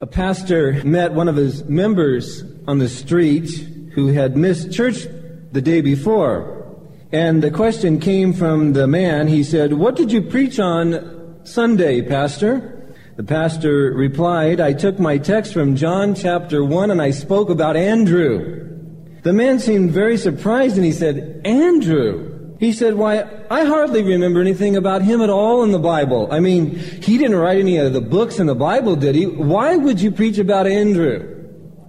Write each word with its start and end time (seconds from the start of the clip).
A 0.00 0.06
pastor 0.06 0.80
met 0.84 1.12
one 1.12 1.26
of 1.26 1.34
his 1.34 1.64
members 1.64 2.44
on 2.68 2.78
the 2.78 2.88
street 2.88 3.50
who 3.94 4.06
had 4.06 4.36
missed 4.36 4.70
church 4.70 5.08
the 5.50 5.60
day 5.60 5.80
before. 5.80 6.78
And 7.10 7.42
the 7.42 7.50
question 7.50 7.98
came 7.98 8.32
from 8.32 8.74
the 8.74 8.86
man. 8.86 9.26
He 9.26 9.42
said, 9.42 9.72
What 9.72 9.96
did 9.96 10.12
you 10.12 10.22
preach 10.22 10.60
on 10.60 11.40
Sunday, 11.42 12.00
Pastor? 12.00 12.94
The 13.16 13.24
pastor 13.24 13.92
replied, 13.92 14.60
I 14.60 14.72
took 14.72 15.00
my 15.00 15.18
text 15.18 15.52
from 15.52 15.74
John 15.74 16.14
chapter 16.14 16.64
1 16.64 16.92
and 16.92 17.02
I 17.02 17.10
spoke 17.10 17.50
about 17.50 17.76
Andrew. 17.76 18.68
The 19.24 19.32
man 19.32 19.58
seemed 19.58 19.90
very 19.90 20.16
surprised 20.16 20.76
and 20.76 20.84
he 20.84 20.92
said, 20.92 21.40
Andrew? 21.44 22.27
He 22.58 22.72
said, 22.72 22.94
Why, 22.94 23.24
I 23.50 23.64
hardly 23.64 24.02
remember 24.02 24.40
anything 24.40 24.76
about 24.76 25.02
him 25.02 25.20
at 25.20 25.30
all 25.30 25.62
in 25.62 25.70
the 25.70 25.78
Bible. 25.78 26.28
I 26.30 26.40
mean, 26.40 26.76
he 26.76 27.16
didn't 27.16 27.36
write 27.36 27.58
any 27.58 27.76
of 27.76 27.92
the 27.92 28.00
books 28.00 28.38
in 28.38 28.46
the 28.46 28.54
Bible, 28.54 28.96
did 28.96 29.14
he? 29.14 29.26
Why 29.26 29.76
would 29.76 30.00
you 30.00 30.10
preach 30.10 30.38
about 30.38 30.66
Andrew? 30.66 31.36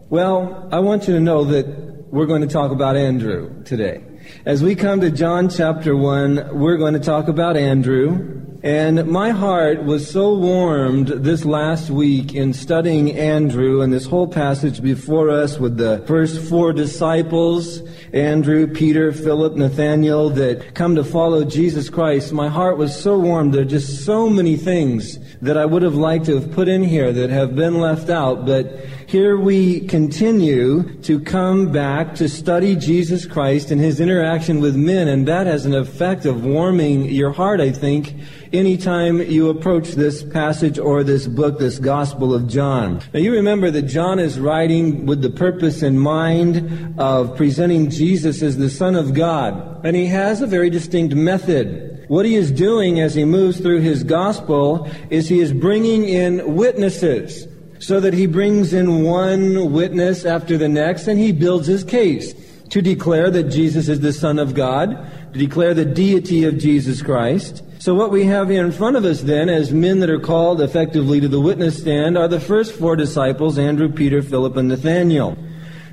Well, 0.09 0.69
I 0.71 0.79
want 0.79 1.07
you 1.07 1.13
to 1.15 1.19
know 1.19 1.43
that 1.45 1.65
we're 2.11 2.27
going 2.27 2.41
to 2.41 2.47
talk 2.47 2.71
about 2.71 2.95
Andrew 2.95 3.63
today. 3.63 4.03
As 4.45 4.61
we 4.61 4.75
come 4.75 5.01
to 5.01 5.09
John 5.09 5.49
chapter 5.49 5.95
1, 5.95 6.57
we're 6.59 6.77
going 6.77 6.93
to 6.93 6.99
talk 6.99 7.27
about 7.27 7.57
Andrew. 7.57 8.38
And 8.61 9.07
my 9.07 9.29
heart 9.29 9.85
was 9.85 10.11
so 10.11 10.33
warmed 10.33 11.07
this 11.07 11.45
last 11.45 11.89
week 11.89 12.35
in 12.35 12.51
studying 12.51 13.15
Andrew 13.15 13.81
and 13.81 13.93
this 13.93 14.05
whole 14.05 14.27
passage 14.27 14.81
before 14.81 15.29
us 15.29 15.57
with 15.57 15.77
the 15.77 16.03
first 16.05 16.41
four 16.49 16.73
disciples, 16.73 17.81
Andrew, 18.11 18.67
Peter, 18.67 19.13
Philip, 19.13 19.55
Nathaniel, 19.55 20.29
that 20.31 20.75
come 20.75 20.95
to 20.95 21.05
follow 21.05 21.45
Jesus 21.45 21.89
Christ. 21.89 22.33
My 22.33 22.49
heart 22.49 22.77
was 22.77 22.93
so 22.93 23.17
warmed. 23.17 23.53
There 23.53 23.61
are 23.61 23.65
just 23.65 24.03
so 24.03 24.29
many 24.29 24.57
things 24.57 25.19
that 25.41 25.55
I 25.55 25.65
would 25.65 25.81
have 25.81 25.95
liked 25.95 26.25
to 26.25 26.35
have 26.35 26.51
put 26.51 26.67
in 26.67 26.83
here 26.83 27.13
that 27.13 27.29
have 27.29 27.55
been 27.55 27.79
left 27.79 28.09
out, 28.09 28.45
but 28.45 28.75
here 29.09 29.39
we 29.39 29.79
continue 29.87 30.83
to 31.01 31.19
come 31.19 31.71
back 31.71 32.13
to 32.13 32.29
study 32.29 32.75
Jesus 32.75 33.25
Christ 33.25 33.71
and 33.71 33.81
his 33.81 33.99
interaction 33.99 34.59
with 34.59 34.75
men, 34.75 35.07
and 35.07 35.27
that 35.27 35.47
has 35.47 35.65
an 35.65 35.73
effect 35.73 36.25
of 36.25 36.45
warming 36.45 37.05
your 37.05 37.31
heart, 37.31 37.59
I 37.59 37.71
think, 37.71 38.13
anytime 38.53 39.19
you 39.19 39.49
approach 39.49 39.93
this 39.93 40.21
passage 40.21 40.77
or 40.77 41.03
this 41.03 41.25
book, 41.25 41.57
this 41.57 41.79
Gospel 41.79 42.35
of 42.35 42.47
John. 42.47 43.01
Now 43.11 43.19
you 43.19 43.33
remember 43.33 43.71
that 43.71 43.87
John 43.87 44.19
is 44.19 44.39
writing 44.39 45.07
with 45.07 45.23
the 45.23 45.31
purpose 45.31 45.81
in 45.81 45.97
mind 45.97 46.99
of 46.99 47.35
presenting 47.35 47.89
Jesus 47.89 48.43
as 48.43 48.57
the 48.57 48.69
Son 48.69 48.95
of 48.95 49.15
God, 49.15 49.83
and 49.83 49.95
he 49.95 50.05
has 50.05 50.43
a 50.43 50.47
very 50.47 50.69
distinct 50.69 51.15
method. 51.15 52.05
What 52.09 52.27
he 52.27 52.35
is 52.35 52.51
doing 52.51 52.99
as 52.99 53.15
he 53.15 53.25
moves 53.25 53.59
through 53.59 53.79
his 53.79 54.03
gospel 54.03 54.87
is 55.09 55.27
he 55.27 55.39
is 55.39 55.51
bringing 55.51 56.07
in 56.07 56.55
witnesses 56.55 57.47
so 57.79 57.99
that 57.99 58.13
he 58.13 58.27
brings 58.27 58.73
in 58.73 59.03
one 59.03 59.71
witness 59.71 60.25
after 60.25 60.57
the 60.57 60.69
next 60.69 61.07
and 61.07 61.19
he 61.19 61.31
builds 61.31 61.67
his 61.67 61.83
case 61.83 62.33
to 62.69 62.81
declare 62.81 63.31
that 63.31 63.43
Jesus 63.43 63.87
is 63.87 63.99
the 64.01 64.13
Son 64.13 64.37
of 64.37 64.53
God, 64.53 64.89
to 65.33 65.39
declare 65.39 65.73
the 65.73 65.85
deity 65.85 66.43
of 66.43 66.57
Jesus 66.57 67.01
Christ. 67.01 67.63
So 67.79 67.95
what 67.95 68.11
we 68.11 68.25
have 68.25 68.49
here 68.49 68.65
in 68.65 68.71
front 68.71 68.97
of 68.97 69.05
us 69.05 69.21
then 69.21 69.49
as 69.49 69.73
men 69.73 69.99
that 70.01 70.09
are 70.09 70.19
called 70.19 70.61
effectively 70.61 71.19
to 71.21 71.27
the 71.27 71.39
witness 71.39 71.79
stand 71.79 72.17
are 72.17 72.27
the 72.27 72.39
first 72.39 72.73
four 72.73 72.95
disciples, 72.95 73.57
Andrew, 73.57 73.89
Peter, 73.89 74.21
Philip, 74.21 74.57
and 74.57 74.67
Nathaniel. 74.67 75.37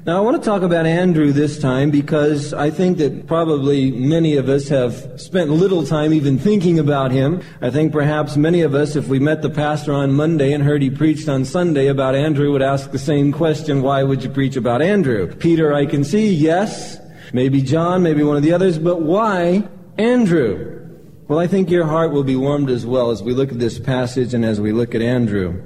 Now, 0.07 0.19
I 0.19 0.21
want 0.21 0.41
to 0.41 0.49
talk 0.49 0.63
about 0.63 0.87
Andrew 0.87 1.33
this 1.33 1.59
time 1.59 1.91
because 1.91 2.55
I 2.55 2.71
think 2.71 2.99
that 2.99 3.27
probably 3.27 3.91
many 3.91 4.37
of 4.37 4.49
us 4.49 4.69
have 4.69 5.21
spent 5.21 5.51
little 5.51 5.85
time 5.85 6.13
even 6.13 6.39
thinking 6.39 6.79
about 6.79 7.11
him. 7.11 7.43
I 7.61 7.71
think 7.71 7.91
perhaps 7.91 8.37
many 8.37 8.61
of 8.61 8.73
us, 8.73 8.95
if 8.95 9.09
we 9.09 9.19
met 9.19 9.43
the 9.43 9.51
pastor 9.51 9.93
on 9.93 10.13
Monday 10.13 10.53
and 10.53 10.63
heard 10.63 10.81
he 10.81 10.91
preached 10.91 11.29
on 11.29 11.45
Sunday 11.45 11.89
about 11.89 12.15
Andrew, 12.15 12.53
would 12.53 12.63
ask 12.63 12.93
the 12.93 13.01
same 13.01 13.33
question 13.33 13.83
why 13.83 14.05
would 14.05 14.23
you 14.23 14.31
preach 14.31 14.55
about 14.55 14.81
Andrew? 14.81 15.27
Peter, 15.27 15.75
I 15.75 15.87
can 15.87 16.05
see, 16.05 16.33
yes. 16.33 17.01
Maybe 17.33 17.61
John, 17.61 18.05
maybe 18.05 18.23
one 18.23 18.37
of 18.37 18.45
the 18.45 18.53
others, 18.53 18.79
but 18.79 19.03
why 19.03 19.69
Andrew? 19.99 20.89
Well, 21.27 21.41
I 21.41 21.49
think 21.49 21.69
your 21.69 21.85
heart 21.85 22.13
will 22.13 22.23
be 22.23 22.37
warmed 22.37 22.71
as 22.71 22.87
well 22.87 23.11
as 23.11 23.25
we 23.25 23.35
look 23.35 23.51
at 23.51 23.59
this 23.59 23.81
passage 23.81 24.35
and 24.35 24.45
as 24.45 24.61
we 24.61 24.71
look 24.71 24.95
at 24.95 25.03
Andrew. 25.03 25.61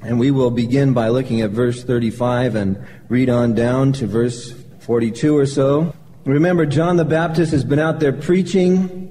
And 0.00 0.18
we 0.18 0.30
will 0.30 0.50
begin 0.50 0.94
by 0.94 1.08
looking 1.08 1.40
at 1.40 1.50
verse 1.50 1.82
35 1.82 2.54
and 2.54 2.86
read 3.08 3.28
on 3.28 3.54
down 3.54 3.92
to 3.94 4.06
verse 4.06 4.52
42 4.80 5.36
or 5.36 5.46
so. 5.46 5.94
Remember, 6.24 6.66
John 6.66 6.96
the 6.96 7.04
Baptist 7.04 7.52
has 7.52 7.64
been 7.64 7.78
out 7.78 8.00
there 8.00 8.12
preaching 8.12 9.08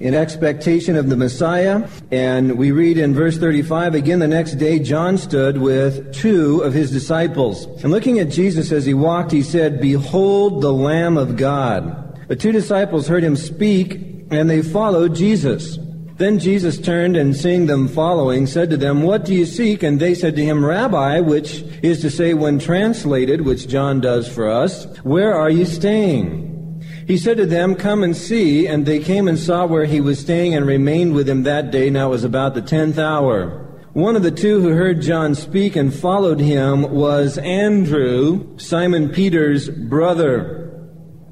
in 0.00 0.14
expectation 0.14 0.96
of 0.96 1.08
the 1.08 1.16
Messiah. 1.16 1.88
And 2.10 2.56
we 2.56 2.70
read 2.70 2.98
in 2.98 3.14
verse 3.14 3.38
35 3.38 3.94
again 3.94 4.18
the 4.18 4.28
next 4.28 4.54
day, 4.54 4.78
John 4.78 5.18
stood 5.18 5.58
with 5.58 6.14
two 6.14 6.60
of 6.60 6.72
his 6.72 6.90
disciples. 6.90 7.66
And 7.82 7.90
looking 7.90 8.18
at 8.18 8.28
Jesus 8.28 8.70
as 8.72 8.86
he 8.86 8.94
walked, 8.94 9.32
he 9.32 9.42
said, 9.42 9.80
Behold 9.80 10.62
the 10.62 10.72
Lamb 10.72 11.16
of 11.16 11.36
God. 11.36 12.28
The 12.28 12.36
two 12.36 12.52
disciples 12.52 13.08
heard 13.08 13.24
him 13.24 13.36
speak, 13.36 14.26
and 14.30 14.48
they 14.48 14.62
followed 14.62 15.14
Jesus. 15.14 15.78
Then 16.18 16.40
Jesus 16.40 16.78
turned 16.78 17.16
and 17.16 17.36
seeing 17.36 17.66
them 17.66 17.86
following, 17.86 18.48
said 18.48 18.70
to 18.70 18.76
them, 18.76 19.02
What 19.04 19.24
do 19.24 19.32
you 19.32 19.46
seek? 19.46 19.84
And 19.84 20.00
they 20.00 20.14
said 20.14 20.34
to 20.34 20.44
him, 20.44 20.64
Rabbi, 20.64 21.20
which 21.20 21.62
is 21.80 22.00
to 22.00 22.10
say, 22.10 22.34
when 22.34 22.58
translated, 22.58 23.42
which 23.42 23.68
John 23.68 24.00
does 24.00 24.26
for 24.26 24.50
us, 24.50 24.86
where 25.04 25.32
are 25.32 25.48
you 25.48 25.64
staying? 25.64 26.82
He 27.06 27.16
said 27.16 27.36
to 27.36 27.46
them, 27.46 27.76
Come 27.76 28.02
and 28.02 28.16
see. 28.16 28.66
And 28.66 28.84
they 28.84 28.98
came 28.98 29.28
and 29.28 29.38
saw 29.38 29.64
where 29.64 29.84
he 29.84 30.00
was 30.00 30.18
staying 30.18 30.56
and 30.56 30.66
remained 30.66 31.14
with 31.14 31.28
him 31.28 31.44
that 31.44 31.70
day. 31.70 31.88
Now 31.88 32.08
it 32.08 32.10
was 32.10 32.24
about 32.24 32.54
the 32.54 32.62
tenth 32.62 32.98
hour. 32.98 33.64
One 33.92 34.16
of 34.16 34.24
the 34.24 34.32
two 34.32 34.60
who 34.60 34.70
heard 34.70 35.00
John 35.00 35.36
speak 35.36 35.76
and 35.76 35.94
followed 35.94 36.40
him 36.40 36.82
was 36.90 37.38
Andrew, 37.38 38.58
Simon 38.58 39.08
Peter's 39.08 39.70
brother. 39.70 40.57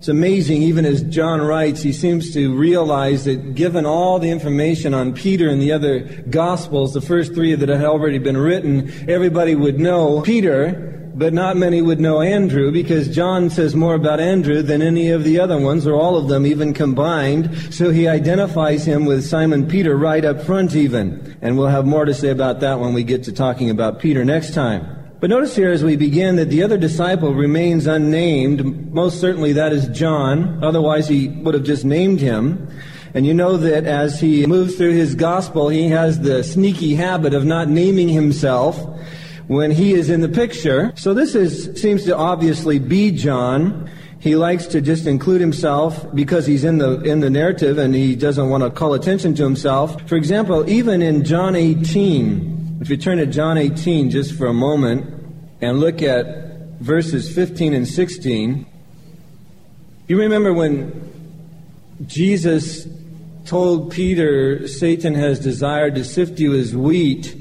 It's 0.06 0.10
amazing, 0.12 0.62
even 0.62 0.84
as 0.84 1.02
John 1.02 1.40
writes, 1.40 1.82
he 1.82 1.92
seems 1.92 2.32
to 2.34 2.54
realize 2.54 3.24
that 3.24 3.56
given 3.56 3.84
all 3.84 4.20
the 4.20 4.30
information 4.30 4.94
on 4.94 5.12
Peter 5.12 5.48
and 5.48 5.60
the 5.60 5.72
other 5.72 5.98
Gospels, 6.30 6.94
the 6.94 7.00
first 7.00 7.34
three 7.34 7.56
that 7.56 7.68
had 7.68 7.84
already 7.84 8.18
been 8.18 8.36
written, 8.36 8.92
everybody 9.10 9.56
would 9.56 9.80
know 9.80 10.20
Peter, 10.20 11.10
but 11.16 11.32
not 11.32 11.56
many 11.56 11.82
would 11.82 11.98
know 11.98 12.20
Andrew 12.20 12.70
because 12.70 13.12
John 13.12 13.50
says 13.50 13.74
more 13.74 13.96
about 13.96 14.20
Andrew 14.20 14.62
than 14.62 14.80
any 14.80 15.10
of 15.10 15.24
the 15.24 15.40
other 15.40 15.58
ones, 15.58 15.88
or 15.88 15.96
all 15.96 16.16
of 16.16 16.28
them 16.28 16.46
even 16.46 16.72
combined. 16.72 17.74
So 17.74 17.90
he 17.90 18.06
identifies 18.06 18.86
him 18.86 19.06
with 19.06 19.26
Simon 19.26 19.66
Peter 19.66 19.96
right 19.96 20.24
up 20.24 20.40
front, 20.40 20.76
even. 20.76 21.36
And 21.42 21.58
we'll 21.58 21.66
have 21.66 21.84
more 21.84 22.04
to 22.04 22.14
say 22.14 22.28
about 22.28 22.60
that 22.60 22.78
when 22.78 22.94
we 22.94 23.02
get 23.02 23.24
to 23.24 23.32
talking 23.32 23.70
about 23.70 23.98
Peter 23.98 24.24
next 24.24 24.54
time. 24.54 25.05
But 25.18 25.30
notice 25.30 25.56
here 25.56 25.70
as 25.70 25.82
we 25.82 25.96
begin 25.96 26.36
that 26.36 26.50
the 26.50 26.62
other 26.62 26.76
disciple 26.76 27.32
remains 27.32 27.86
unnamed. 27.86 28.92
Most 28.92 29.18
certainly 29.18 29.54
that 29.54 29.72
is 29.72 29.88
John. 29.88 30.62
Otherwise 30.62 31.08
he 31.08 31.28
would 31.28 31.54
have 31.54 31.64
just 31.64 31.86
named 31.86 32.20
him. 32.20 32.68
And 33.14 33.24
you 33.24 33.32
know 33.32 33.56
that 33.56 33.86
as 33.86 34.20
he 34.20 34.46
moves 34.46 34.76
through 34.76 34.92
his 34.92 35.14
gospel, 35.14 35.70
he 35.70 35.88
has 35.88 36.20
the 36.20 36.44
sneaky 36.44 36.94
habit 36.94 37.32
of 37.32 37.46
not 37.46 37.66
naming 37.66 38.10
himself 38.10 38.78
when 39.46 39.70
he 39.70 39.94
is 39.94 40.10
in 40.10 40.20
the 40.20 40.28
picture. 40.28 40.92
So 40.96 41.14
this 41.14 41.34
is, 41.34 41.80
seems 41.80 42.04
to 42.04 42.14
obviously 42.14 42.78
be 42.78 43.10
John. 43.10 43.90
He 44.18 44.36
likes 44.36 44.66
to 44.66 44.82
just 44.82 45.06
include 45.06 45.40
himself 45.40 46.14
because 46.14 46.44
he's 46.44 46.62
in 46.64 46.76
the, 46.76 47.00
in 47.00 47.20
the 47.20 47.30
narrative 47.30 47.78
and 47.78 47.94
he 47.94 48.16
doesn't 48.16 48.50
want 48.50 48.64
to 48.64 48.70
call 48.70 48.92
attention 48.92 49.34
to 49.36 49.44
himself. 49.44 50.06
For 50.06 50.16
example, 50.16 50.68
even 50.68 51.00
in 51.00 51.24
John 51.24 51.56
18, 51.56 52.55
if 52.80 52.90
you 52.90 52.96
turn 52.96 53.18
to 53.18 53.26
John 53.26 53.56
18 53.56 54.10
just 54.10 54.36
for 54.36 54.46
a 54.46 54.52
moment 54.52 55.06
and 55.60 55.80
look 55.80 56.02
at 56.02 56.26
verses 56.80 57.34
15 57.34 57.72
and 57.72 57.88
16, 57.88 58.66
you 60.08 60.20
remember 60.20 60.52
when 60.52 61.12
Jesus 62.06 62.86
told 63.46 63.92
Peter, 63.92 64.68
Satan 64.68 65.14
has 65.14 65.40
desired 65.40 65.94
to 65.94 66.04
sift 66.04 66.38
you 66.38 66.54
as 66.54 66.76
wheat, 66.76 67.34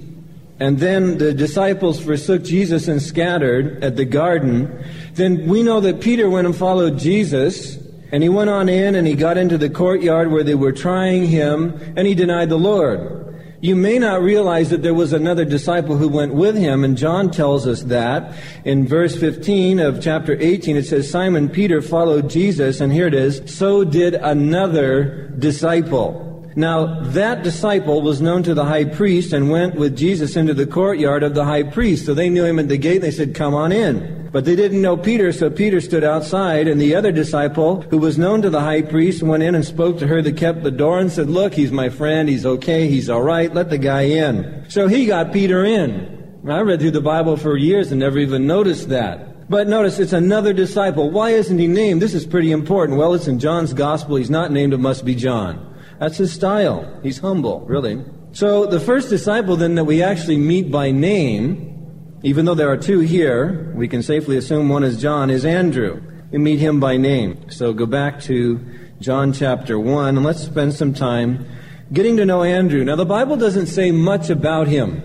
and 0.60 0.80
then 0.80 1.18
the 1.18 1.34
disciples 1.34 2.00
forsook 2.00 2.44
Jesus 2.44 2.88
and 2.88 3.02
scattered 3.02 3.84
at 3.84 3.98
the 3.98 4.06
garden, 4.06 4.86
then 5.16 5.48
we 5.48 5.64
know 5.64 5.82
that 5.82 6.00
Peter 6.00 6.30
went 6.30 6.48
and 6.48 6.56
followed 6.56 6.98
Jesus, 6.98 7.78
and 8.14 8.24
he 8.24 8.30
went 8.30 8.50
on 8.50 8.70
in 8.70 8.96
and 8.96 9.06
he 9.06 9.16
got 9.16 9.38
into 9.38 9.58
the 9.58 9.70
courtyard 9.70 10.32
where 10.32 10.44
they 10.44 10.56
were 10.56 10.72
trying 10.72 11.26
him, 11.28 11.74
and 11.98 12.08
he 12.08 12.16
denied 12.16 12.48
the 12.48 12.58
Lord. 12.58 13.25
You 13.62 13.76
may 13.76 14.00
not 14.00 14.22
realize 14.22 14.70
that 14.70 14.84
there 14.84 14.94
was 14.94 15.14
another 15.14 15.46
disciple 15.46 15.98
who 15.98 16.10
went 16.10 16.34
with 16.34 16.56
him, 16.56 16.84
and 16.84 16.98
John 16.98 17.32
tells 17.32 17.66
us 17.66 17.84
that. 17.84 18.36
In 18.64 18.88
verse 18.88 19.18
15 19.18 19.80
of 19.80 20.02
chapter 20.02 20.36
18, 20.40 20.76
it 20.76 20.84
says, 20.84 21.10
Simon 21.10 21.50
Peter 21.50 21.82
followed 21.82 22.30
Jesus, 22.30 22.82
and 22.82 22.92
here 22.92 23.08
it 23.08 23.14
is, 23.14 23.42
so 23.46 23.84
did 23.84 24.16
another 24.16 25.30
disciple. 25.40 26.26
Now, 26.56 27.02
that 27.02 27.44
disciple 27.44 28.02
was 28.02 28.22
known 28.22 28.44
to 28.44 28.54
the 28.54 28.64
high 28.66 28.86
priest 28.86 29.34
and 29.34 29.50
went 29.50 29.76
with 29.76 29.98
Jesus 29.98 30.38
into 30.38 30.54
the 30.54 30.66
courtyard 30.66 31.24
of 31.24 31.36
the 31.36 31.44
high 31.44 31.64
priest. 31.64 32.06
So 32.06 32.14
they 32.14 32.30
knew 32.30 32.46
him 32.46 32.60
at 32.60 32.70
the 32.70 32.78
gate, 32.78 32.96
and 32.96 33.04
they 33.04 33.12
said, 33.12 33.36
Come 33.36 33.54
on 33.54 33.74
in. 33.74 34.15
But 34.36 34.44
they 34.44 34.58
didn't 34.58 34.82
know 34.82 34.98
Peter, 34.98 35.32
so 35.32 35.50
Peter 35.50 35.80
stood 35.80 36.04
outside, 36.04 36.68
and 36.68 36.82
the 36.82 36.94
other 36.94 37.14
disciple, 37.14 37.84
who 37.84 37.98
was 37.98 38.18
known 38.18 38.42
to 38.42 38.50
the 38.50 38.60
high 38.60 38.82
priest, 38.82 39.24
went 39.24 39.44
in 39.44 39.56
and 39.56 39.64
spoke 39.64 39.98
to 40.00 40.08
her 40.08 40.22
that 40.22 40.36
kept 40.36 40.62
the 40.62 40.72
door 40.72 41.00
and 41.00 41.10
said, 41.10 41.30
Look, 41.30 41.54
he's 41.54 41.72
my 41.72 41.88
friend, 41.88 42.28
he's 42.28 42.46
okay, 42.46 42.90
he's 42.90 43.10
all 43.10 43.22
right, 43.22 43.54
let 43.54 43.70
the 43.70 43.78
guy 43.78 44.02
in. 44.02 44.66
So 44.68 44.90
he 44.90 45.06
got 45.06 45.32
Peter 45.32 45.64
in. 45.64 46.42
I 46.50 46.60
read 46.60 46.82
through 46.82 46.92
the 46.92 47.00
Bible 47.00 47.38
for 47.38 47.56
years 47.56 47.92
and 47.92 48.02
never 48.02 48.20
even 48.20 48.46
noticed 48.46 48.90
that. 48.90 49.50
But 49.50 49.70
notice 49.70 50.00
it's 50.00 50.12
another 50.12 50.52
disciple. 50.52 51.12
Why 51.12 51.30
isn't 51.30 51.58
he 51.58 51.68
named? 51.68 52.02
This 52.02 52.14
is 52.14 52.26
pretty 52.26 52.52
important. 52.52 52.98
Well, 52.98 53.14
it's 53.14 53.30
in 53.30 53.40
John's 53.40 53.72
gospel. 53.72 54.18
He's 54.18 54.30
not 54.30 54.52
named. 54.52 54.74
It 54.74 54.80
must 54.80 55.06
be 55.06 55.16
John. 55.16 55.82
That's 56.02 56.18
his 56.18 56.34
style. 56.34 57.00
He's 57.04 57.20
humble, 57.20 57.62
really. 57.62 58.04
So 58.34 58.66
the 58.66 58.82
first 58.82 59.08
disciple 59.08 59.56
then 59.56 59.76
that 59.76 59.86
we 59.86 60.04
actually 60.04 60.36
meet 60.36 60.70
by 60.70 60.92
name, 60.92 61.75
even 62.24 62.46
though 62.46 62.56
there 62.56 62.70
are 62.70 62.78
two 62.78 63.00
here, 63.00 63.72
we 63.76 63.88
can 63.88 64.02
safely 64.02 64.38
assume 64.38 64.70
one 64.70 64.84
is 64.84 65.02
John, 65.02 65.30
is 65.30 65.46
Andrew. 65.46 66.02
We 66.32 66.40
meet 66.40 66.60
him 66.60 66.80
by 66.80 66.98
name. 66.98 67.50
So 67.50 67.74
go 67.74 67.86
back 67.86 68.20
to 68.22 68.60
John 69.00 69.34
chapter 69.34 69.80
1 69.80 70.18
and 70.18 70.26
let's 70.26 70.44
spend 70.44 70.74
some 70.74 70.94
time 70.94 71.46
getting 71.94 72.18
to 72.18 72.26
know 72.26 72.44
Andrew. 72.44 72.84
Now 72.84 72.96
the 72.96 73.06
Bible 73.06 73.38
doesn't 73.38 73.68
say 73.68 73.92
much 73.92 74.30
about 74.30 74.68
him. 74.68 75.04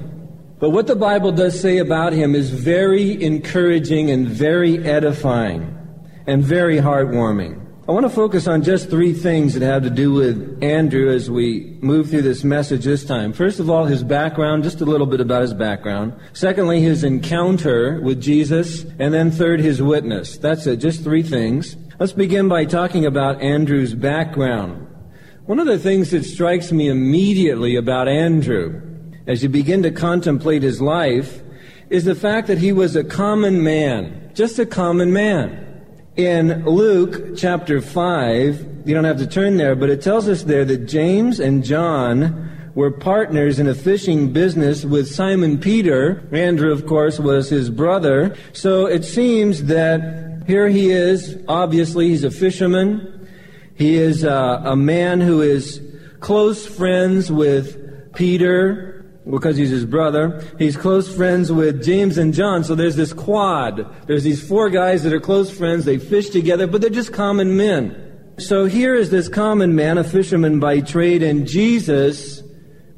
But 0.58 0.70
what 0.70 0.86
the 0.86 0.96
Bible 0.96 1.32
does 1.32 1.58
say 1.58 1.78
about 1.78 2.12
him 2.12 2.34
is 2.34 2.50
very 2.50 3.22
encouraging 3.22 4.10
and 4.10 4.28
very 4.28 4.78
edifying 4.78 5.76
and 6.26 6.44
very 6.44 6.76
heartwarming. 6.76 7.66
I 7.90 7.92
want 7.92 8.06
to 8.06 8.10
focus 8.10 8.46
on 8.46 8.62
just 8.62 8.88
three 8.88 9.12
things 9.12 9.52
that 9.54 9.62
have 9.62 9.82
to 9.82 9.90
do 9.90 10.12
with 10.12 10.62
Andrew 10.62 11.12
as 11.12 11.28
we 11.28 11.76
move 11.80 12.08
through 12.08 12.22
this 12.22 12.44
message 12.44 12.84
this 12.84 13.04
time. 13.04 13.32
First 13.32 13.58
of 13.58 13.68
all, 13.68 13.84
his 13.84 14.04
background, 14.04 14.62
just 14.62 14.80
a 14.80 14.84
little 14.84 15.08
bit 15.08 15.20
about 15.20 15.42
his 15.42 15.52
background. 15.52 16.14
Secondly, 16.32 16.80
his 16.80 17.02
encounter 17.02 18.00
with 18.00 18.22
Jesus. 18.22 18.84
And 19.00 19.12
then 19.12 19.32
third, 19.32 19.58
his 19.58 19.82
witness. 19.82 20.38
That's 20.38 20.68
it, 20.68 20.76
just 20.76 21.02
three 21.02 21.24
things. 21.24 21.76
Let's 21.98 22.12
begin 22.12 22.48
by 22.48 22.64
talking 22.64 23.06
about 23.06 23.42
Andrew's 23.42 23.92
background. 23.92 24.86
One 25.46 25.58
of 25.58 25.66
the 25.66 25.76
things 25.76 26.12
that 26.12 26.22
strikes 26.22 26.70
me 26.70 26.86
immediately 26.86 27.74
about 27.74 28.06
Andrew, 28.06 28.80
as 29.26 29.42
you 29.42 29.48
begin 29.48 29.82
to 29.82 29.90
contemplate 29.90 30.62
his 30.62 30.80
life, 30.80 31.42
is 31.88 32.04
the 32.04 32.14
fact 32.14 32.46
that 32.46 32.58
he 32.58 32.70
was 32.70 32.94
a 32.94 33.02
common 33.02 33.64
man. 33.64 34.30
Just 34.32 34.60
a 34.60 34.64
common 34.64 35.12
man. 35.12 35.66
In 36.16 36.64
Luke 36.64 37.36
chapter 37.36 37.80
5, 37.80 38.82
you 38.84 38.94
don't 38.94 39.04
have 39.04 39.18
to 39.18 39.28
turn 39.28 39.56
there, 39.56 39.76
but 39.76 39.90
it 39.90 40.02
tells 40.02 40.28
us 40.28 40.42
there 40.42 40.64
that 40.64 40.86
James 40.86 41.38
and 41.38 41.62
John 41.62 42.70
were 42.74 42.90
partners 42.90 43.60
in 43.60 43.68
a 43.68 43.74
fishing 43.76 44.32
business 44.32 44.84
with 44.84 45.08
Simon 45.08 45.58
Peter. 45.58 46.28
Andrew, 46.32 46.72
of 46.72 46.84
course, 46.84 47.20
was 47.20 47.48
his 47.48 47.70
brother. 47.70 48.36
So 48.52 48.86
it 48.86 49.04
seems 49.04 49.64
that 49.64 50.42
here 50.48 50.68
he 50.68 50.90
is. 50.90 51.38
Obviously, 51.46 52.08
he's 52.08 52.24
a 52.24 52.30
fisherman. 52.30 53.28
He 53.76 53.94
is 53.94 54.24
uh, 54.24 54.62
a 54.64 54.74
man 54.74 55.20
who 55.20 55.42
is 55.42 55.80
close 56.18 56.66
friends 56.66 57.30
with 57.30 58.12
Peter 58.14 58.99
because 59.28 59.56
he's 59.56 59.70
his 59.70 59.84
brother. 59.84 60.42
He's 60.58 60.76
close 60.76 61.14
friends 61.14 61.52
with 61.52 61.84
James 61.84 62.18
and 62.18 62.32
John, 62.32 62.64
so 62.64 62.74
there's 62.74 62.96
this 62.96 63.12
quad. 63.12 63.86
There's 64.06 64.24
these 64.24 64.46
four 64.46 64.70
guys 64.70 65.02
that 65.02 65.12
are 65.12 65.20
close 65.20 65.50
friends. 65.50 65.84
They 65.84 65.98
fish 65.98 66.30
together, 66.30 66.66
but 66.66 66.80
they're 66.80 66.90
just 66.90 67.12
common 67.12 67.56
men. 67.56 68.34
So 68.38 68.64
here 68.64 68.94
is 68.94 69.10
this 69.10 69.28
common 69.28 69.74
man, 69.74 69.98
a 69.98 70.04
fisherman 70.04 70.60
by 70.60 70.80
trade, 70.80 71.22
and 71.22 71.46
Jesus 71.46 72.42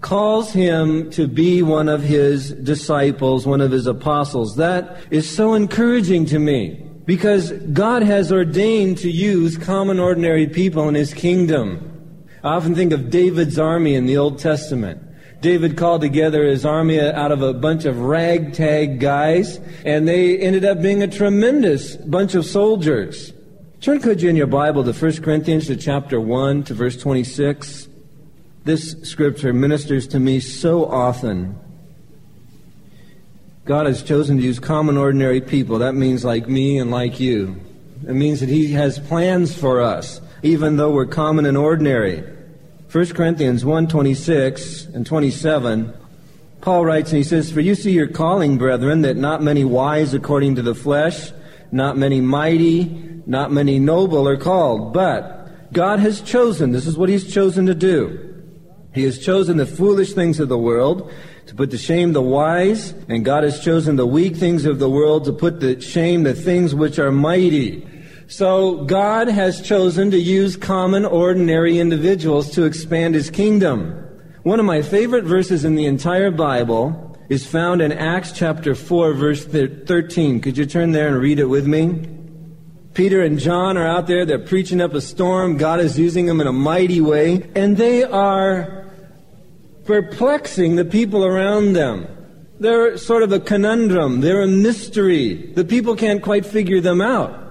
calls 0.01 0.53
him 0.53 1.11
to 1.13 1.27
be 1.27 1.63
one 1.63 1.89
of 1.89 2.03
his 2.03 2.53
disciples, 2.53 3.47
one 3.47 3.61
of 3.61 3.71
his 3.71 3.87
apostles. 3.87 4.57
That 4.57 4.99
is 5.11 5.29
so 5.29 5.55
encouraging 5.55 6.27
to 6.27 6.39
me 6.39 6.89
because 7.07 7.53
God 7.53 8.03
has 8.03 8.31
ordained 8.31 8.99
to 8.99 9.11
use 9.11 9.57
common, 9.57 9.99
ordinary 9.99 10.47
people 10.47 10.89
in 10.89 10.95
his 10.95 11.15
kingdom. 11.15 11.89
I 12.45 12.55
often 12.55 12.75
think 12.75 12.93
of 12.93 13.11
David's 13.11 13.59
army 13.59 13.95
in 13.95 14.07
the 14.07 14.17
Old 14.17 14.39
Testament. 14.39 15.03
David 15.43 15.77
called 15.77 16.03
together 16.03 16.45
his 16.45 16.65
army 16.65 17.01
out 17.01 17.33
of 17.33 17.43
a 17.43 17.53
bunch 17.53 17.85
of 17.85 17.99
ragtag 17.99 19.01
guys, 19.01 19.59
and 19.85 20.07
they 20.07 20.39
ended 20.39 20.65
up 20.65 20.81
being 20.81 21.03
a 21.03 21.09
tremendous 21.09 21.97
bunch 21.97 22.37
of 22.37 22.47
soldiers. 22.47 23.33
Turn, 23.81 24.01
could 24.01 24.23
you, 24.23 24.31
in 24.31 24.37
your 24.37 24.47
Bible 24.47 24.85
to 24.85 24.93
1 24.93 25.21
Corinthians 25.21 25.67
to 25.67 25.75
chapter 25.75 26.21
1 26.21 26.63
to 26.63 26.75
verse 26.75 26.97
26. 26.97 27.89
This 28.63 28.93
scripture 29.03 29.53
ministers 29.53 30.07
to 30.09 30.21
me 30.21 30.39
so 30.39 30.85
often. 30.85 31.59
God 33.65 33.87
has 33.87 34.05
chosen 34.05 34.37
to 34.37 34.45
use 34.45 34.61
common, 34.61 34.97
ordinary 34.97 35.41
people. 35.41 35.81
That 35.81 35.97
means 35.97 36.25
like 36.25 36.47
me 36.49 36.79
and 36.79 36.93
like 36.93 37.19
you. 37.19 37.61
It 38.07 38.15
means 38.15 38.39
that 38.39 38.49
He 38.49 38.75
has 38.75 39.01
plans 39.01 39.59
for 39.59 39.81
us, 39.81 40.21
even 40.45 40.77
though 40.77 40.93
we're 40.93 41.07
common 41.07 41.47
and 41.47 41.57
ordinary. 41.57 42.32
1 42.93 43.07
Corinthians 43.15 43.65
1 43.65 43.89
26 43.89 44.85
and 44.93 45.07
27, 45.07 45.95
Paul 46.61 46.85
writes 46.85 47.11
and 47.11 47.17
he 47.17 47.25
says, 47.25 47.51
For 47.51 47.63
you 47.63 47.75
see 47.75 47.93
your 47.93 48.07
calling, 48.07 48.59
brethren, 48.59 49.01
that 49.01 49.17
not 49.17 49.43
many 49.43 49.65
wise 49.65 50.13
according 50.13 50.57
to 50.57 50.63
the 50.63 50.75
flesh, 50.75 51.33
not 51.71 51.97
many 51.97 52.21
mighty, 52.21 52.85
not 53.25 53.51
many 53.51 53.79
noble 53.79 54.29
are 54.29 54.37
called, 54.37 54.93
but 54.93 55.73
God 55.73 56.01
has 56.01 56.21
chosen, 56.21 56.73
this 56.73 56.87
is 56.87 56.99
what 56.99 57.09
he's 57.09 57.33
chosen 57.33 57.65
to 57.65 57.75
do. 57.75 58.45
He 58.95 59.05
has 59.05 59.19
chosen 59.19 59.57
the 59.57 59.65
foolish 59.65 60.13
things 60.13 60.39
of 60.39 60.51
the 60.51 60.59
world 60.59 61.11
to 61.47 61.55
put 61.55 61.71
to 61.71 61.79
shame 61.79 62.13
the 62.13 62.21
wise, 62.21 62.93
and 63.09 63.25
God 63.25 63.43
has 63.43 63.65
chosen 63.65 63.97
the 63.97 64.07
weak 64.07 64.37
things 64.37 64.67
of 64.67 64.79
the 64.79 64.91
world 64.91 65.25
to 65.25 65.33
put 65.33 65.61
to 65.61 65.81
shame 65.81 66.25
the 66.25 66.35
things 66.35 66.75
which 66.75 66.99
are 66.99 67.11
mighty. 67.11 67.89
So 68.33 68.85
God 68.85 69.29
has 69.29 69.61
chosen 69.61 70.11
to 70.13 70.19
use 70.19 70.57
common, 70.57 71.05
ordinary 71.05 71.79
individuals 71.79 72.51
to 72.53 72.65
expand 72.65 73.15
his 73.15 73.29
kingdom. 73.29 73.93
One 74.43 74.59
of 74.59 74.65
my 74.65 74.81
favorite 74.81 75.25
verses 75.25 75.67
in 75.67 75.75
the 75.75 75.85
entire 75.85 76.31
Bible 76.31 77.19
is 77.29 77.47
found 77.47 77.83
in 77.83 77.93
Acts 77.93 78.33
chapter 78.33 78.75
4, 78.75 79.13
verse 79.13 79.45
13. 79.45 80.41
Could 80.41 80.57
you 80.57 80.65
turn 80.65 80.93
there 80.93 81.09
and 81.09 81.19
read 81.19 81.41
it 81.41 81.45
with 81.45 81.67
me? 81.67 82.09
Peter 82.95 83.23
and 83.23 83.39
John 83.39 83.77
are 83.77 83.87
out 83.87 84.07
there, 84.07 84.25
they're 84.25 84.39
preaching 84.39 84.81
up 84.81 84.95
a 84.95 85.03
storm. 85.03 85.59
God 85.59 85.81
is 85.81 85.99
using 85.99 86.25
them 86.25 86.41
in 86.41 86.47
a 86.47 86.55
mighty 86.55 87.03
way, 87.03 87.51
and 87.55 87.77
they 87.77 88.03
are 88.03 88.87
perplexing 89.85 90.77
the 90.77 90.87
people 90.87 91.23
around 91.23 91.75
them. 91.75 92.09
They're 92.61 92.97
sort 92.97 93.25
of 93.25 93.33
a 93.33 93.41
conundrum, 93.41 94.23
they're 94.23 94.41
a 94.41 94.49
mystery. 94.49 95.53
The 95.53 95.67
people 95.67 95.97
can't 95.97 96.23
quite 96.23 96.47
figure 96.47 96.81
them 96.81 97.03
out. 97.03 97.42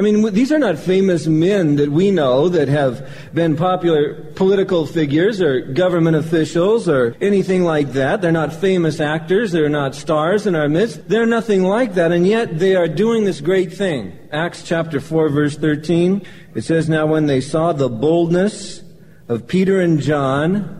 I 0.00 0.02
mean, 0.02 0.32
these 0.32 0.50
are 0.50 0.58
not 0.58 0.78
famous 0.78 1.26
men 1.26 1.76
that 1.76 1.92
we 1.92 2.10
know 2.10 2.48
that 2.48 2.68
have 2.68 3.06
been 3.34 3.54
popular 3.54 4.14
political 4.34 4.86
figures 4.86 5.42
or 5.42 5.60
government 5.60 6.16
officials 6.16 6.88
or 6.88 7.14
anything 7.20 7.64
like 7.64 7.92
that. 7.92 8.22
They're 8.22 8.32
not 8.32 8.54
famous 8.54 8.98
actors. 8.98 9.52
They're 9.52 9.68
not 9.68 9.94
stars 9.94 10.46
in 10.46 10.54
our 10.54 10.70
midst. 10.70 11.06
They're 11.06 11.26
nothing 11.26 11.64
like 11.64 11.96
that. 11.96 12.12
And 12.12 12.26
yet 12.26 12.58
they 12.58 12.76
are 12.76 12.88
doing 12.88 13.24
this 13.24 13.42
great 13.42 13.74
thing. 13.74 14.18
Acts 14.32 14.62
chapter 14.62 15.00
4 15.00 15.28
verse 15.28 15.58
13. 15.58 16.22
It 16.54 16.62
says, 16.62 16.88
Now 16.88 17.04
when 17.04 17.26
they 17.26 17.42
saw 17.42 17.74
the 17.74 17.90
boldness 17.90 18.82
of 19.28 19.46
Peter 19.46 19.82
and 19.82 20.00
John 20.00 20.78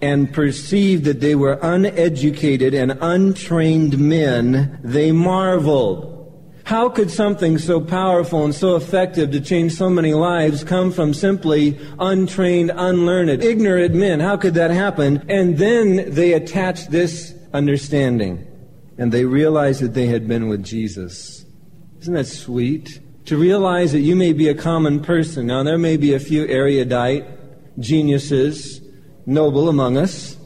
and 0.00 0.32
perceived 0.32 1.04
that 1.04 1.20
they 1.20 1.34
were 1.34 1.58
uneducated 1.60 2.72
and 2.72 2.96
untrained 3.02 3.98
men, 3.98 4.80
they 4.82 5.12
marveled. 5.12 6.17
How 6.68 6.90
could 6.90 7.10
something 7.10 7.56
so 7.56 7.80
powerful 7.80 8.44
and 8.44 8.54
so 8.54 8.76
effective 8.76 9.30
to 9.30 9.40
change 9.40 9.72
so 9.72 9.88
many 9.88 10.12
lives 10.12 10.62
come 10.62 10.92
from 10.92 11.14
simply 11.14 11.78
untrained, 11.98 12.70
unlearned, 12.74 13.42
ignorant 13.42 13.94
men? 13.94 14.20
How 14.20 14.36
could 14.36 14.52
that 14.52 14.70
happen? 14.70 15.24
And 15.30 15.56
then 15.56 16.12
they 16.12 16.34
attached 16.34 16.90
this 16.90 17.34
understanding 17.54 18.46
and 18.98 19.10
they 19.10 19.24
realized 19.24 19.80
that 19.80 19.94
they 19.94 20.08
had 20.08 20.28
been 20.28 20.50
with 20.50 20.62
Jesus. 20.62 21.46
Isn't 22.02 22.12
that 22.12 22.26
sweet? 22.26 23.00
To 23.24 23.38
realize 23.38 23.92
that 23.92 24.00
you 24.00 24.14
may 24.14 24.34
be 24.34 24.48
a 24.48 24.54
common 24.54 25.00
person. 25.00 25.46
Now, 25.46 25.62
there 25.62 25.78
may 25.78 25.96
be 25.96 26.12
a 26.12 26.20
few 26.20 26.46
erudite 26.46 27.24
geniuses, 27.80 28.82
noble 29.24 29.70
among 29.70 29.96
us, 29.96 30.36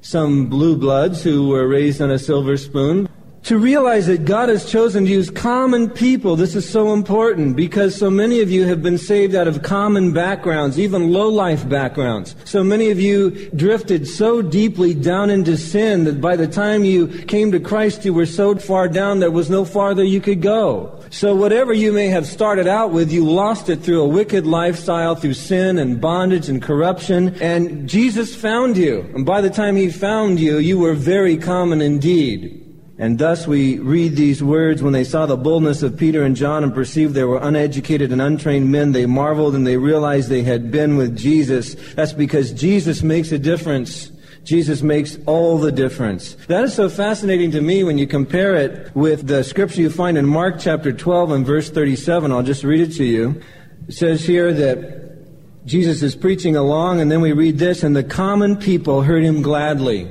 some 0.00 0.46
blue 0.46 0.76
bloods 0.76 1.24
who 1.24 1.48
were 1.48 1.66
raised 1.66 2.00
on 2.00 2.12
a 2.12 2.20
silver 2.20 2.56
spoon 2.56 3.08
to 3.46 3.58
realize 3.58 4.08
that 4.08 4.24
God 4.24 4.48
has 4.48 4.68
chosen 4.68 5.04
to 5.04 5.10
use 5.10 5.30
common 5.30 5.88
people. 5.88 6.34
This 6.34 6.56
is 6.56 6.68
so 6.68 6.92
important 6.92 7.54
because 7.54 7.94
so 7.94 8.10
many 8.10 8.40
of 8.40 8.50
you 8.50 8.66
have 8.66 8.82
been 8.82 8.98
saved 8.98 9.36
out 9.36 9.46
of 9.46 9.62
common 9.62 10.12
backgrounds, 10.12 10.80
even 10.80 11.12
low 11.12 11.28
life 11.28 11.68
backgrounds. 11.68 12.34
So 12.44 12.64
many 12.64 12.90
of 12.90 12.98
you 12.98 13.48
drifted 13.50 14.08
so 14.08 14.42
deeply 14.42 14.94
down 14.94 15.30
into 15.30 15.56
sin 15.56 16.02
that 16.04 16.20
by 16.20 16.34
the 16.34 16.48
time 16.48 16.82
you 16.82 17.06
came 17.06 17.52
to 17.52 17.60
Christ, 17.60 18.04
you 18.04 18.12
were 18.12 18.26
so 18.26 18.56
far 18.56 18.88
down 18.88 19.20
there 19.20 19.30
was 19.30 19.48
no 19.48 19.64
farther 19.64 20.02
you 20.02 20.20
could 20.20 20.42
go. 20.42 21.00
So 21.10 21.36
whatever 21.36 21.72
you 21.72 21.92
may 21.92 22.08
have 22.08 22.26
started 22.26 22.66
out 22.66 22.90
with, 22.90 23.12
you 23.12 23.24
lost 23.24 23.68
it 23.68 23.76
through 23.76 24.02
a 24.02 24.08
wicked 24.08 24.44
lifestyle, 24.44 25.14
through 25.14 25.34
sin 25.34 25.78
and 25.78 26.00
bondage 26.00 26.48
and 26.48 26.60
corruption, 26.60 27.40
and 27.40 27.88
Jesus 27.88 28.34
found 28.34 28.76
you. 28.76 29.08
And 29.14 29.24
by 29.24 29.40
the 29.40 29.50
time 29.50 29.76
He 29.76 29.88
found 29.88 30.40
you, 30.40 30.58
you 30.58 30.80
were 30.80 30.94
very 30.94 31.36
common 31.36 31.80
indeed. 31.80 32.65
And 32.98 33.18
thus 33.18 33.46
we 33.46 33.78
read 33.78 34.16
these 34.16 34.42
words 34.42 34.82
when 34.82 34.94
they 34.94 35.04
saw 35.04 35.26
the 35.26 35.36
boldness 35.36 35.82
of 35.82 35.98
Peter 35.98 36.22
and 36.22 36.34
John 36.34 36.64
and 36.64 36.72
perceived 36.72 37.12
they 37.12 37.24
were 37.24 37.40
uneducated 37.42 38.10
and 38.10 38.22
untrained 38.22 38.72
men, 38.72 38.92
they 38.92 39.04
marveled 39.04 39.54
and 39.54 39.66
they 39.66 39.76
realized 39.76 40.30
they 40.30 40.42
had 40.42 40.70
been 40.70 40.96
with 40.96 41.16
Jesus. 41.16 41.74
That's 41.94 42.14
because 42.14 42.52
Jesus 42.52 43.02
makes 43.02 43.32
a 43.32 43.38
difference. 43.38 44.10
Jesus 44.44 44.80
makes 44.80 45.18
all 45.26 45.58
the 45.58 45.72
difference. 45.72 46.36
That 46.46 46.64
is 46.64 46.72
so 46.72 46.88
fascinating 46.88 47.50
to 47.50 47.60
me 47.60 47.84
when 47.84 47.98
you 47.98 48.06
compare 48.06 48.54
it 48.54 48.94
with 48.94 49.26
the 49.26 49.42
scripture 49.42 49.82
you 49.82 49.90
find 49.90 50.16
in 50.16 50.24
Mark 50.24 50.60
chapter 50.60 50.92
12 50.92 51.32
and 51.32 51.44
verse 51.44 51.68
37. 51.68 52.32
I'll 52.32 52.42
just 52.42 52.64
read 52.64 52.80
it 52.80 52.94
to 52.94 53.04
you. 53.04 53.42
It 53.88 53.94
says 53.94 54.24
here 54.24 54.54
that 54.54 55.66
Jesus 55.66 56.00
is 56.00 56.14
preaching 56.14 56.54
along, 56.54 57.00
and 57.00 57.10
then 57.10 57.20
we 57.20 57.32
read 57.32 57.58
this, 57.58 57.82
and 57.82 57.94
the 57.94 58.04
common 58.04 58.56
people 58.56 59.02
heard 59.02 59.24
him 59.24 59.42
gladly. 59.42 60.08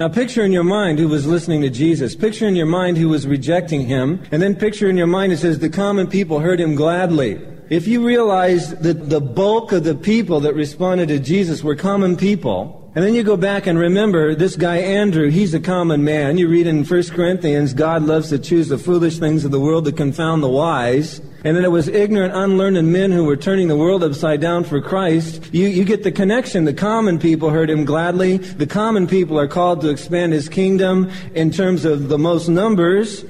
Now 0.00 0.08
picture 0.08 0.46
in 0.46 0.50
your 0.50 0.64
mind 0.64 0.98
who 0.98 1.08
was 1.08 1.26
listening 1.26 1.60
to 1.60 1.68
Jesus. 1.68 2.16
Picture 2.16 2.48
in 2.48 2.56
your 2.56 2.64
mind 2.64 2.96
who 2.96 3.10
was 3.10 3.26
rejecting 3.26 3.82
him. 3.82 4.22
And 4.32 4.40
then 4.40 4.56
picture 4.56 4.88
in 4.88 4.96
your 4.96 5.06
mind 5.06 5.30
it 5.30 5.36
says 5.36 5.58
the 5.58 5.68
common 5.68 6.06
people 6.06 6.40
heard 6.40 6.58
him 6.58 6.74
gladly. 6.74 7.38
If 7.68 7.86
you 7.86 8.02
realize 8.02 8.74
that 8.76 9.10
the 9.10 9.20
bulk 9.20 9.72
of 9.72 9.84
the 9.84 9.94
people 9.94 10.40
that 10.40 10.54
responded 10.54 11.08
to 11.08 11.18
Jesus 11.18 11.62
were 11.62 11.76
common 11.76 12.16
people, 12.16 12.90
and 12.94 13.04
then 13.04 13.12
you 13.12 13.22
go 13.22 13.36
back 13.36 13.66
and 13.66 13.78
remember 13.78 14.34
this 14.34 14.56
guy 14.56 14.78
Andrew, 14.78 15.28
he's 15.28 15.52
a 15.52 15.60
common 15.60 16.02
man. 16.02 16.38
You 16.38 16.48
read 16.48 16.66
in 16.66 16.82
1 16.82 17.02
Corinthians, 17.08 17.74
God 17.74 18.02
loves 18.02 18.30
to 18.30 18.38
choose 18.38 18.68
the 18.68 18.78
foolish 18.78 19.18
things 19.18 19.44
of 19.44 19.50
the 19.50 19.60
world 19.60 19.84
to 19.84 19.92
confound 19.92 20.42
the 20.42 20.48
wise. 20.48 21.20
And 21.42 21.56
then 21.56 21.64
it 21.64 21.70
was 21.70 21.88
ignorant, 21.88 22.34
unlearned 22.34 22.92
men 22.92 23.12
who 23.12 23.24
were 23.24 23.36
turning 23.36 23.68
the 23.68 23.76
world 23.76 24.04
upside 24.04 24.40
down 24.40 24.64
for 24.64 24.80
Christ. 24.80 25.48
You, 25.52 25.68
you 25.68 25.84
get 25.84 26.02
the 26.02 26.12
connection. 26.12 26.66
The 26.66 26.74
common 26.74 27.18
people 27.18 27.48
heard 27.48 27.70
him 27.70 27.86
gladly. 27.86 28.36
The 28.36 28.66
common 28.66 29.06
people 29.06 29.38
are 29.38 29.48
called 29.48 29.80
to 29.80 29.88
expand 29.88 30.34
his 30.34 30.50
kingdom 30.50 31.10
in 31.34 31.50
terms 31.50 31.86
of 31.86 32.08
the 32.08 32.18
most 32.18 32.48
numbers. 32.48 33.24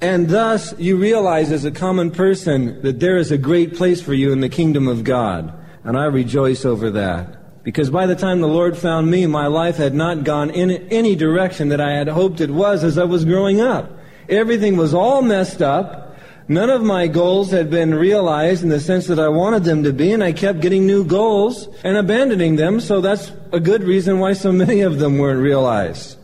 And 0.00 0.28
thus 0.28 0.72
you 0.78 0.96
realize 0.96 1.50
as 1.50 1.64
a 1.64 1.72
common 1.72 2.12
person 2.12 2.80
that 2.82 3.00
there 3.00 3.16
is 3.16 3.32
a 3.32 3.38
great 3.38 3.74
place 3.74 4.00
for 4.00 4.14
you 4.14 4.32
in 4.32 4.40
the 4.40 4.48
kingdom 4.48 4.86
of 4.86 5.02
God. 5.02 5.52
And 5.82 5.96
I 5.96 6.04
rejoice 6.04 6.64
over 6.64 6.90
that. 6.90 7.64
Because 7.64 7.90
by 7.90 8.06
the 8.06 8.14
time 8.14 8.40
the 8.40 8.46
Lord 8.46 8.78
found 8.78 9.10
me, 9.10 9.26
my 9.26 9.48
life 9.48 9.76
had 9.76 9.94
not 9.94 10.22
gone 10.22 10.50
in 10.50 10.70
any 10.70 11.16
direction 11.16 11.70
that 11.70 11.80
I 11.80 11.92
had 11.92 12.08
hoped 12.08 12.40
it 12.40 12.50
was 12.50 12.84
as 12.84 12.96
I 12.96 13.04
was 13.04 13.24
growing 13.24 13.60
up. 13.60 13.90
Everything 14.28 14.76
was 14.76 14.94
all 14.94 15.22
messed 15.22 15.60
up. 15.60 16.07
None 16.50 16.70
of 16.70 16.82
my 16.82 17.08
goals 17.08 17.50
had 17.50 17.70
been 17.70 17.94
realized 17.94 18.62
in 18.62 18.70
the 18.70 18.80
sense 18.80 19.06
that 19.08 19.18
I 19.18 19.28
wanted 19.28 19.64
them 19.64 19.82
to 19.84 19.92
be, 19.92 20.12
and 20.12 20.24
I 20.24 20.32
kept 20.32 20.60
getting 20.60 20.86
new 20.86 21.04
goals 21.04 21.68
and 21.84 21.96
abandoning 21.96 22.56
them, 22.56 22.80
so 22.80 23.02
that's 23.02 23.30
a 23.52 23.60
good 23.60 23.82
reason 23.82 24.18
why 24.18 24.32
so 24.32 24.50
many 24.64 24.80
of 24.80 24.98
them 24.98 25.18
weren't 25.18 25.42
realized. 25.42 26.18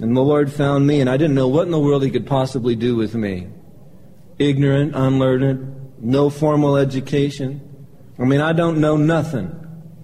And 0.00 0.16
the 0.16 0.22
Lord 0.22 0.52
found 0.52 0.86
me, 0.86 1.00
and 1.00 1.08
I 1.08 1.16
didn't 1.16 1.36
know 1.36 1.46
what 1.46 1.66
in 1.66 1.70
the 1.70 1.78
world 1.78 2.02
He 2.02 2.10
could 2.10 2.26
possibly 2.26 2.74
do 2.74 2.96
with 2.96 3.14
me. 3.14 3.46
Ignorant, 4.38 4.94
unlearned, 4.96 6.00
no 6.00 6.30
formal 6.30 6.76
education. 6.76 7.60
I 8.18 8.24
mean, 8.24 8.40
I 8.40 8.52
don't 8.52 8.80
know 8.80 8.96
nothing 8.96 9.54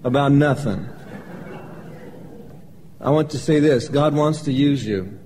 about 0.03 0.31
nothing. 0.31 0.87
I 3.01 3.09
want 3.09 3.31
to 3.31 3.37
say 3.37 3.59
this 3.59 3.89
God 3.89 4.15
wants 4.15 4.43
to 4.43 4.53
use 4.53 4.85
you. 4.85 5.19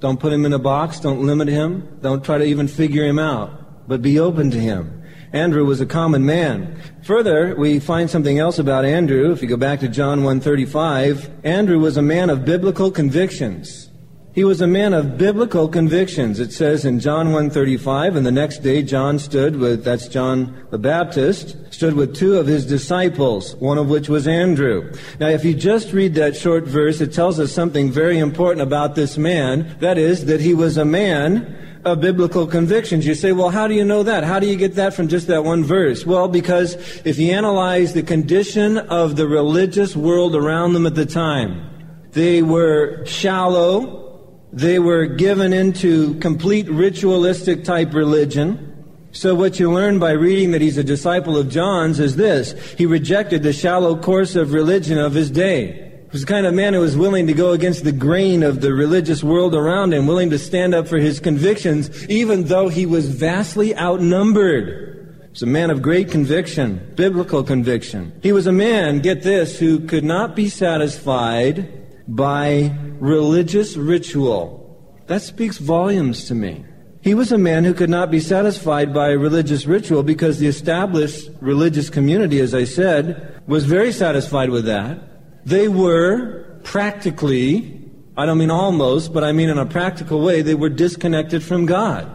Don't 0.00 0.20
put 0.20 0.32
him 0.32 0.44
in 0.44 0.52
a 0.52 0.58
box, 0.58 1.00
don't 1.00 1.24
limit 1.24 1.48
him, 1.48 1.98
don't 2.00 2.24
try 2.24 2.38
to 2.38 2.44
even 2.44 2.68
figure 2.68 3.04
him 3.04 3.18
out, 3.18 3.61
but 3.86 4.02
be 4.02 4.18
open 4.18 4.50
to 4.50 4.58
him. 4.58 5.02
Andrew 5.32 5.64
was 5.64 5.80
a 5.80 5.86
common 5.86 6.26
man. 6.26 6.78
Further, 7.04 7.54
we 7.56 7.78
find 7.78 8.10
something 8.10 8.38
else 8.38 8.58
about 8.58 8.84
Andrew. 8.84 9.32
If 9.32 9.40
you 9.40 9.48
go 9.48 9.56
back 9.56 9.80
to 9.80 9.88
John 9.88 10.24
135, 10.24 11.30
Andrew 11.42 11.78
was 11.78 11.96
a 11.96 12.02
man 12.02 12.28
of 12.28 12.44
biblical 12.44 12.90
convictions. 12.90 13.88
He 14.34 14.44
was 14.44 14.62
a 14.62 14.66
man 14.66 14.94
of 14.94 15.18
biblical 15.18 15.68
convictions. 15.68 16.40
It 16.40 16.52
says 16.52 16.86
in 16.86 17.00
John 17.00 17.32
1:35, 17.32 18.16
and 18.16 18.24
the 18.24 18.32
next 18.32 18.62
day 18.62 18.82
John 18.82 19.18
stood 19.18 19.56
with 19.56 19.84
that's 19.84 20.08
John 20.08 20.54
the 20.70 20.78
Baptist, 20.78 21.56
stood 21.70 21.92
with 21.92 22.14
two 22.14 22.36
of 22.38 22.46
his 22.46 22.64
disciples, 22.64 23.56
one 23.56 23.76
of 23.76 23.90
which 23.90 24.08
was 24.08 24.26
Andrew. 24.26 24.90
Now 25.20 25.28
if 25.28 25.44
you 25.44 25.52
just 25.52 25.92
read 25.92 26.14
that 26.14 26.34
short 26.34 26.66
verse, 26.66 27.02
it 27.02 27.12
tells 27.12 27.38
us 27.38 27.52
something 27.52 27.90
very 27.90 28.18
important 28.18 28.62
about 28.62 28.94
this 28.94 29.18
man. 29.18 29.76
That 29.80 29.98
is 29.98 30.24
that 30.24 30.40
he 30.40 30.54
was 30.54 30.78
a 30.78 30.84
man 30.86 31.54
of 31.84 32.00
biblical 32.00 32.46
convictions. 32.46 33.06
You 33.06 33.14
say, 33.14 33.32
well, 33.32 33.50
how 33.50 33.66
do 33.66 33.74
you 33.74 33.84
know 33.84 34.02
that? 34.02 34.24
How 34.24 34.38
do 34.38 34.46
you 34.46 34.56
get 34.56 34.76
that 34.76 34.94
from 34.94 35.08
just 35.08 35.26
that 35.26 35.44
one 35.44 35.64
verse? 35.64 36.06
Well, 36.06 36.28
because 36.28 36.74
if 37.04 37.18
you 37.18 37.32
analyze 37.32 37.92
the 37.92 38.02
condition 38.02 38.78
of 38.78 39.16
the 39.16 39.26
religious 39.26 39.96
world 39.96 40.34
around 40.34 40.74
them 40.74 40.86
at 40.86 40.94
the 40.94 41.06
time, 41.06 41.68
they 42.12 42.42
were 42.42 43.04
shallow, 43.06 44.20
they 44.52 44.78
were 44.78 45.06
given 45.06 45.52
into 45.52 46.14
complete 46.20 46.68
ritualistic 46.68 47.64
type 47.64 47.94
religion. 47.94 48.68
So 49.12 49.34
what 49.34 49.58
you 49.58 49.70
learn 49.70 49.98
by 49.98 50.12
reading 50.12 50.52
that 50.52 50.60
he's 50.60 50.78
a 50.78 50.84
disciple 50.84 51.36
of 51.36 51.48
John's 51.48 52.00
is 52.00 52.16
this. 52.16 52.52
He 52.78 52.86
rejected 52.86 53.42
the 53.42 53.52
shallow 53.52 53.96
course 53.96 54.36
of 54.36 54.52
religion 54.52 54.98
of 54.98 55.14
his 55.14 55.30
day. 55.30 55.81
He 56.12 56.16
was 56.16 56.26
the 56.26 56.32
kind 56.34 56.44
of 56.44 56.52
man 56.52 56.74
who 56.74 56.80
was 56.80 56.94
willing 56.94 57.26
to 57.28 57.32
go 57.32 57.52
against 57.52 57.84
the 57.84 57.90
grain 57.90 58.42
of 58.42 58.60
the 58.60 58.74
religious 58.74 59.24
world 59.24 59.54
around 59.54 59.94
him, 59.94 60.06
willing 60.06 60.28
to 60.28 60.38
stand 60.38 60.74
up 60.74 60.86
for 60.86 60.98
his 60.98 61.18
convictions, 61.18 62.06
even 62.06 62.44
though 62.44 62.68
he 62.68 62.84
was 62.84 63.08
vastly 63.08 63.74
outnumbered. 63.74 65.22
He 65.22 65.30
was 65.30 65.42
a 65.42 65.46
man 65.46 65.70
of 65.70 65.80
great 65.80 66.10
conviction, 66.10 66.92
biblical 66.96 67.42
conviction. 67.42 68.12
He 68.22 68.30
was 68.30 68.46
a 68.46 68.52
man, 68.52 68.98
get 68.98 69.22
this, 69.22 69.58
who 69.58 69.80
could 69.86 70.04
not 70.04 70.36
be 70.36 70.50
satisfied 70.50 71.66
by 72.06 72.76
religious 73.00 73.78
ritual. 73.78 74.94
That 75.06 75.22
speaks 75.22 75.56
volumes 75.56 76.26
to 76.26 76.34
me. 76.34 76.66
He 77.00 77.14
was 77.14 77.32
a 77.32 77.38
man 77.38 77.64
who 77.64 77.72
could 77.72 77.88
not 77.88 78.10
be 78.10 78.20
satisfied 78.20 78.92
by 78.92 79.12
religious 79.12 79.64
ritual 79.64 80.02
because 80.02 80.38
the 80.38 80.46
established 80.46 81.30
religious 81.40 81.88
community, 81.88 82.38
as 82.40 82.54
I 82.54 82.64
said, 82.64 83.40
was 83.46 83.64
very 83.64 83.92
satisfied 83.92 84.50
with 84.50 84.66
that. 84.66 85.08
They 85.44 85.68
were 85.68 86.60
practically, 86.62 87.90
I 88.16 88.26
don't 88.26 88.38
mean 88.38 88.50
almost, 88.50 89.12
but 89.12 89.24
I 89.24 89.32
mean 89.32 89.48
in 89.48 89.58
a 89.58 89.66
practical 89.66 90.20
way, 90.20 90.42
they 90.42 90.54
were 90.54 90.68
disconnected 90.68 91.42
from 91.42 91.66
God. 91.66 92.08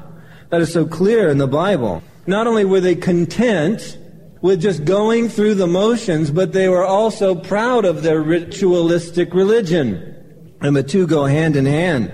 That 0.50 0.62
is 0.62 0.72
so 0.72 0.86
clear 0.86 1.30
in 1.30 1.38
the 1.38 1.48
Bible. 1.48 2.02
Not 2.26 2.48
only 2.48 2.66
were 2.66 2.80
they 2.80 2.96
content 2.96 3.98
with 4.42 4.62
just 4.62 4.86
going 4.86 5.30
through 5.30 5.56
the 5.56 5.68
motions, 5.68 6.32
but 6.32 6.54
they 6.54 6.70
were 6.70 6.86
also 6.86 7.36
proud 7.36 7.86
of 7.86 8.04
their 8.04 8.22
ritualistic 8.22 9.34
religion. 9.34 10.56
And 10.62 10.76
the 10.76 10.84
two 10.84 11.08
go 11.08 11.26
hand 11.26 11.56
in 11.56 11.66
hand. 11.66 12.12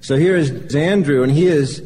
So 0.00 0.16
here 0.16 0.36
is 0.36 0.74
Andrew, 0.74 1.22
and 1.22 1.30
he 1.30 1.46
is 1.46 1.82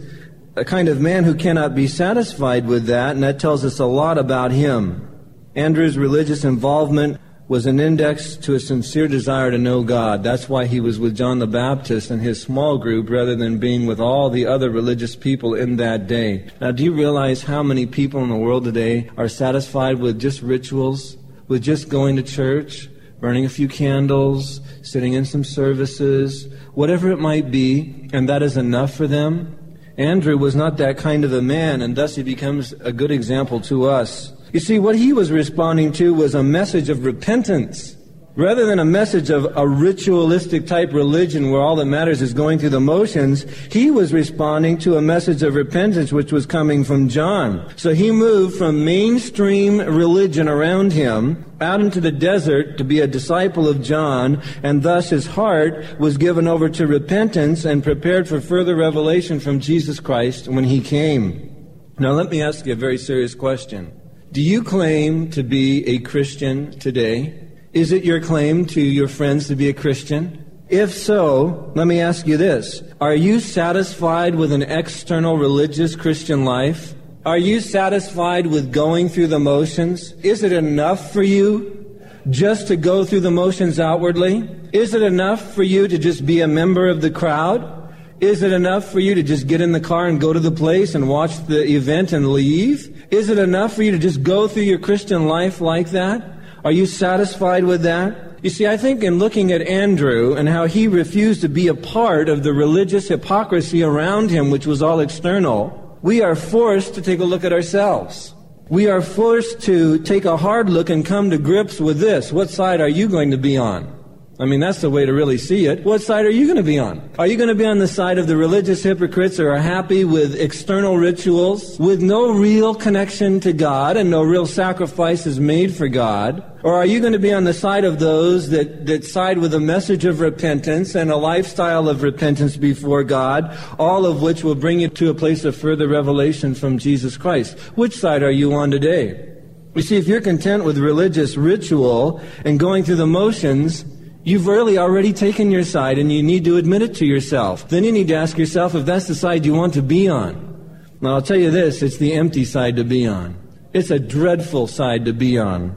a 0.56 0.64
kind 0.64 0.88
of 0.88 1.00
man 1.00 1.24
who 1.24 1.34
cannot 1.34 1.74
be 1.74 1.88
satisfied 1.88 2.66
with 2.66 2.86
that, 2.86 3.10
and 3.10 3.22
that 3.22 3.40
tells 3.40 3.64
us 3.64 3.78
a 3.78 3.86
lot 3.86 4.18
about 4.18 4.52
him. 4.52 5.08
Andrew's 5.56 5.98
religious 5.98 6.44
involvement 6.44 7.20
was 7.46 7.66
an 7.66 7.78
index 7.78 8.36
to 8.36 8.54
a 8.54 8.60
sincere 8.60 9.06
desire 9.06 9.50
to 9.50 9.58
know 9.58 9.82
God. 9.82 10.22
That's 10.22 10.48
why 10.48 10.64
he 10.64 10.80
was 10.80 10.98
with 10.98 11.14
John 11.14 11.40
the 11.40 11.46
Baptist 11.46 12.10
and 12.10 12.22
his 12.22 12.40
small 12.40 12.78
group 12.78 13.10
rather 13.10 13.36
than 13.36 13.58
being 13.58 13.86
with 13.86 14.00
all 14.00 14.30
the 14.30 14.46
other 14.46 14.70
religious 14.70 15.14
people 15.14 15.54
in 15.54 15.76
that 15.76 16.06
day. 16.06 16.48
Now, 16.60 16.70
do 16.70 16.82
you 16.82 16.94
realize 16.94 17.42
how 17.42 17.62
many 17.62 17.84
people 17.84 18.22
in 18.22 18.30
the 18.30 18.36
world 18.36 18.64
today 18.64 19.10
are 19.18 19.28
satisfied 19.28 19.98
with 19.98 20.18
just 20.18 20.40
rituals, 20.40 21.18
with 21.46 21.62
just 21.62 21.90
going 21.90 22.16
to 22.16 22.22
church, 22.22 22.88
burning 23.20 23.44
a 23.44 23.50
few 23.50 23.68
candles, 23.68 24.62
sitting 24.82 25.12
in 25.12 25.26
some 25.26 25.44
services, 25.44 26.46
whatever 26.72 27.10
it 27.10 27.18
might 27.18 27.50
be, 27.50 28.08
and 28.14 28.26
that 28.26 28.42
is 28.42 28.56
enough 28.56 28.94
for 28.94 29.06
them? 29.06 29.54
Andrew 29.98 30.38
was 30.38 30.56
not 30.56 30.78
that 30.78 30.96
kind 30.96 31.24
of 31.24 31.32
a 31.34 31.42
man, 31.42 31.82
and 31.82 31.94
thus 31.94 32.16
he 32.16 32.22
becomes 32.22 32.72
a 32.80 32.90
good 32.90 33.10
example 33.10 33.60
to 33.60 33.88
us. 33.88 34.32
You 34.54 34.60
see, 34.60 34.78
what 34.78 34.94
he 34.94 35.12
was 35.12 35.32
responding 35.32 35.90
to 35.94 36.14
was 36.14 36.32
a 36.36 36.44
message 36.44 36.88
of 36.88 37.04
repentance. 37.04 37.96
Rather 38.36 38.64
than 38.66 38.78
a 38.78 38.84
message 38.84 39.28
of 39.28 39.48
a 39.56 39.66
ritualistic 39.66 40.68
type 40.68 40.92
religion 40.92 41.50
where 41.50 41.60
all 41.60 41.74
that 41.74 41.86
matters 41.86 42.22
is 42.22 42.32
going 42.32 42.60
through 42.60 42.68
the 42.68 42.78
motions, 42.78 43.42
he 43.72 43.90
was 43.90 44.12
responding 44.12 44.78
to 44.78 44.96
a 44.96 45.02
message 45.02 45.42
of 45.42 45.56
repentance 45.56 46.12
which 46.12 46.30
was 46.30 46.46
coming 46.46 46.84
from 46.84 47.08
John. 47.08 47.68
So 47.74 47.94
he 47.94 48.12
moved 48.12 48.56
from 48.56 48.84
mainstream 48.84 49.80
religion 49.80 50.48
around 50.48 50.92
him 50.92 51.44
out 51.60 51.80
into 51.80 52.00
the 52.00 52.12
desert 52.12 52.78
to 52.78 52.84
be 52.84 53.00
a 53.00 53.08
disciple 53.08 53.68
of 53.68 53.82
John, 53.82 54.40
and 54.62 54.84
thus 54.84 55.10
his 55.10 55.26
heart 55.26 55.98
was 55.98 56.16
given 56.16 56.46
over 56.46 56.68
to 56.68 56.86
repentance 56.86 57.64
and 57.64 57.82
prepared 57.82 58.28
for 58.28 58.40
further 58.40 58.76
revelation 58.76 59.40
from 59.40 59.58
Jesus 59.58 59.98
Christ 59.98 60.46
when 60.46 60.62
he 60.62 60.80
came. 60.80 61.50
Now 61.98 62.12
let 62.12 62.30
me 62.30 62.40
ask 62.40 62.64
you 62.66 62.72
a 62.72 62.76
very 62.76 62.98
serious 62.98 63.34
question. 63.34 64.00
Do 64.34 64.42
you 64.42 64.64
claim 64.64 65.30
to 65.30 65.44
be 65.44 65.86
a 65.86 66.00
Christian 66.00 66.76
today? 66.80 67.38
Is 67.72 67.92
it 67.92 68.02
your 68.02 68.20
claim 68.20 68.66
to 68.66 68.80
your 68.80 69.06
friends 69.06 69.46
to 69.46 69.54
be 69.54 69.68
a 69.68 69.72
Christian? 69.72 70.44
If 70.68 70.92
so, 70.92 71.70
let 71.76 71.86
me 71.86 72.00
ask 72.00 72.26
you 72.26 72.36
this. 72.36 72.82
Are 73.00 73.14
you 73.14 73.38
satisfied 73.38 74.34
with 74.34 74.50
an 74.50 74.62
external 74.62 75.38
religious 75.38 75.94
Christian 75.94 76.44
life? 76.44 76.94
Are 77.24 77.38
you 77.38 77.60
satisfied 77.60 78.48
with 78.48 78.72
going 78.72 79.08
through 79.08 79.28
the 79.28 79.38
motions? 79.38 80.10
Is 80.24 80.42
it 80.42 80.50
enough 80.50 81.12
for 81.12 81.22
you 81.22 82.00
just 82.28 82.66
to 82.66 82.76
go 82.76 83.04
through 83.04 83.20
the 83.20 83.30
motions 83.30 83.78
outwardly? 83.78 84.50
Is 84.72 84.94
it 84.94 85.02
enough 85.02 85.54
for 85.54 85.62
you 85.62 85.86
to 85.86 85.96
just 85.96 86.26
be 86.26 86.40
a 86.40 86.48
member 86.48 86.88
of 86.88 87.02
the 87.02 87.10
crowd? 87.12 87.83
Is 88.24 88.42
it 88.42 88.54
enough 88.54 88.90
for 88.90 89.00
you 89.00 89.14
to 89.16 89.22
just 89.22 89.46
get 89.48 89.60
in 89.60 89.72
the 89.72 89.80
car 89.80 90.06
and 90.06 90.18
go 90.18 90.32
to 90.32 90.40
the 90.40 90.50
place 90.50 90.94
and 90.94 91.10
watch 91.10 91.36
the 91.46 91.62
event 91.62 92.10
and 92.10 92.32
leave? 92.32 93.06
Is 93.10 93.28
it 93.28 93.38
enough 93.38 93.74
for 93.74 93.82
you 93.82 93.90
to 93.90 93.98
just 93.98 94.22
go 94.22 94.48
through 94.48 94.62
your 94.62 94.78
Christian 94.78 95.26
life 95.26 95.60
like 95.60 95.90
that? 95.90 96.24
Are 96.64 96.72
you 96.72 96.86
satisfied 96.86 97.64
with 97.64 97.82
that? 97.82 98.38
You 98.42 98.48
see, 98.48 98.66
I 98.66 98.78
think 98.78 99.04
in 99.04 99.18
looking 99.18 99.52
at 99.52 99.60
Andrew 99.60 100.34
and 100.36 100.48
how 100.48 100.64
he 100.64 100.88
refused 100.88 101.42
to 101.42 101.50
be 101.50 101.68
a 101.68 101.74
part 101.74 102.30
of 102.30 102.42
the 102.42 102.54
religious 102.54 103.08
hypocrisy 103.08 103.82
around 103.82 104.30
him, 104.30 104.50
which 104.50 104.66
was 104.66 104.80
all 104.80 105.00
external, 105.00 105.98
we 106.00 106.22
are 106.22 106.34
forced 106.34 106.94
to 106.94 107.02
take 107.02 107.20
a 107.20 107.24
look 107.24 107.44
at 107.44 107.52
ourselves. 107.52 108.32
We 108.70 108.88
are 108.88 109.02
forced 109.02 109.60
to 109.64 109.98
take 109.98 110.24
a 110.24 110.38
hard 110.38 110.70
look 110.70 110.88
and 110.88 111.04
come 111.04 111.28
to 111.28 111.36
grips 111.36 111.78
with 111.78 112.00
this. 112.00 112.32
What 112.32 112.48
side 112.48 112.80
are 112.80 112.88
you 112.88 113.06
going 113.06 113.32
to 113.32 113.36
be 113.36 113.58
on? 113.58 113.93
I 114.40 114.46
mean, 114.46 114.58
that's 114.58 114.80
the 114.80 114.90
way 114.90 115.06
to 115.06 115.12
really 115.12 115.38
see 115.38 115.66
it. 115.66 115.84
What 115.84 116.02
side 116.02 116.26
are 116.26 116.30
you 116.30 116.46
going 116.46 116.56
to 116.56 116.64
be 116.64 116.78
on? 116.78 117.08
Are 117.20 117.26
you 117.26 117.36
going 117.36 117.50
to 117.50 117.54
be 117.54 117.66
on 117.66 117.78
the 117.78 117.86
side 117.86 118.18
of 118.18 118.26
the 118.26 118.36
religious 118.36 118.82
hypocrites 118.82 119.36
who 119.36 119.46
are 119.46 119.58
happy 119.58 120.04
with 120.04 120.34
external 120.34 120.98
rituals, 120.98 121.78
with 121.78 122.02
no 122.02 122.32
real 122.32 122.74
connection 122.74 123.38
to 123.40 123.52
God 123.52 123.96
and 123.96 124.10
no 124.10 124.24
real 124.24 124.46
sacrifices 124.46 125.38
made 125.38 125.72
for 125.72 125.86
God? 125.86 126.42
Or 126.64 126.74
are 126.74 126.86
you 126.86 126.98
going 126.98 127.12
to 127.12 127.20
be 127.20 127.32
on 127.32 127.44
the 127.44 127.54
side 127.54 127.84
of 127.84 128.00
those 128.00 128.50
that, 128.50 128.86
that 128.86 129.04
side 129.04 129.38
with 129.38 129.54
a 129.54 129.60
message 129.60 130.04
of 130.04 130.18
repentance 130.18 130.96
and 130.96 131.12
a 131.12 131.16
lifestyle 131.16 131.88
of 131.88 132.02
repentance 132.02 132.56
before 132.56 133.04
God, 133.04 133.56
all 133.78 134.04
of 134.04 134.20
which 134.20 134.42
will 134.42 134.56
bring 134.56 134.80
you 134.80 134.88
to 134.88 135.10
a 135.10 135.14
place 135.14 135.44
of 135.44 135.54
further 135.54 135.86
revelation 135.86 136.56
from 136.56 136.78
Jesus 136.78 137.16
Christ? 137.16 137.56
Which 137.76 137.96
side 137.96 138.24
are 138.24 138.32
you 138.32 138.52
on 138.54 138.72
today? 138.72 139.30
You 139.74 139.82
see, 139.82 139.96
if 139.96 140.06
you're 140.06 140.20
content 140.20 140.64
with 140.64 140.78
religious 140.78 141.36
ritual 141.36 142.20
and 142.44 142.60
going 142.60 142.84
through 142.84 142.96
the 142.96 143.06
motions, 143.06 143.84
You've 144.26 144.46
really 144.46 144.78
already 144.78 145.12
taken 145.12 145.50
your 145.50 145.64
side 145.64 145.98
and 145.98 146.10
you 146.10 146.22
need 146.22 146.44
to 146.46 146.56
admit 146.56 146.80
it 146.80 146.94
to 146.96 147.04
yourself. 147.04 147.68
Then 147.68 147.84
you 147.84 147.92
need 147.92 148.08
to 148.08 148.14
ask 148.14 148.38
yourself 148.38 148.74
if 148.74 148.86
that's 148.86 149.06
the 149.06 149.14
side 149.14 149.44
you 149.44 149.52
want 149.52 149.74
to 149.74 149.82
be 149.82 150.08
on. 150.08 150.88
Now 151.02 151.16
I'll 151.16 151.22
tell 151.22 151.36
you 151.36 151.50
this, 151.50 151.82
it's 151.82 151.98
the 151.98 152.14
empty 152.14 152.46
side 152.46 152.76
to 152.76 152.84
be 152.84 153.06
on. 153.06 153.36
It's 153.74 153.90
a 153.90 153.98
dreadful 153.98 154.66
side 154.66 155.04
to 155.04 155.12
be 155.12 155.38
on. 155.38 155.76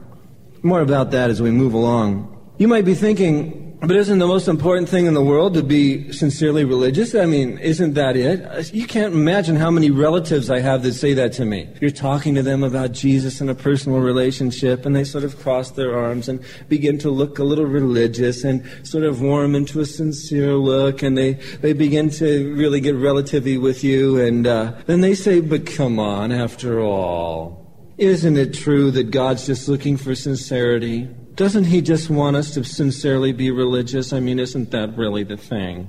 More 0.62 0.80
about 0.80 1.10
that 1.10 1.28
as 1.28 1.42
we 1.42 1.50
move 1.50 1.74
along. 1.74 2.54
You 2.56 2.68
might 2.68 2.86
be 2.86 2.94
thinking, 2.94 3.57
but 3.80 3.92
isn't 3.92 4.18
the 4.18 4.26
most 4.26 4.48
important 4.48 4.88
thing 4.88 5.06
in 5.06 5.14
the 5.14 5.22
world 5.22 5.54
to 5.54 5.62
be 5.62 6.12
sincerely 6.12 6.64
religious? 6.64 7.14
I 7.14 7.26
mean, 7.26 7.58
isn't 7.58 7.94
that 7.94 8.16
it? 8.16 8.74
You 8.74 8.86
can't 8.86 9.14
imagine 9.14 9.54
how 9.54 9.70
many 9.70 9.90
relatives 9.90 10.50
I 10.50 10.58
have 10.58 10.82
that 10.82 10.94
say 10.94 11.14
that 11.14 11.32
to 11.34 11.44
me. 11.44 11.68
You're 11.80 11.92
talking 11.92 12.34
to 12.34 12.42
them 12.42 12.64
about 12.64 12.90
Jesus 12.90 13.40
and 13.40 13.48
a 13.48 13.54
personal 13.54 14.00
relationship, 14.00 14.84
and 14.84 14.96
they 14.96 15.04
sort 15.04 15.22
of 15.22 15.38
cross 15.38 15.70
their 15.70 15.96
arms 15.96 16.28
and 16.28 16.42
begin 16.68 16.98
to 16.98 17.10
look 17.10 17.38
a 17.38 17.44
little 17.44 17.66
religious 17.66 18.42
and 18.42 18.64
sort 18.82 19.04
of 19.04 19.22
warm 19.22 19.54
into 19.54 19.80
a 19.80 19.86
sincere 19.86 20.54
look, 20.54 21.02
and 21.02 21.16
they, 21.16 21.34
they 21.60 21.72
begin 21.72 22.10
to 22.10 22.54
really 22.56 22.80
get 22.80 22.96
relatively 22.96 23.58
with 23.58 23.84
you, 23.84 24.20
and 24.20 24.46
uh, 24.46 24.72
then 24.86 25.02
they 25.02 25.14
say, 25.14 25.40
but 25.40 25.66
come 25.66 26.00
on, 26.00 26.32
after 26.32 26.80
all. 26.80 27.64
Isn't 27.96 28.36
it 28.36 28.54
true 28.54 28.90
that 28.92 29.10
God's 29.10 29.46
just 29.46 29.68
looking 29.68 29.96
for 29.96 30.14
sincerity? 30.14 31.08
Doesn't 31.38 31.66
he 31.66 31.82
just 31.82 32.10
want 32.10 32.34
us 32.34 32.52
to 32.54 32.64
sincerely 32.64 33.30
be 33.30 33.52
religious? 33.52 34.12
I 34.12 34.18
mean, 34.18 34.40
isn't 34.40 34.72
that 34.72 34.98
really 34.98 35.22
the 35.22 35.36
thing? 35.36 35.86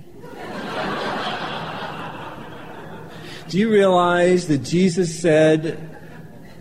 Do 3.47 3.57
you 3.57 3.71
realize 3.71 4.47
that 4.49 4.59
Jesus 4.59 5.19
said 5.19 5.79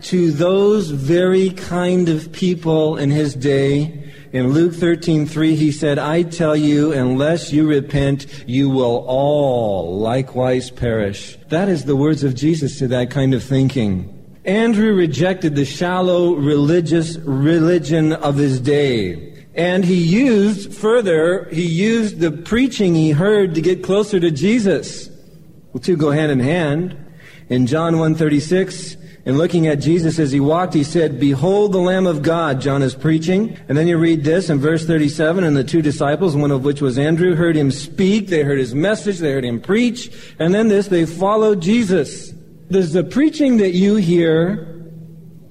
to 0.01 0.31
those 0.31 0.89
very 0.89 1.51
kind 1.51 2.09
of 2.09 2.31
people 2.31 2.97
in 2.97 3.11
his 3.11 3.35
day, 3.35 4.11
in 4.33 4.53
Luke 4.53 4.73
13:3 4.73 5.55
he 5.55 5.71
said, 5.71 5.99
"I 5.99 6.23
tell 6.23 6.55
you, 6.55 6.91
unless 6.91 7.53
you 7.53 7.67
repent, 7.67 8.25
you 8.47 8.71
will 8.71 9.05
all 9.07 9.99
likewise 9.99 10.71
perish." 10.71 11.37
That 11.49 11.69
is 11.69 11.83
the 11.83 11.95
words 11.95 12.23
of 12.23 12.33
Jesus 12.33 12.79
to 12.79 12.87
that 12.87 13.11
kind 13.11 13.35
of 13.35 13.43
thinking. 13.43 14.18
Andrew 14.49 14.95
rejected 14.95 15.55
the 15.55 15.63
shallow 15.63 16.33
religious 16.33 17.17
religion 17.19 18.13
of 18.13 18.35
his 18.35 18.59
day. 18.59 19.45
And 19.53 19.85
he 19.85 19.93
used, 19.93 20.73
further, 20.73 21.47
he 21.51 21.67
used 21.67 22.19
the 22.19 22.31
preaching 22.31 22.95
he 22.95 23.11
heard 23.11 23.53
to 23.53 23.61
get 23.61 23.83
closer 23.83 24.19
to 24.19 24.31
Jesus. 24.31 25.07
The 25.73 25.79
two 25.79 25.95
go 25.95 26.09
hand 26.09 26.31
in 26.31 26.39
hand. 26.39 26.97
In 27.49 27.67
John 27.67 27.99
136, 27.99 28.97
in 29.25 29.37
looking 29.37 29.67
at 29.67 29.75
Jesus 29.75 30.17
as 30.17 30.31
he 30.31 30.39
walked, 30.39 30.73
he 30.73 30.83
said, 30.83 31.19
Behold 31.19 31.71
the 31.71 31.77
Lamb 31.77 32.07
of 32.07 32.23
God, 32.23 32.59
John 32.59 32.81
is 32.81 32.95
preaching. 32.95 33.55
And 33.69 33.77
then 33.77 33.87
you 33.87 33.99
read 33.99 34.23
this 34.23 34.49
in 34.49 34.57
verse 34.57 34.83
37, 34.83 35.43
and 35.43 35.55
the 35.55 35.63
two 35.63 35.83
disciples, 35.83 36.35
one 36.35 36.49
of 36.49 36.63
which 36.63 36.81
was 36.81 36.97
Andrew, 36.97 37.35
heard 37.35 37.55
him 37.55 37.69
speak, 37.69 38.29
they 38.29 38.41
heard 38.41 38.57
his 38.57 38.73
message, 38.73 39.19
they 39.19 39.31
heard 39.31 39.45
him 39.45 39.61
preach, 39.61 40.11
and 40.39 40.55
then 40.55 40.69
this, 40.69 40.87
they 40.87 41.05
followed 41.05 41.61
Jesus. 41.61 42.33
Does 42.71 42.93
the 42.93 43.03
preaching 43.03 43.57
that 43.57 43.71
you 43.71 43.95
hear, 43.95 44.85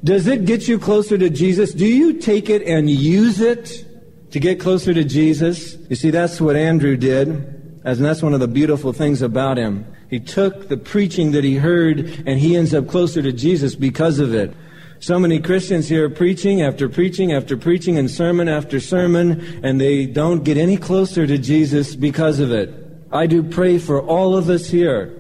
does 0.05 0.29
it 0.29 0.45
get 0.45 0.69
you 0.69 0.79
closer 0.79 1.19
to 1.19 1.29
Jesus? 1.29 1.73
Do 1.73 1.87
you 1.87 2.15
take 2.15 2.49
it 2.49 2.63
and 2.63 2.89
use 2.89 3.41
it 3.41 3.85
to 4.31 4.39
get 4.39 4.61
closer 4.61 4.95
to 4.95 5.03
Jesus? 5.03 5.75
You 5.91 5.97
see, 5.97 6.11
that's 6.11 6.41
what 6.41 6.55
Andrew 6.55 6.97
did, 6.97 7.29
and 7.29 8.05
that's 8.05 8.23
one 8.23 8.35
of 8.35 8.41
the 8.41 8.47
beautiful 8.47 8.93
things 8.93 9.21
about 9.21 9.59
him. 9.59 9.85
He 10.09 10.21
took 10.21 10.69
the 10.69 10.77
preaching 10.77 11.33
that 11.33 11.43
he 11.43 11.57
heard 11.57 11.99
and 12.25 12.39
he 12.39 12.57
ends 12.57 12.73
up 12.73 12.87
closer 12.87 13.21
to 13.21 13.33
Jesus 13.33 13.75
because 13.75 14.21
of 14.21 14.33
it. 14.33 14.55
So 15.01 15.19
many 15.19 15.41
Christians 15.41 15.89
here 15.89 16.09
preaching 16.09 16.63
after 16.63 16.89
preaching 16.89 17.33
after 17.33 17.57
preaching 17.57 17.99
and 17.99 18.09
sermon 18.09 18.49
after 18.49 18.79
sermon, 18.79 19.61
and 19.65 19.81
they 19.81 20.07
don't 20.07 20.45
get 20.45 20.57
any 20.57 20.77
closer 20.77 21.27
to 21.27 21.37
Jesus 21.37 21.97
because 21.97 22.39
of 22.39 22.53
it. 22.53 22.73
I 23.11 23.27
do 23.27 23.43
pray 23.43 23.79
for 23.79 24.01
all 24.01 24.37
of 24.37 24.49
us 24.49 24.69
here 24.69 25.19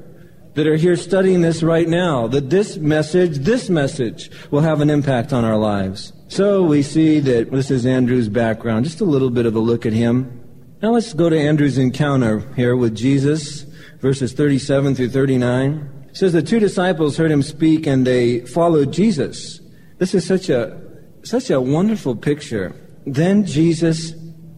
that 0.59 0.66
are 0.66 0.75
here 0.75 0.97
studying 0.97 1.40
this 1.40 1.62
right 1.62 1.88
now, 1.88 2.27
that 2.27 2.51
this 2.51 2.79
message, 2.79 3.38
this 3.38 3.71
message, 3.71 4.29
will 4.51 4.61
have 4.61 4.81
an 4.81 4.90
impact 4.90 5.33
on 5.33 5.44
our 5.44 5.57
lives. 5.57 6.12
So 6.27 6.64
we 6.64 6.83
see 6.83 7.21
that 7.21 7.53
this 7.53 7.71
is 7.71 7.87
Andrew's 7.87 8.29
background, 8.29 8.85
just 8.85 9.01
a 9.01 9.05
little 9.05 9.31
bit 9.31 9.47
of 9.47 9.55
a 9.55 9.61
look 9.61 9.87
at 9.87 9.92
him. 9.92 10.42
Now 10.83 10.90
let's 10.90 11.14
go 11.14 11.29
to 11.29 11.38
Andrew's 11.38 11.79
encounter 11.79 12.40
here 12.57 12.75
with 12.75 12.97
Jesus, 12.97 13.66
verses 14.01 14.33
37 14.33 14.97
through 14.97 15.11
39. 15.11 16.07
It 16.09 16.16
says 16.16 16.33
the 16.33 16.42
two 16.42 16.59
disciples 16.59 17.16
heard 17.16 17.31
him 17.31 17.44
speak 17.44 17.87
and 17.87 18.05
they 18.05 18.40
followed 18.40 18.92
Jesus. 18.92 19.61
This 19.99 20.12
is 20.12 20.27
such 20.27 20.49
a 20.49 20.77
such 21.23 21.51
a 21.51 21.61
wonderful 21.61 22.16
picture. 22.16 22.75
Then 23.07 23.47
Jesus 23.47 24.12